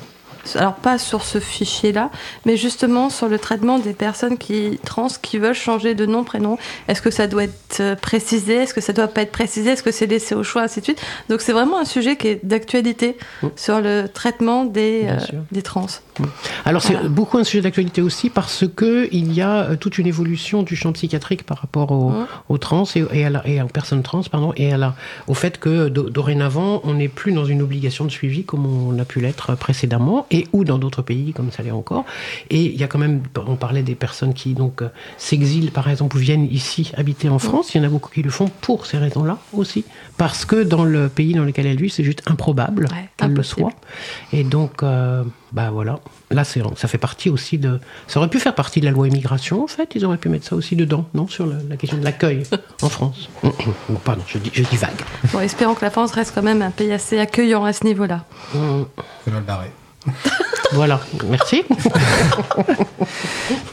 [0.55, 2.09] Alors pas sur ce fichier-là,
[2.45, 6.57] mais justement sur le traitement des personnes qui trans qui veulent changer de nom, prénom.
[6.87, 8.55] Est-ce que ça doit être euh, précisé?
[8.55, 9.71] Est-ce que ça doit pas être précisé?
[9.71, 11.01] Est-ce que c'est laissé au choix, ainsi de suite.
[11.29, 13.47] Donc c'est vraiment un sujet qui est d'actualité Mm.
[13.55, 15.17] sur le traitement des, euh,
[15.51, 15.85] des trans.
[16.65, 20.07] Alors c'est beaucoup un sujet d'actualité aussi parce que il y a euh, toute une
[20.07, 22.13] évolution du champ psychiatrique par rapport au-
[22.49, 24.95] aux trans et, et, à la- et aux personnes trans pardon et à la,
[25.27, 28.97] au fait que do- dorénavant on n'est plus dans une obligation de suivi comme on
[28.99, 32.05] a pu l'être précédemment et ou dans d'autres pays comme ça l'est encore
[32.49, 35.89] et il y a quand même on parlait des personnes qui donc euh, s'exilent par
[35.89, 38.49] exemple ou viennent ici habiter en France il y en a beaucoup qui le font
[38.61, 39.85] pour ces raisons-là aussi
[40.17, 43.43] parce que dans le pays dans lequel elles vivent c'est juste improbable Ouais, qu'elles le
[43.43, 43.71] soient
[44.33, 45.99] et donc, euh, bah voilà.
[46.29, 47.79] Là, c'est, ça fait partie aussi de.
[48.07, 49.91] Ça aurait pu faire partie de la loi immigration, en fait.
[49.95, 52.43] Ils auraient pu mettre ça aussi dedans, non Sur la, la question de l'accueil
[52.81, 53.29] en France.
[53.43, 53.51] Bon,
[54.03, 54.91] pardon, je, dis, je divague.
[55.33, 58.25] Bon, espérons que la France reste quand même un pays assez accueillant à ce niveau-là.
[58.55, 58.85] Hum,
[59.25, 59.71] C'est mal barré.
[60.73, 61.63] Voilà, merci.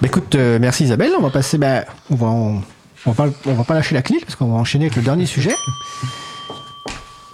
[0.00, 1.12] Bah, écoute, euh, merci Isabelle.
[1.16, 1.58] On va passer.
[1.58, 5.26] Bah, on va, va, pas, lâcher la CNIL parce qu'on va enchaîner avec le dernier
[5.26, 5.54] sujet.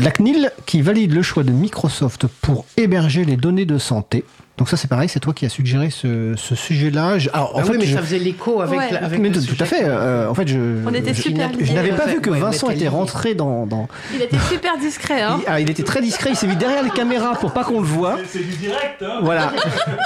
[0.05, 4.25] La CNIL qui valide le choix de Microsoft pour héberger les données de santé.
[4.59, 7.19] Donc ça c'est pareil, c'est toi qui as suggéré ce, ce sujet-là.
[7.19, 8.91] Je- Alors en Ah fait, oui, mais je- ça faisait l'écho avec, Ouais.
[8.93, 9.57] la- avec mais le tout, sujet.
[9.57, 9.83] tout à fait.
[9.83, 12.87] euh, en fait, je, On était super je n'avais pas vu que Ouais, Vincent était
[12.87, 13.67] rentré dans.
[13.67, 16.31] dans- Il était super discret, hein il, ah, il était très discret.
[16.31, 18.17] Il s'est mis derrière les caméras pour pas qu'on le voit.
[18.29, 19.53] C'est du direct, hein Voilà.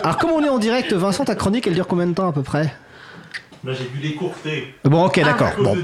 [0.02, 2.32] Alors comme on est en direct, Vincent, ta chronique, elle dure combien de temps à
[2.32, 2.72] peu près?
[3.64, 4.72] Là, j'ai dû l'écourter.
[4.84, 5.50] Bon, ok, À d'accord.
[5.60, 5.76] Bon,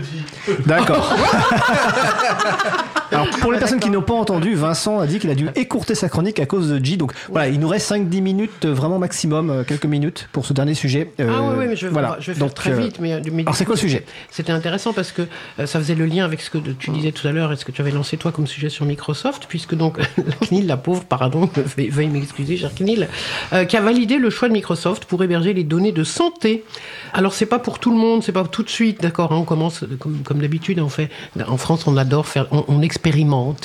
[0.65, 1.13] d'accord.
[3.13, 5.95] Alors, pour les personnes qui n'ont pas entendu, Vincent a dit qu'il a dû écourter
[5.95, 6.97] sa chronique à cause de G.
[6.97, 10.53] Donc, voilà, il nous reste 5-10 minutes, euh, vraiment maximum, euh, quelques minutes pour ce
[10.53, 11.11] dernier sujet.
[11.19, 12.17] Ah Euh, oui, oui, mais je, voilà.
[12.21, 12.99] je vais faire Donc, très vite.
[13.01, 14.05] Mais, mais Alors, c'est quoi le sujet?
[14.31, 15.23] C'était intéressant parce que
[15.59, 17.65] euh, ça faisait le lien avec ce que tu disais tout à l'heure et ce
[17.65, 21.05] que tu avais lancé toi comme sujet sur Microsoft, puisque donc la CNIL, la pauvre,
[21.05, 23.09] pardon, veuille veuille m'excuser, cher CNIL,
[23.53, 26.65] euh, qui a validé le choix de Microsoft pour héberger les données de santé.
[27.13, 29.33] Alors c'est pas pour tout le monde, c'est pas tout de suite, d'accord.
[29.33, 31.11] hein, on commence comme, comme d'habitude, on fait.
[31.47, 32.83] En France, on adore faire, on, on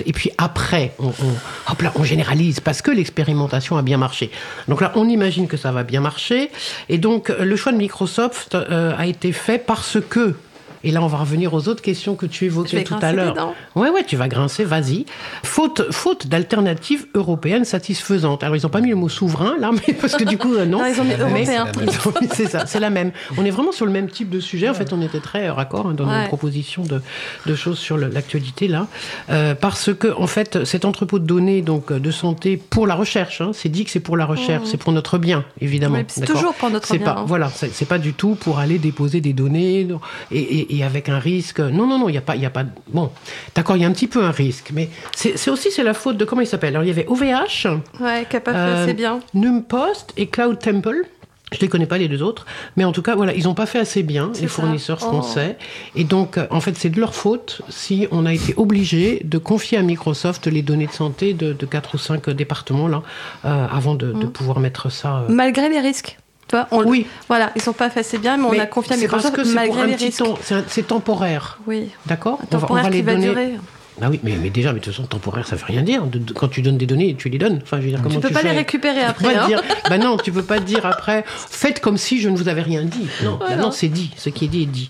[0.05, 4.31] et puis après, on, généralise parce que l'expérimentation a bien marché.
[4.67, 6.51] Donc là, on imagine que ça va bien marcher
[6.87, 10.35] et donc le choix de Microsoft euh, a été fait parce que
[10.83, 13.53] et là, on va revenir aux autres questions que tu évoquais tout à l'heure.
[13.75, 15.05] Ouais, ouais, tu vas grincer, vas-y.
[15.43, 18.43] Faute, faute d'alternatives européennes satisfaisantes.
[18.43, 20.65] Alors, ils n'ont pas mis le mot souverain, là, mais parce que du coup, euh,
[20.65, 20.79] non.
[20.79, 21.67] Non, ils ont mis européen.
[22.33, 23.11] C'est ça, c'est la même.
[23.37, 24.69] On est vraiment sur le même type de sujet.
[24.69, 26.21] En fait, on était très euh, raccord hein, dans Ouais.
[26.21, 27.01] nos propositions de,
[27.45, 28.87] de choses sur l'actualité, là.
[29.29, 33.41] Euh, parce que, en fait, cet entrepôt de données donc, de santé pour la recherche,
[33.41, 35.97] hein, c'est dit que c'est pour la recherche, c'est pour notre bien, évidemment.
[35.97, 37.25] Oui, c'est toujours pour notre bien, Pas, hein.
[37.27, 39.87] Voilà, c'est pas du tout pour aller déposer des données
[40.31, 41.59] et, et- et avec un risque.
[41.59, 42.63] Non, non, non, il n'y a pas, il a pas.
[42.89, 43.11] Bon,
[43.55, 45.93] d'accord, il y a un petit peu un risque, mais c'est c'est aussi c'est la
[45.93, 46.69] faute de comment il s'appelle?
[46.75, 47.67] Alors il y avait OVH,
[47.99, 49.19] Ouais, qui a pas fait Euh, assez bien.
[49.33, 51.03] Numpost et Cloud Temple.
[51.51, 52.45] Je les connais pas les deux autres,
[52.77, 54.53] mais en tout cas, voilà, ils n'ont pas fait assez bien, C'est les ça.
[54.53, 55.05] fournisseurs Oh.
[55.07, 55.57] français.
[55.95, 59.39] Et donc, euh, en fait, c'est de leur faute si on a été obligé de
[59.39, 63.01] confier à Microsoft les données de santé de, de 4 ou 5 départements, là,
[63.45, 64.31] euh, avant de, de Mm.
[64.31, 65.21] pouvoir mettre ça.
[65.27, 66.18] euh, Malgré les risques.
[66.49, 67.05] Tu vois, on, Oui.
[67.27, 69.51] Voilà, ils sont pas assez bien, mais, on a confié à c'est parce que c'est
[69.51, 70.37] pour malgré un les petit temps,
[70.67, 71.59] c'est temporaire.
[71.67, 72.39] Oui, D'accord?
[72.51, 73.27] On va, on va les qui va donner.
[73.27, 73.53] durer.
[74.01, 76.03] Ah oui, mais, mais déjà, mais de toute façon, temporaire, ça veut rien dire.
[76.05, 77.59] De- de- quand tu donnes des données, tu les donnes.
[77.61, 79.33] Enfin, je veux dire, comment Tu peux pas fais les récupérer après.
[79.33, 79.47] pas hein.
[79.47, 82.61] dire, bah non, tu peux pas dire après, faites comme si je ne vous avais
[82.61, 83.07] rien dit.
[83.23, 84.11] Non, bah non, c'est dit.
[84.17, 84.89] Ce qui est dit est dit.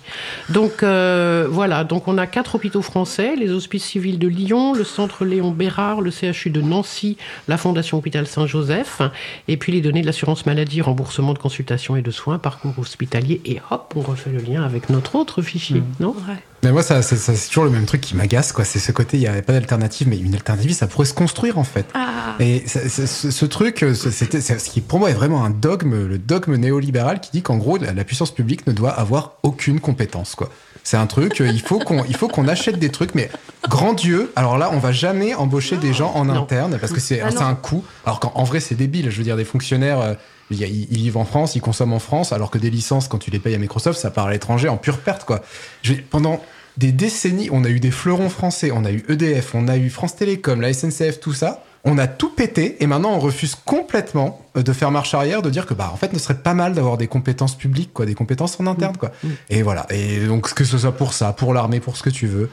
[0.49, 1.83] Donc, euh, voilà.
[1.83, 6.01] Donc, on a quatre hôpitaux français, les hospices civils de Lyon, le centre Léon Bérard,
[6.01, 9.01] le CHU de Nancy, la Fondation Hôpital Saint-Joseph,
[9.47, 13.41] et puis les données de l'assurance maladie, remboursement de consultation et de soins, parcours hospitalier,
[13.45, 16.09] et hop, on refait le lien avec notre autre fichier, non?
[16.27, 16.35] Ouais.
[16.63, 18.65] Mais moi, ça, ça- ça, c'est toujours le même truc qui m'agace, quoi.
[18.65, 21.57] C'est ce côté, il n'y avait pas d'alternative, mais une alternative, ça pourrait se construire,
[21.57, 21.85] en fait.
[21.93, 25.49] Ah, Et ça- ce, ce truc, euh, c'était, ce qui pour moi est vraiment un
[25.49, 29.33] dogme, le dogme néolibéral qui dit qu'en gros, la, la puissance publique ne doit avoir
[29.43, 30.49] aucune compétence, quoi.
[30.83, 33.29] C'est un truc, euh, il faut qu'on, il faut qu'on achète des trucs, mais
[33.67, 36.43] grand Dieu, alors là, on va jamais embaucher des gens en Non.
[36.43, 37.83] interne parce que c'est, Ah un coût.
[38.05, 39.09] Alors qu'en en vrai, c'est débile.
[39.11, 40.13] Je veux dire, des fonctionnaires, euh,
[40.51, 43.31] ils, ils vivent en France, ils consomment en France, alors que des licences, quand tu
[43.31, 45.41] les payes à Microsoft, ça part à l'étranger en pure perte, quoi.
[45.81, 46.41] Je pendant
[46.77, 49.89] des décennies, on a eu des fleurons français, on a eu EDF, on a eu
[49.89, 51.63] France Télécom, la SNCF, tout ça.
[51.85, 55.49] On a tout pété et maintenant on refuse complètement euh, de faire marche arrière, de
[55.49, 58.15] dire que bah en fait, ce serait pas mal d'avoir des compétences publiques, quoi, des
[58.15, 59.11] compétences en interne, quoi.
[59.49, 59.85] Et voilà.
[59.89, 62.49] Et donc que ce soit pour ça, pour l'armée, pour ce que tu veux.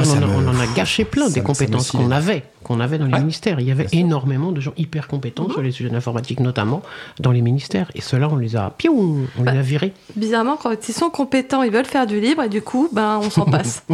[0.00, 2.44] On, ça en a, me- on en a gâché plein ça des compétences qu'on avait,
[2.62, 3.20] qu'on avait dans les Ouais.
[3.20, 3.60] ministères.
[3.60, 6.82] Il y avait énormément de gens hyper compétents sur les sujets d'informatique, notamment
[7.20, 7.90] dans les ministères.
[7.94, 9.52] Et ceux-là, on les a, piou, on Bah.
[9.52, 9.92] les a virés.
[10.16, 13.30] bizarrement, quand ils sont compétents, ils veulent faire du libre et du coup, ben, on
[13.30, 13.84] s'en passe.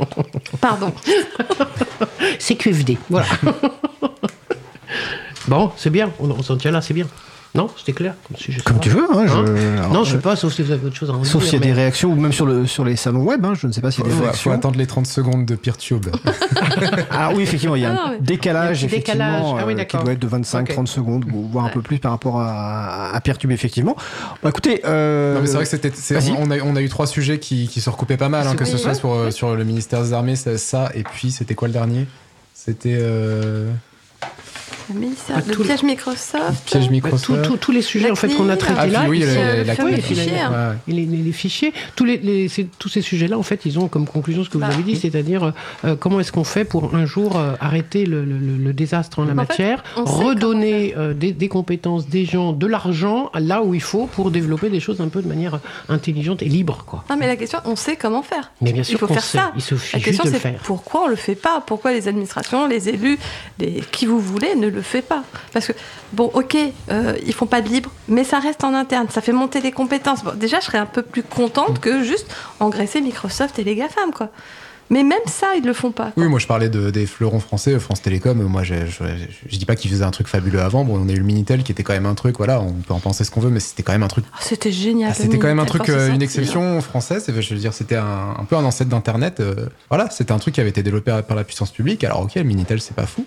[0.60, 0.92] Pardon.
[2.38, 3.26] C'est QFD, voilà.
[5.48, 7.06] Bon, c'est bien, on, on s'en tient là, c'est bien.
[7.56, 8.58] Non, c'était clair comme sujet.
[8.58, 9.04] ça Comme tu veux.
[9.12, 11.14] hein, je- Hein alors, non, je sais pas, sauf si vous avez autre chose à
[11.14, 13.22] en Sauf dire, s'il y a des réactions, ou même sur, le, sur les salons
[13.22, 14.52] web, hein, je ne sais pas s'il y a des Faut, faut réactions.
[14.52, 16.06] attendre les 30 secondes de PeerTube.
[17.10, 18.96] Ah oui, effectivement, il y a Ah un mais- décalage, Il y a un petit
[18.98, 19.30] décalage.
[19.32, 20.88] effectivement, Ah oui, euh, qui doit être de 25-30 Ok.
[20.88, 23.96] secondes, voire un peu plus par rapport à, à Pierre Tube, effectivement.
[24.42, 25.92] Bah, écoutez, euh, Non, mais c'est vrai que c'était,
[26.38, 28.64] on, a, on a eu trois sujets qui, qui se recoupaient pas mal, hein, que
[28.64, 31.68] ce soit sur, euh, sur le ministère des Armées, ça, ça, et puis c'était quoi
[31.68, 32.06] le dernier?
[32.54, 33.70] C'était euh,
[34.94, 36.64] Le Ah, le le- piège Microsoft.
[36.66, 37.42] piège Bah, Microsoft.
[37.42, 39.14] tout- tout- tous les sujets en fait qu'on a traités Ah, là, le.
[40.88, 44.44] Et les, fichiers, tous, les, les- tous ces sujets-là, en fait, ils ont comme conclusion
[44.44, 45.52] ce que vous Bah, avez dit, c'est-à-dire
[45.84, 49.18] euh, comment est-ce qu'on fait pour un jour euh, arrêter le, le- le- le désastre
[49.18, 53.74] en la En matière, redonner euh, des, des compétences, des gens, de l'argent là où
[53.74, 55.58] il faut pour développer des choses un peu de manière
[55.88, 57.04] intelligente et libre, quoi.
[57.10, 58.52] Non, mais la question, on sait comment faire.
[58.60, 59.52] Mais bien sûr il faut qu'on faire sait, ça.
[59.56, 60.60] il suffit La juste question, de le c'est faire.
[60.62, 61.62] pourquoi on le fait pas?
[61.66, 63.18] Pourquoi les administrations, les élus,
[63.58, 63.82] les...
[63.92, 65.72] qui vous voulez, ne le fait pas Parce que,
[66.12, 66.56] bon, ok,
[66.90, 69.72] euh, ils font pas de libre, mais ça reste en interne, ça fait monter les
[69.72, 70.22] compétences.
[70.22, 74.12] Bon, déjà, je serais un peu plus contente que juste engraisser Microsoft et les GAFAM,
[74.12, 74.28] quoi.
[74.90, 76.12] Mais même ça, ils le font pas.
[76.12, 76.22] quoi.
[76.22, 78.40] Oui, moi je parlais de, des fleurons français, France Télécom.
[78.42, 79.04] Moi, je, je,
[79.48, 80.84] je dis pas qu'ils faisaient un truc fabuleux avant.
[80.84, 82.94] Bon, on a eu le Minitel qui était quand même un truc, voilà, on peut
[82.94, 84.24] en penser ce qu'on veut, mais c'était quand même un truc.
[84.32, 85.10] Ah, C'était génial.
[85.12, 87.24] Ah, c'était quand même un truc, euh, une exception française.
[87.28, 89.40] Je veux dire, c'était un, un peu un ancêtre d'Internet.
[89.40, 92.04] euh, voilà, c'était un truc qui avait été développé par la puissance publique.
[92.04, 93.24] Alors, ok, le Minitel, c'est pas fou.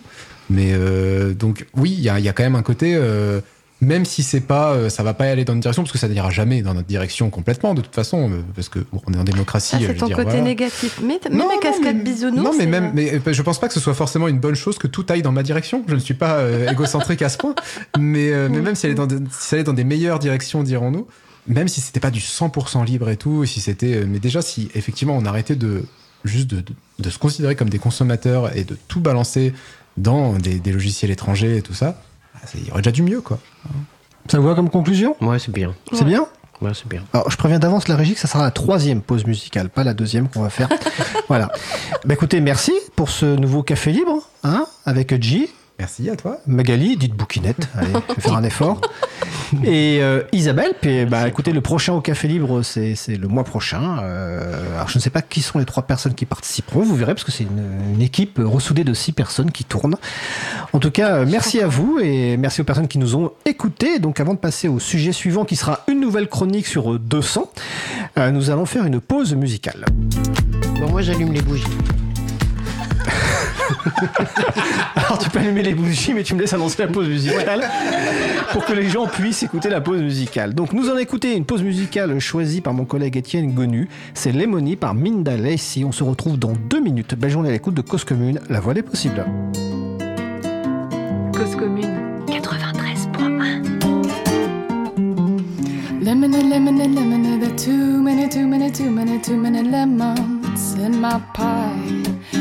[0.49, 2.97] Mais euh, donc, oui, il y a, il y a quand même un côté.
[3.81, 5.97] Euh, même si c'est pas, euh, ça va pas aller dans une direction, parce que
[5.97, 9.13] ça n'ira jamais dans notre direction complètement, de toute façon, euh, parce que bon, on
[9.13, 9.71] est en démocratie.
[9.71, 10.43] Ça, je c'est ton dire, côté voilà.
[10.43, 10.99] négatif.
[11.03, 12.43] Mais, Non, non, cascade mais- bisounours.
[12.43, 14.55] Non, mais même, euh, mais euh, je pense pas que ce soit forcément une bonne
[14.55, 15.83] chose que tout aille dans ma direction.
[15.87, 17.55] Je ne suis pas euh, égocentrique à ce point.
[17.97, 20.19] Mais, euh, mais même si elle est dans, des- si elle est dans des meilleures
[20.19, 21.07] directions, dirons-nous,
[21.47, 24.69] même si c'était pas du 100% libre et tout, si c'était, euh, mais déjà si
[24.75, 25.83] effectivement on arrêtait de
[26.25, 29.53] juste de, de, de se considérer comme des consommateurs et de tout balancer
[29.95, 32.01] dans des, des logiciels étrangers et tout ça, bah,
[32.55, 33.39] il y aurait déjà du mieux, quoi.
[34.27, 35.15] ça vous va comme conclusion?
[35.21, 35.73] Ouais, c'est bien.
[35.93, 36.27] C'est bien?
[36.61, 37.03] Ouais, c'est bien.
[37.13, 39.93] Alors, je préviens d'avance la régie que ça sera la troisième pause musicale, pas la
[39.93, 40.67] deuxième qu'on va faire.
[41.29, 41.49] voilà.
[42.05, 45.49] Bah, écoutez, merci pour ce nouveau café libre, hein, avec G,
[45.79, 46.39] Merci à toi.
[46.45, 48.81] Magali, dites bouquinette, allez, je vais faire un effort.
[49.63, 53.45] Et euh, Isabelle, puis, bah, écoutez, le prochain au Café Libre, c'est c'est le mois
[53.45, 53.97] prochain.
[54.01, 57.13] Euh, alors, je ne sais pas qui sont les trois personnes qui participeront, vous verrez,
[57.15, 59.95] parce que c'est une, une équipe ressoudée de six personnes qui tournent.
[60.73, 63.99] En tout cas, merci à vous et merci aux personnes qui nous ont écoutés.
[63.99, 67.49] Donc, avant de passer au sujet suivant, qui sera une nouvelle chronique sur euh, 200,
[68.17, 69.85] euh, nous allons faire une pause musicale.
[70.79, 71.63] Bon, moi, j'allume les bougies.
[74.95, 77.63] Alors tu peux allumer les bougies, mais tu me laisses annoncer la pause musicale
[78.51, 80.53] pour que les gens puissent écouter la pause musicale.
[80.53, 83.87] Donc nous allons écouter une pause musicale choisie par mon collègue Étienne Gonu.
[84.13, 85.83] C'est Lemony par Minda Lacey.
[85.83, 87.15] On se retrouve dans deux minutes.
[87.15, 88.39] Belle journée à l'écoute de Cause Commune.
[88.49, 89.25] La voix des possibles.
[91.33, 93.79] Cause commune 93.1
[96.01, 100.99] Lemon, lemon, lemon, there are too many, too many, too many, too many lemons in
[100.99, 102.38] my pie.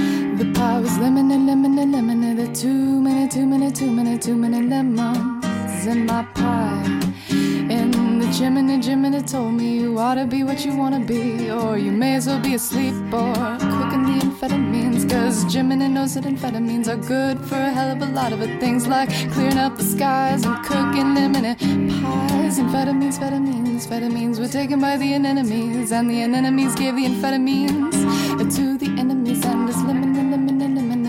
[0.58, 3.92] The pie was lemon and lemon and lemon, there are too many, too many, too
[3.92, 6.82] many, too many lemons in my pie.
[7.30, 11.78] In the Jiminy, Jiminy told me you ought to be what you wanna be, or
[11.78, 13.34] you may as well be asleep or
[13.72, 15.08] cooking the amphetamines.
[15.08, 18.40] Cause Jiminy knows that amphetamines are good for a hell of a lot of.
[18.58, 21.54] Things like clearing up the skies and cooking lemon
[22.02, 22.58] pies.
[22.58, 28.76] Amphetamines, amphetamines, amphetamines were taken by the anemones, and the anemones gave the amphetamines to
[28.76, 29.44] the enemies.
[29.44, 30.27] And it's lemon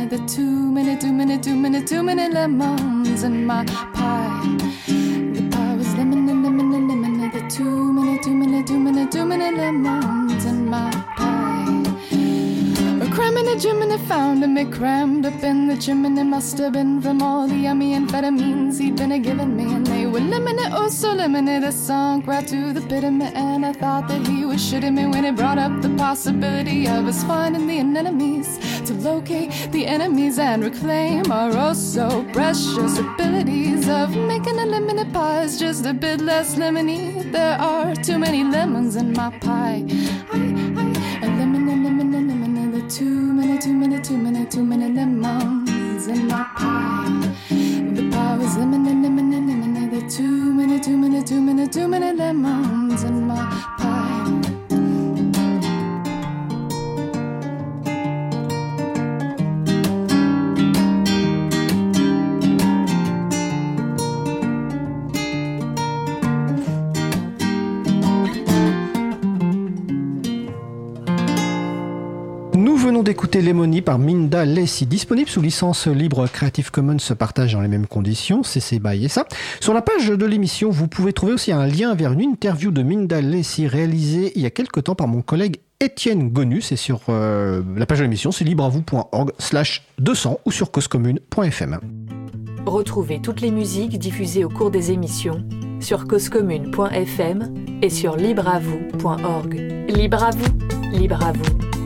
[0.09, 3.63] the two minute, two minute, two minute, two minute lemons in my
[3.93, 4.57] pie.
[4.87, 9.11] The pie was lemon and lemon and lemon, the two minute, two minute, two minute,
[9.11, 11.39] two minute lemons in my pie.
[13.05, 16.23] A cramming a chimney found him, it crammed up in the chimney.
[16.23, 20.07] Must have been from all the yummy amphetamines he'd been a giving me, and they
[20.07, 21.63] were limited, oh so limited.
[21.63, 24.95] I sunk right to the pit of me, and I thought that he was shitting
[24.95, 28.57] me when he brought up the possibility of us finding the enemies
[28.89, 34.99] to locate the enemies and reclaim our oh so precious abilities of making a lemon
[35.11, 37.31] pies just a bit less lemony.
[37.31, 39.85] There are too many lemons in my pie.
[40.31, 40.37] I,
[40.81, 44.63] I, a lemon, a lemon, a lemon, the too many, too many, too many, too
[44.63, 47.35] many lemons in my pie.
[47.95, 51.67] The pie was lemon, and lemon, and lemon, the too many, too many, too many,
[51.67, 53.35] too many lemons in my
[53.77, 53.78] pie.
[73.03, 77.67] D'écouter Lemony par Minda Lessi, disponible sous licence libre Creative Commons se partage dans les
[77.67, 79.25] mêmes conditions, CC BY et ça.
[79.59, 82.81] Sur la page de l'émission, vous pouvez trouver aussi un lien vers une interview de
[82.81, 87.01] Minda Lessi réalisée il y a quelque temps par mon collègue Étienne Gonus et sur
[87.09, 91.79] euh, la page de l'émission, c'est libreavou.org slash 200 ou sur causecommune.fm.
[92.65, 95.43] Retrouvez toutes les musiques diffusées au cours des émissions
[95.79, 99.53] sur causecommune.fm et sur libreavoue.org.
[99.89, 101.78] Libre à vous, libre vous.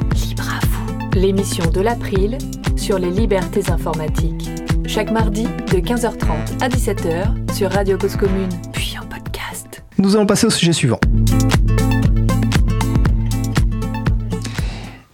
[1.16, 2.40] L'émission de l'April
[2.76, 4.50] sur les libertés informatiques.
[4.88, 9.84] Chaque mardi de 15h30 à 17h sur Radio Cause Commune, puis en podcast.
[10.00, 11.00] Nous allons passer au sujet suivant.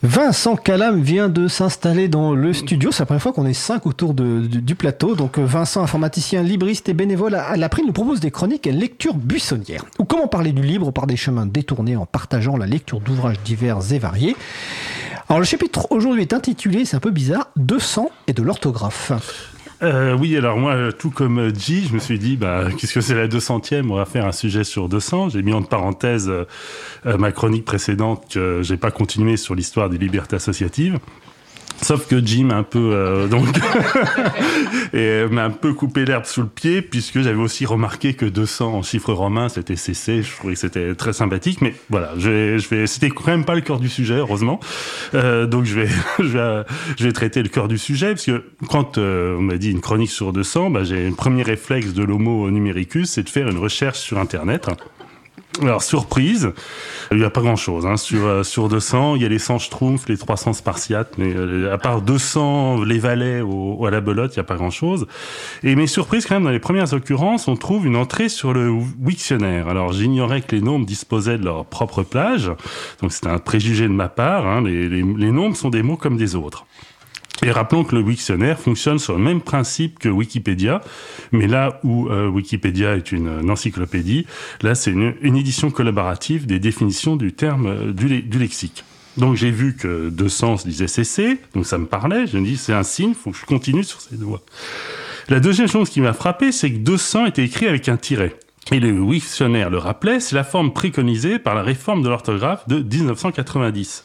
[0.01, 2.91] Vincent Calam vient de s'installer dans le studio.
[2.91, 5.15] C'est la première fois qu'on est cinq autour du plateau.
[5.15, 8.71] Donc euh, Vincent, informaticien, libriste et bénévole à, à l'April, nous propose des chroniques et
[8.71, 9.83] lectures buissonnières.
[9.99, 13.79] Ou comment parler du libre par des chemins détournés en partageant la lecture d'ouvrages divers
[13.91, 14.37] et variés.
[15.29, 19.11] Alors le chapitre aujourd'hui est intitulé, c'est un peu bizarre, 200 et de l'orthographe.
[19.83, 23.13] Euh, oui, alors moi, tout comme G, je me suis dit, bah, qu'est-ce que c'est
[23.13, 25.29] la 200e On va faire un sujet sur 200.
[25.29, 29.99] J'ai mis en parenthèse euh, ma chronique précédente que j'ai pas continué sur l'histoire des
[29.99, 30.97] libertés associatives.
[31.81, 33.47] Sauf que Jim un peu euh, donc
[34.93, 38.73] et m'a un peu coupé l'herbe sous le pied puisque j'avais aussi remarqué que 200
[38.73, 40.21] en chiffres romains c'était CC.
[40.21, 43.45] Je trouvais que c'était très sympathique, mais voilà, je vais, je vais, c'était quand même
[43.45, 44.59] pas le cœur du sujet heureusement.
[45.15, 45.89] Euh, donc je vais,
[46.19, 46.63] je vais,
[46.97, 49.81] je vais traiter le cœur du sujet parce que quand euh, on m'a dit une
[49.81, 53.57] chronique sur 200, bah, j'ai un premier réflexe de l'homo numericus, c'est de faire une
[53.57, 54.67] recherche sur internet.
[55.61, 56.51] Alors, surprise,
[57.11, 57.85] il n'y a pas grand-chose.
[57.85, 57.97] Hein.
[57.97, 61.73] Sur, euh, sur 200, il y a les 100 schtroumpfs, les 300 spartiates, mais euh,
[61.73, 65.07] à part 200 les valets au, à la belote, il n'y a pas grand-chose.
[65.63, 68.69] Et mes surprises, quand même, dans les premières occurrences, on trouve une entrée sur le
[68.69, 69.67] Wiktionnaire.
[69.67, 72.51] Alors, j'ignorais que les nombres disposaient de leur propre plage,
[73.01, 74.47] donc c'est un préjugé de ma part.
[74.47, 74.61] Hein.
[74.63, 76.65] Les, les, les nombres sont des mots comme des autres.
[77.45, 80.81] Et rappelons que le Wiktionnaire fonctionne sur le même principe que Wikipédia,
[81.31, 84.25] mais là où euh, Wikipédia est une, une encyclopédie,
[84.61, 88.83] là c'est une, édition collaborative des définitions du terme euh, du, le- du lexique.
[89.15, 92.57] Donc j'ai vu que 200 se disait CC, donc ça me parlait, je me dis
[92.57, 94.41] c'est un signe, faut que je continue sur ces doigts.
[95.29, 98.35] La deuxième chose qui m'a frappé, c'est que 200 était écrit avec un tiret.
[98.71, 102.79] Et le Wiktionnaire le rappelait, c'est la forme préconisée par la réforme de l'orthographe de
[102.79, 104.03] 1990.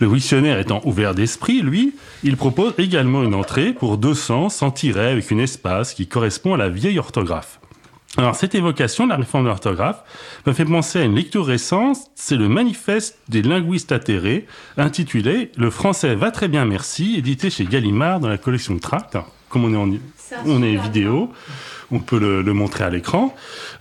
[0.00, 5.10] Le Wiktionnaire étant ouvert d'esprit, lui, il propose également une entrée pour 200 sans tiret
[5.10, 7.60] avec une espace qui correspond à la vieille orthographe.
[8.16, 10.02] Alors cette évocation de la réforme de l'orthographe
[10.46, 14.46] me fait penser à une lecture récente, c'est le manifeste des linguistes atterrés
[14.76, 19.18] intitulé Le français va très bien merci, édité chez Gallimard dans la collection Tract.
[19.48, 19.90] Comme on est en
[20.46, 21.30] on est vidéo,
[21.90, 23.34] on peut le, montrer à l'écran.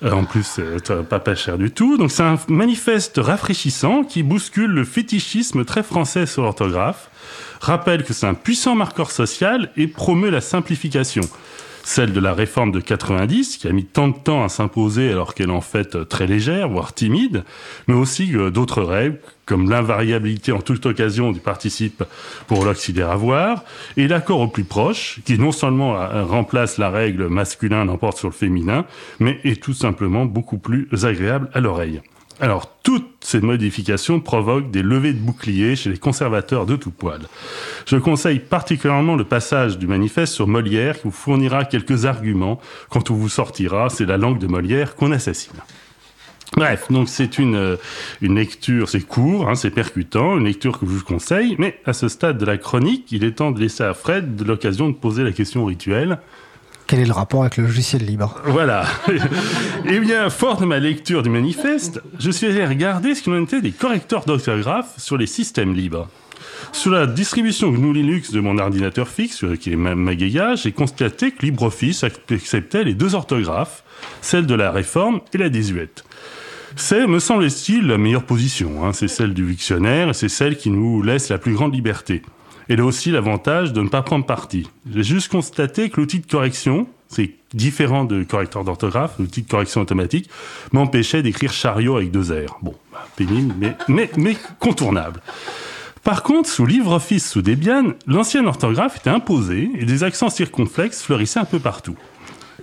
[0.04, 1.98] Euh, en plus, euh, pas pas cher du tout.
[1.98, 7.10] Donc c'est un manifeste rafraîchissant qui bouscule le fétichisme très français sur l'orthographe,
[7.62, 11.24] rappelle que c'est un puissant marqueur social et promeut la simplification.
[11.86, 15.36] Celle de la réforme de 90, qui a mis tant de temps à s'imposer alors
[15.36, 17.44] qu'elle est en fait euh, très légère, voire timide,
[17.88, 22.06] mais aussi euh, d'autres règles, comme l'invariabilité en toute occasion du participe
[22.48, 23.18] pour l'auxiliaire
[23.98, 28.30] et l'accord au plus proche, qui non seulement euh, remplace la règle masculin l'emporte sur
[28.30, 28.86] le féminin,
[29.20, 32.02] mais est tout simplement beaucoup plus agréable à l'oreille.
[32.40, 37.22] Alors, toutes ces modifications provoquent des levées de boucliers chez les conservateurs de tout poil.
[37.86, 43.12] Je conseille particulièrement le passage du manifeste sur Molière qui vous fournira quelques arguments quand
[43.12, 45.54] on vous sortira, c'est la langue de Molière qu'on assassine.
[46.56, 47.78] Bref, donc c'est une, euh,
[48.22, 52.08] lecture, c'est court, hein, c'est percutant, une lecture que je vous conseille, mais à ce
[52.08, 55.32] stade de la chronique, il est temps de laisser à Fred l'occasion de poser la
[55.32, 56.20] question rituelle.
[56.94, 58.86] Quel est le rapport avec le logiciel libre Voilà.
[59.86, 63.42] eh bien, fort de ma lecture du manifeste, je suis allé regarder ce qu'il en
[63.42, 66.08] était des correcteurs d'orthographe sur les systèmes libres.
[66.72, 69.96] Sur la distribution GNU Linux de mon ordinateur fixe, euh, qui est ma
[70.56, 73.84] j'ai constaté que LibreOffice acceptait les deux orthographes,
[74.22, 76.04] celle de la réforme et la désuète.
[76.76, 78.86] C'est, me semble-t-il, la meilleure position.
[78.86, 78.94] Hein.
[78.94, 82.22] C'est celle du dictionnaire et c'est celle qui nous laisse la plus grande liberté.
[82.70, 84.70] Elle a aussi l'avantage de ne pas prendre parti.
[84.92, 89.82] J'ai juste constaté que l'outil de correction, c'est différent de correcteur d'orthographe, l'outil de correction
[89.82, 90.30] automatique,
[90.72, 92.58] m'empêchait d'écrire chariot avec deux R.
[92.62, 95.22] Bon, bah, pénible, mais, mais, mais contournable.
[96.04, 101.40] Par contre, sous LibreOffice, sous Debian, l'ancienne orthographe était imposée et des accents circonflexes fleurissaient
[101.40, 101.96] un peu partout.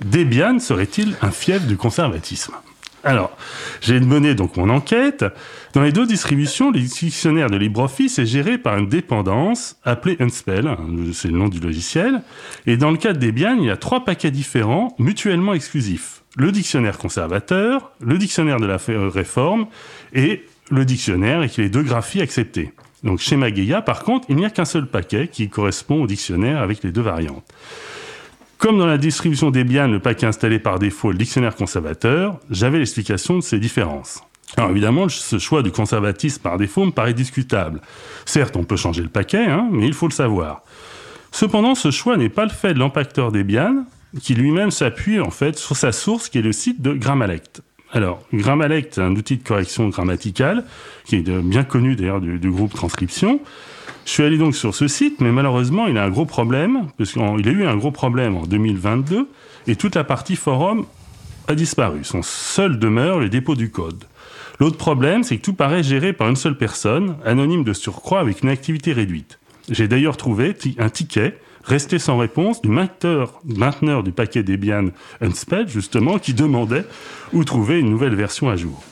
[0.04, 2.54] Debian serait-il un fief du conservatisme?
[3.02, 3.36] Alors,
[3.80, 5.24] j'ai mené donc mon enquête.
[5.72, 10.66] Dans les deux distributions, le dictionnaire de LibreOffice est géré par une dépendance appelée Unspell,
[10.66, 10.78] hein,
[11.14, 12.22] c'est le nom du logiciel.
[12.66, 16.22] Et dans le cas de Debian, il y a trois paquets différents, mutuellement exclusifs.
[16.36, 19.66] Le dictionnaire conservateur, le dictionnaire de la réforme
[20.12, 22.72] et le dictionnaire avec les deux graphies acceptées.
[23.02, 26.60] Donc chez Mageia, par contre, il n'y a qu'un seul paquet qui correspond au dictionnaire
[26.60, 27.44] avec les deux variantes.
[28.60, 32.78] Comme dans la distribution Debian, le paquet installé par défaut est le dictionnaire conservateur, j'avais
[32.78, 34.22] l'explication de ces différences.
[34.58, 37.80] Alors évidemment, ce choix du conservatisme par défaut me paraît discutable.
[38.26, 40.62] Certes, on peut changer le paquet, hein, mais il faut le savoir.
[41.32, 43.86] Cependant, ce choix n'est pas le fait de l'empacteur Debian,
[44.20, 47.62] qui lui-même s'appuie en fait sur sa source qui est le site de Grammalect.
[47.92, 50.64] Alors, Grammalect, c'est un outil de correction grammaticale,
[51.06, 53.40] qui est bien connu d'ailleurs du groupe Transcription.
[54.10, 57.12] Je suis allé donc sur ce site, mais malheureusement, il a un gros problème, parce
[57.12, 59.28] qu'il a eu un gros problème en 2022,
[59.68, 60.84] et toute la partie forum
[61.46, 62.02] a disparu.
[62.02, 64.02] Son seul demeure le dépôt du code.
[64.58, 68.42] L'autre problème, c'est que tout paraît géré par une seule personne, anonyme de surcroît avec
[68.42, 69.38] une activité réduite.
[69.68, 74.86] J'ai d'ailleurs trouvé un ticket resté sans réponse du mainteneur, du paquet Debian
[75.20, 76.84] Unspelled, justement, qui demandait
[77.32, 78.82] où trouver une nouvelle version à jour.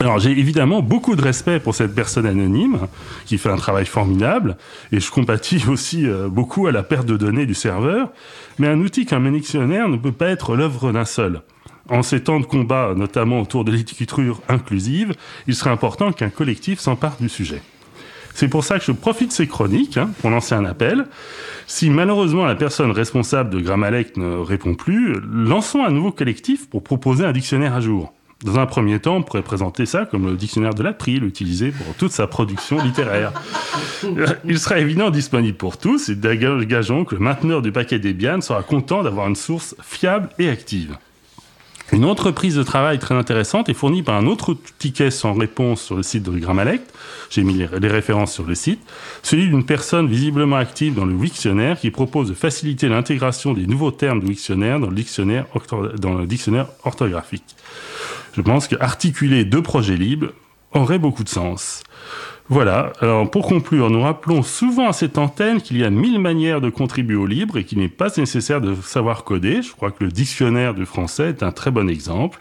[0.00, 2.78] Alors j'ai évidemment beaucoup de respect pour cette personne anonyme
[3.26, 4.56] qui fait un travail formidable
[4.92, 8.12] et je compatis aussi euh, beaucoup à la perte de données du serveur,
[8.60, 11.42] mais un outil qu'un dictionnaire ne peut pas être l'œuvre d'un seul.
[11.88, 15.14] En ces temps de combat, notamment autour de l'écriture inclusive,
[15.48, 17.62] il serait important qu'un collectif s'empare du sujet.
[18.34, 21.06] C'est pour ça que je profite de ces chroniques hein, pour lancer un appel.
[21.66, 26.84] Si malheureusement la personne responsable de Grammalect ne répond plus, lançons un nouveau collectif pour
[26.84, 28.12] proposer un dictionnaire à jour.
[28.44, 31.92] Dans un premier temps, on pourrait présenter ça comme le dictionnaire de l'April, utilisé pour
[31.94, 33.32] toute sa production littéraire.
[34.04, 38.40] Euh, Il sera évidemment disponible pour tous et gageons que le mainteneur du paquet Debian
[38.40, 40.96] sera content d'avoir une source fiable et active.
[41.90, 45.96] Une entreprise de travail très intéressante est fournie par un autre ticket sans réponse sur
[45.96, 46.92] le site de Grammalect.
[47.30, 48.80] J'ai mis les, références sur le site.
[49.22, 53.90] Celui d'une personne visiblement active dans le Wiktionnaire qui propose de faciliter l'intégration des nouveaux
[53.90, 55.46] termes du Wiktionnaire dans le dictionnaire,
[55.98, 57.56] dans le dictionnaire orthographique.
[58.36, 60.32] Je pense qu'articuler deux projets libres
[60.72, 61.82] aurait beaucoup de sens.
[62.50, 66.62] Voilà, alors pour conclure, nous rappelons souvent à cette antenne qu'il y a mille manières
[66.62, 69.60] de contribuer au libre et qu'il n'est pas nécessaire de savoir coder.
[69.60, 72.40] Je crois que le dictionnaire du français est un très bon exemple.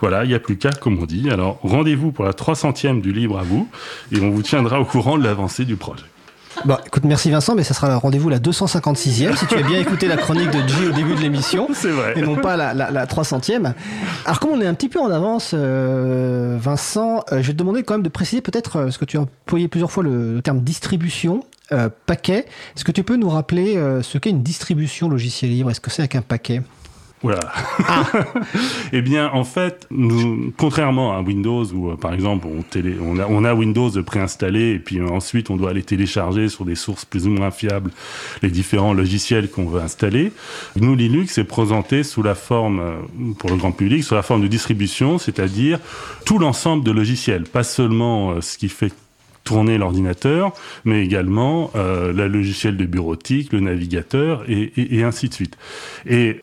[0.00, 1.30] Voilà, il n'y a plus qu'à, comme on dit.
[1.30, 3.68] Alors rendez-vous pour la 300e du libre à vous
[4.10, 6.02] et on vous tiendra au courant de l'avancée du projet.
[6.64, 9.78] Bon, écoute, merci Vincent, mais ça sera le rendez-vous la 256e, si tu as bien
[9.78, 11.68] écouté la chronique de G au début de l'émission.
[11.74, 12.14] C'est vrai.
[12.16, 13.72] Et non pas la, la, la 300e.
[14.24, 17.58] Alors, comme on est un petit peu en avance, euh, Vincent, euh, je vais te
[17.58, 20.34] demander quand même de préciser peut-être, euh, parce que tu as employé plusieurs fois le,
[20.36, 22.46] le terme distribution, euh, paquet.
[22.76, 25.70] Est-ce que tu peux nous rappeler euh, ce qu'est une distribution logiciel libre?
[25.70, 26.62] Est-ce que c'est avec un paquet?
[27.24, 27.40] Voilà.
[28.92, 33.18] eh bien, en fait, nous, contrairement à Windows, où euh, par exemple on, télé, on,
[33.18, 36.74] a, on a Windows préinstallé et puis euh, ensuite on doit aller télécharger sur des
[36.74, 37.90] sources plus ou moins fiables
[38.42, 40.32] les différents logiciels qu'on veut installer,
[40.76, 44.42] nous Linux est présenté sous la forme, euh, pour le grand public, sous la forme
[44.42, 45.80] de distribution, c'est-à-dire
[46.26, 48.92] tout l'ensemble de logiciels, pas seulement euh, ce qui fait
[49.44, 50.52] tourner l'ordinateur,
[50.84, 55.56] mais également euh, la logiciel de bureautique, le navigateur et, et, et ainsi de suite.
[56.08, 56.40] Et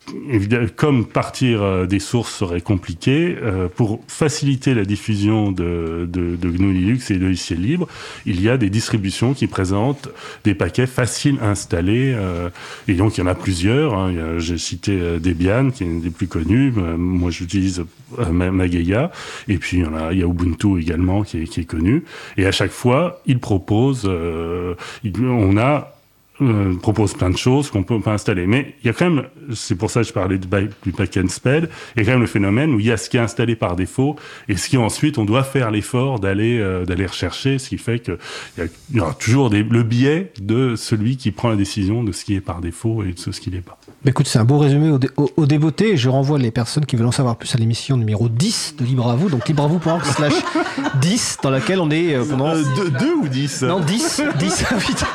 [0.75, 6.49] comme partir euh, des sources serait compliqué, euh, pour faciliter la diffusion de, de, de
[6.49, 7.87] GNU Linux et de logiciels libres,
[8.25, 10.09] il y a des distributions qui présentent
[10.43, 12.13] des paquets faciles à installer.
[12.15, 12.49] euh,
[12.87, 13.95] et donc il y en a plusieurs.
[13.95, 14.11] hein.
[14.37, 16.71] J'ai cité euh, Debian, qui est une des plus connues.
[16.77, 17.83] Euh, Moi j'utilise
[18.31, 19.11] Ma- Mageia.
[19.47, 21.65] Et puis il y, en a, il y a Ubuntu également qui est, qui est
[21.65, 22.03] connu.
[22.37, 22.90] Et à chaque fois,
[23.25, 24.75] il propose, euh,
[25.21, 25.93] on a
[26.41, 28.47] euh, propose plein de choses qu'on peut pas installer.
[28.47, 29.23] Mais il y a quand même,
[29.53, 30.47] c'est pour ça que je parlais du,
[30.83, 32.97] du back and spell, il y a quand même le phénomène où il y a
[32.97, 34.15] ce qui est installé par défaut
[34.47, 37.99] et ce qui ensuite on doit faire l'effort d'aller euh, d'aller rechercher, ce qui fait
[37.99, 38.17] que
[38.57, 41.55] il y, a, il y aura toujours des, le biais de celui qui prend la
[41.55, 43.77] décision de ce qui est par défaut et de ce qui l'est pas.
[44.03, 45.95] Bah, Écoute, c'est un beau résumé au, dé- au, au débeauté.
[45.97, 49.09] Je renvoie les personnes qui veulent en savoir plus à l'émission numéro 10 de Libre
[49.09, 49.29] à vous.
[49.29, 50.33] Donc libreavou.org slash
[51.01, 52.49] 10, dans laquelle on est euh, pendant...
[52.49, 53.61] Euh, deux, deux ou dix?
[53.61, 55.07] Non, 10, 10, ah, putain.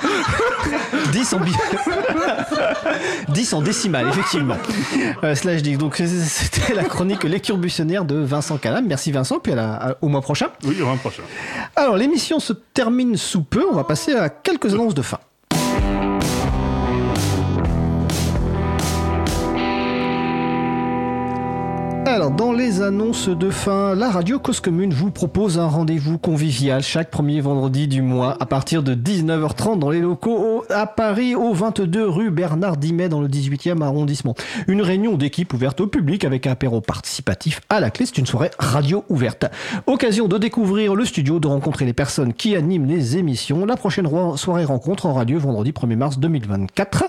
[1.16, 1.52] 10 en, bi-
[3.28, 4.56] 10 en décimale, effectivement.
[5.24, 5.78] Euh, slash 10.
[5.78, 8.84] Donc c'était la chronique Lecture buissonnière de Vincent Calam.
[8.86, 10.48] Merci Vincent, puis à la- à- au mois prochain.
[10.64, 11.22] Oui, au mois prochain.
[11.74, 13.64] Alors l'émission se termine sous peu.
[13.70, 15.18] On va passer à quelques annonces de fin.
[22.08, 26.80] Alors, dans les annonces de fin, la radio Cause Commune vous propose un rendez-vous convivial
[26.80, 31.34] chaque premier vendredi du mois à partir de 19h30 dans les locaux au- à Paris,
[31.34, 34.36] au 22 rue Bernard Dimet dans le 18e arrondissement.
[34.68, 38.06] Une réunion d'équipe ouverte au public avec un apéro participatif à la clé.
[38.06, 39.46] C'est une soirée radio ouverte.
[39.88, 43.66] Occasion de découvrir le studio, de rencontrer les personnes qui animent les émissions.
[43.66, 47.04] La prochaine soirée rencontre aura lieu vendredi 1er mars 2024.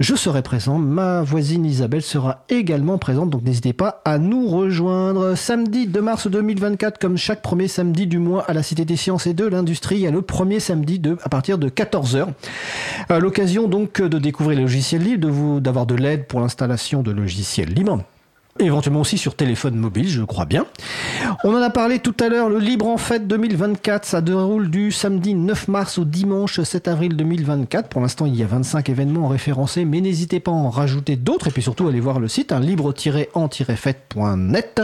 [0.00, 0.78] Je serai présent.
[0.78, 6.26] Ma voisine Isabelle sera également présente, donc n'hésitez pas à nous rejoindre samedi 2 mars
[6.26, 10.06] 2024, comme chaque premier samedi du mois à la Cité des Sciences et de l'Industrie,
[10.06, 12.26] a le premier samedi de, à partir de 14h.
[13.08, 17.02] À l'occasion donc de découvrir les logiciels libres, de vous, d'avoir de l'aide pour l'installation
[17.02, 18.02] de logiciels libres.
[18.58, 20.66] Éventuellement aussi sur téléphone mobile, je crois bien.
[21.44, 24.90] On en a parlé tout à l'heure, le Libre en Fête 2024, ça déroule du
[24.92, 27.88] samedi 9 mars au dimanche 7 avril 2024.
[27.88, 31.46] Pour l'instant, il y a 25 événements référencés, mais n'hésitez pas à en rajouter d'autres
[31.48, 34.82] et puis surtout allez voir le site hein, libre-en-fête.net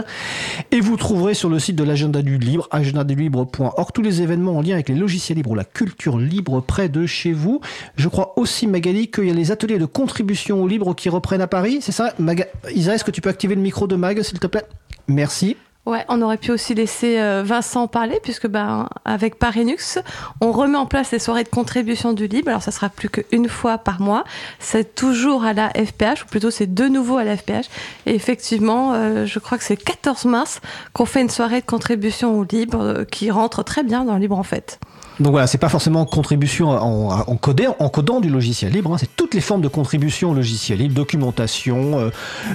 [0.71, 4.61] et vous trouverez sur le site de l'agenda du libre, agendadulibre.org, tous les événements en
[4.61, 7.59] lien avec les logiciels libres ou la culture libre près de chez vous.
[7.97, 11.41] Je crois aussi, Magali, qu'il y a les ateliers de contribution au libre qui reprennent
[11.41, 12.13] à Paris, c'est ça?
[12.17, 14.65] Maga- est-ce que tu peux activer micro de Mag, s'il te plaît
[15.07, 15.57] Merci.
[15.87, 19.99] Ouais, on aurait pu aussi laisser euh, Vincent parler, puisque ben, avec Parinux,
[20.41, 22.49] on remet en place les soirées de contribution du libre.
[22.49, 24.25] Alors, ça sera plus qu'une fois par mois.
[24.59, 27.69] C'est toujours à la FPH, ou plutôt c'est de nouveau à la FPH.
[28.05, 30.59] Et effectivement, euh, je crois que c'est le 14 mars
[30.91, 34.37] qu'on fait une soirée de contribution au libre euh, qui rentre très bien dans libre
[34.37, 34.81] en fait.
[35.19, 38.97] Donc voilà, c'est pas forcément contribution en, en, codé- en codant du logiciel libre, hein,
[38.99, 42.09] c'est toutes les formes de contribution au logiciel libre, documentation, euh,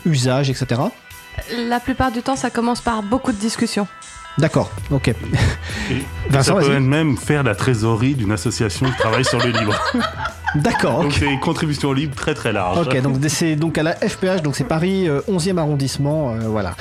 [0.07, 0.81] usage, etc.
[1.69, 3.87] La plupart du temps, ça commence par beaucoup de discussions.
[4.39, 5.09] D'accord, ok.
[5.09, 5.15] Et
[6.31, 9.75] Vincent, ça peut même faire la trésorerie d'une association qui travaille sur le libre.
[10.55, 11.17] D'accord, Donc ok.
[11.19, 12.87] c'est une contribution libre très très large.
[12.87, 16.75] Ok, donc c'est donc à la FPH, donc c'est Paris euh, 11e arrondissement, euh, voilà.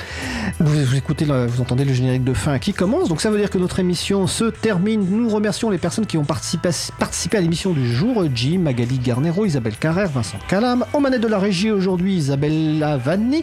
[0.60, 3.38] Vous, vous écoutez, le- vous entendez le générique de fin qui commence, donc ça veut
[3.38, 5.06] dire que notre émission se termine.
[5.10, 6.68] Nous remercions les personnes qui ont participé,
[6.98, 10.84] participé à l'émission du jour Jim, Magali Garnero, Isabelle Carrère, Vincent Calam.
[10.92, 13.42] En manette de la régie aujourd'hui, Isabella Vanni.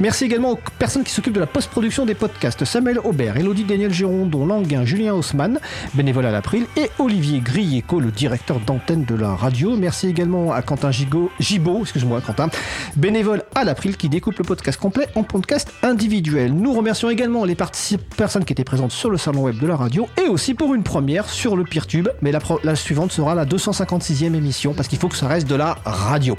[0.00, 3.92] Merci également aux personnes qui s'occupent de la post-production des podcasts Samuel Aubert, Elodie Daniel
[3.92, 5.58] Girondon, Languin, Julien Haussmann,
[5.94, 9.63] bénévole à l'April, et Olivier Grieco, le directeur d'antenne de la radio.
[9.72, 11.30] Merci également à Quentin Gigot,
[11.80, 12.48] excuse-moi Quentin,
[12.96, 16.52] bénévole à l'April qui découpe le podcast complet en podcast individuel.
[16.52, 20.06] Nous remercions également les personnes qui étaient présentes sur le salon web de la radio
[20.22, 24.74] et aussi pour une première sur le PeerTube, mais la, suivante sera la 256e émission
[24.74, 26.36] parce qu'il faut que ça reste de la radio.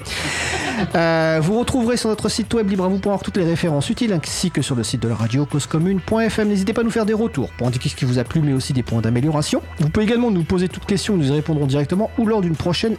[0.93, 4.75] Euh, vous retrouverez sur notre site web libravou.org toutes les références utiles ainsi que sur
[4.75, 6.47] le site de la radio causecommune.fm.
[6.47, 8.53] N'hésitez pas à nous faire des retours pour indiquer ce qui vous a plu mais
[8.53, 9.61] aussi des points d'amélioration.
[9.79, 12.97] Vous pouvez également nous poser toutes questions, nous y répondrons directement ou lors d'une prochaine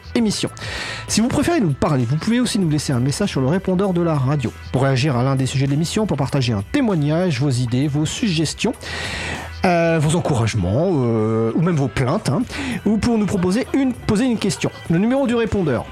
[1.09, 3.93] Si vous préférez nous parler, vous pouvez aussi nous laisser un message sur le répondeur
[3.93, 7.41] de la radio pour réagir à l'un des sujets de l'émission, pour partager un témoignage,
[7.41, 8.73] vos idées, vos suggestions.
[9.67, 12.43] euh, vos encouragements euh, ou même vos plaintes, hein,
[12.85, 13.67] ou pour nous proposer
[14.07, 14.71] poser une question.
[14.91, 15.85] Le numéro du répondeur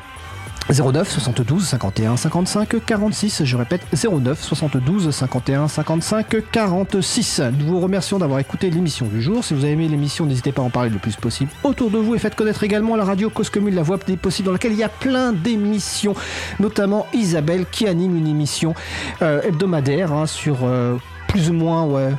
[0.71, 7.43] 09 72 51 55 46, je répète 09 72 51 55 46.
[7.59, 9.45] Nous vous remercions d'avoir écouté l'émission du jour.
[9.45, 11.99] Si vous avez aimé l'émission, n'hésitez pas à en parler le plus possible autour de
[11.99, 14.79] vous et faites connaître également la radio Cause la voix des possibles, dans laquelle il
[14.79, 16.15] y a plein d'émissions,
[16.59, 18.75] notamment Isabelle qui anime une émission
[19.23, 20.97] euh, hebdomadaire hein, sur euh,
[21.29, 22.11] plus ou moins ouais,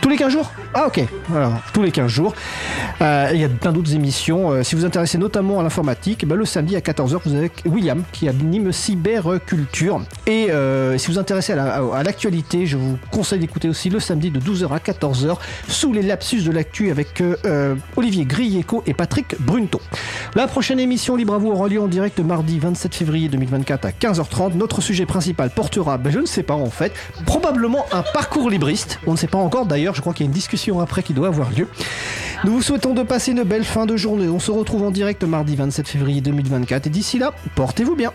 [0.00, 0.50] tous les 15 jours?
[0.76, 2.34] Ah ok, alors tous les 15 jours.
[3.00, 4.50] Euh, il y a plein d'autres émissions.
[4.50, 8.02] Euh, si vous intéressez notamment à l'informatique, ben, le samedi à 14h, vous avez William
[8.10, 10.00] qui anime Cyberculture.
[10.26, 14.00] Et euh, si vous intéressez à la- à l'actualité, je vous conseille d'écouter aussi le
[14.00, 15.36] samedi de 12h à 14h
[15.68, 17.22] sous les lapsus de l'actu avec
[17.96, 19.80] Olivier Grieco et Patrick Brunto.
[20.34, 23.90] La prochaine émission Libre à vous aura lieu en direct mardi 27 février 2024 à
[23.90, 24.54] 15h30.
[24.56, 26.92] Notre sujet principal portera, ben, je ne sais pas en fait,
[27.26, 28.98] probablement un parcours libriste.
[29.06, 31.12] On ne sait pas encore d'ailleurs, je crois qu'il y a une discussion après qui
[31.12, 31.68] doit avoir lieu.
[32.44, 34.28] Nous vous souhaitons de passer une belle fin de journée.
[34.28, 38.12] On se retrouve en direct mardi 27 février 2024 et d'ici là, portez-vous bien.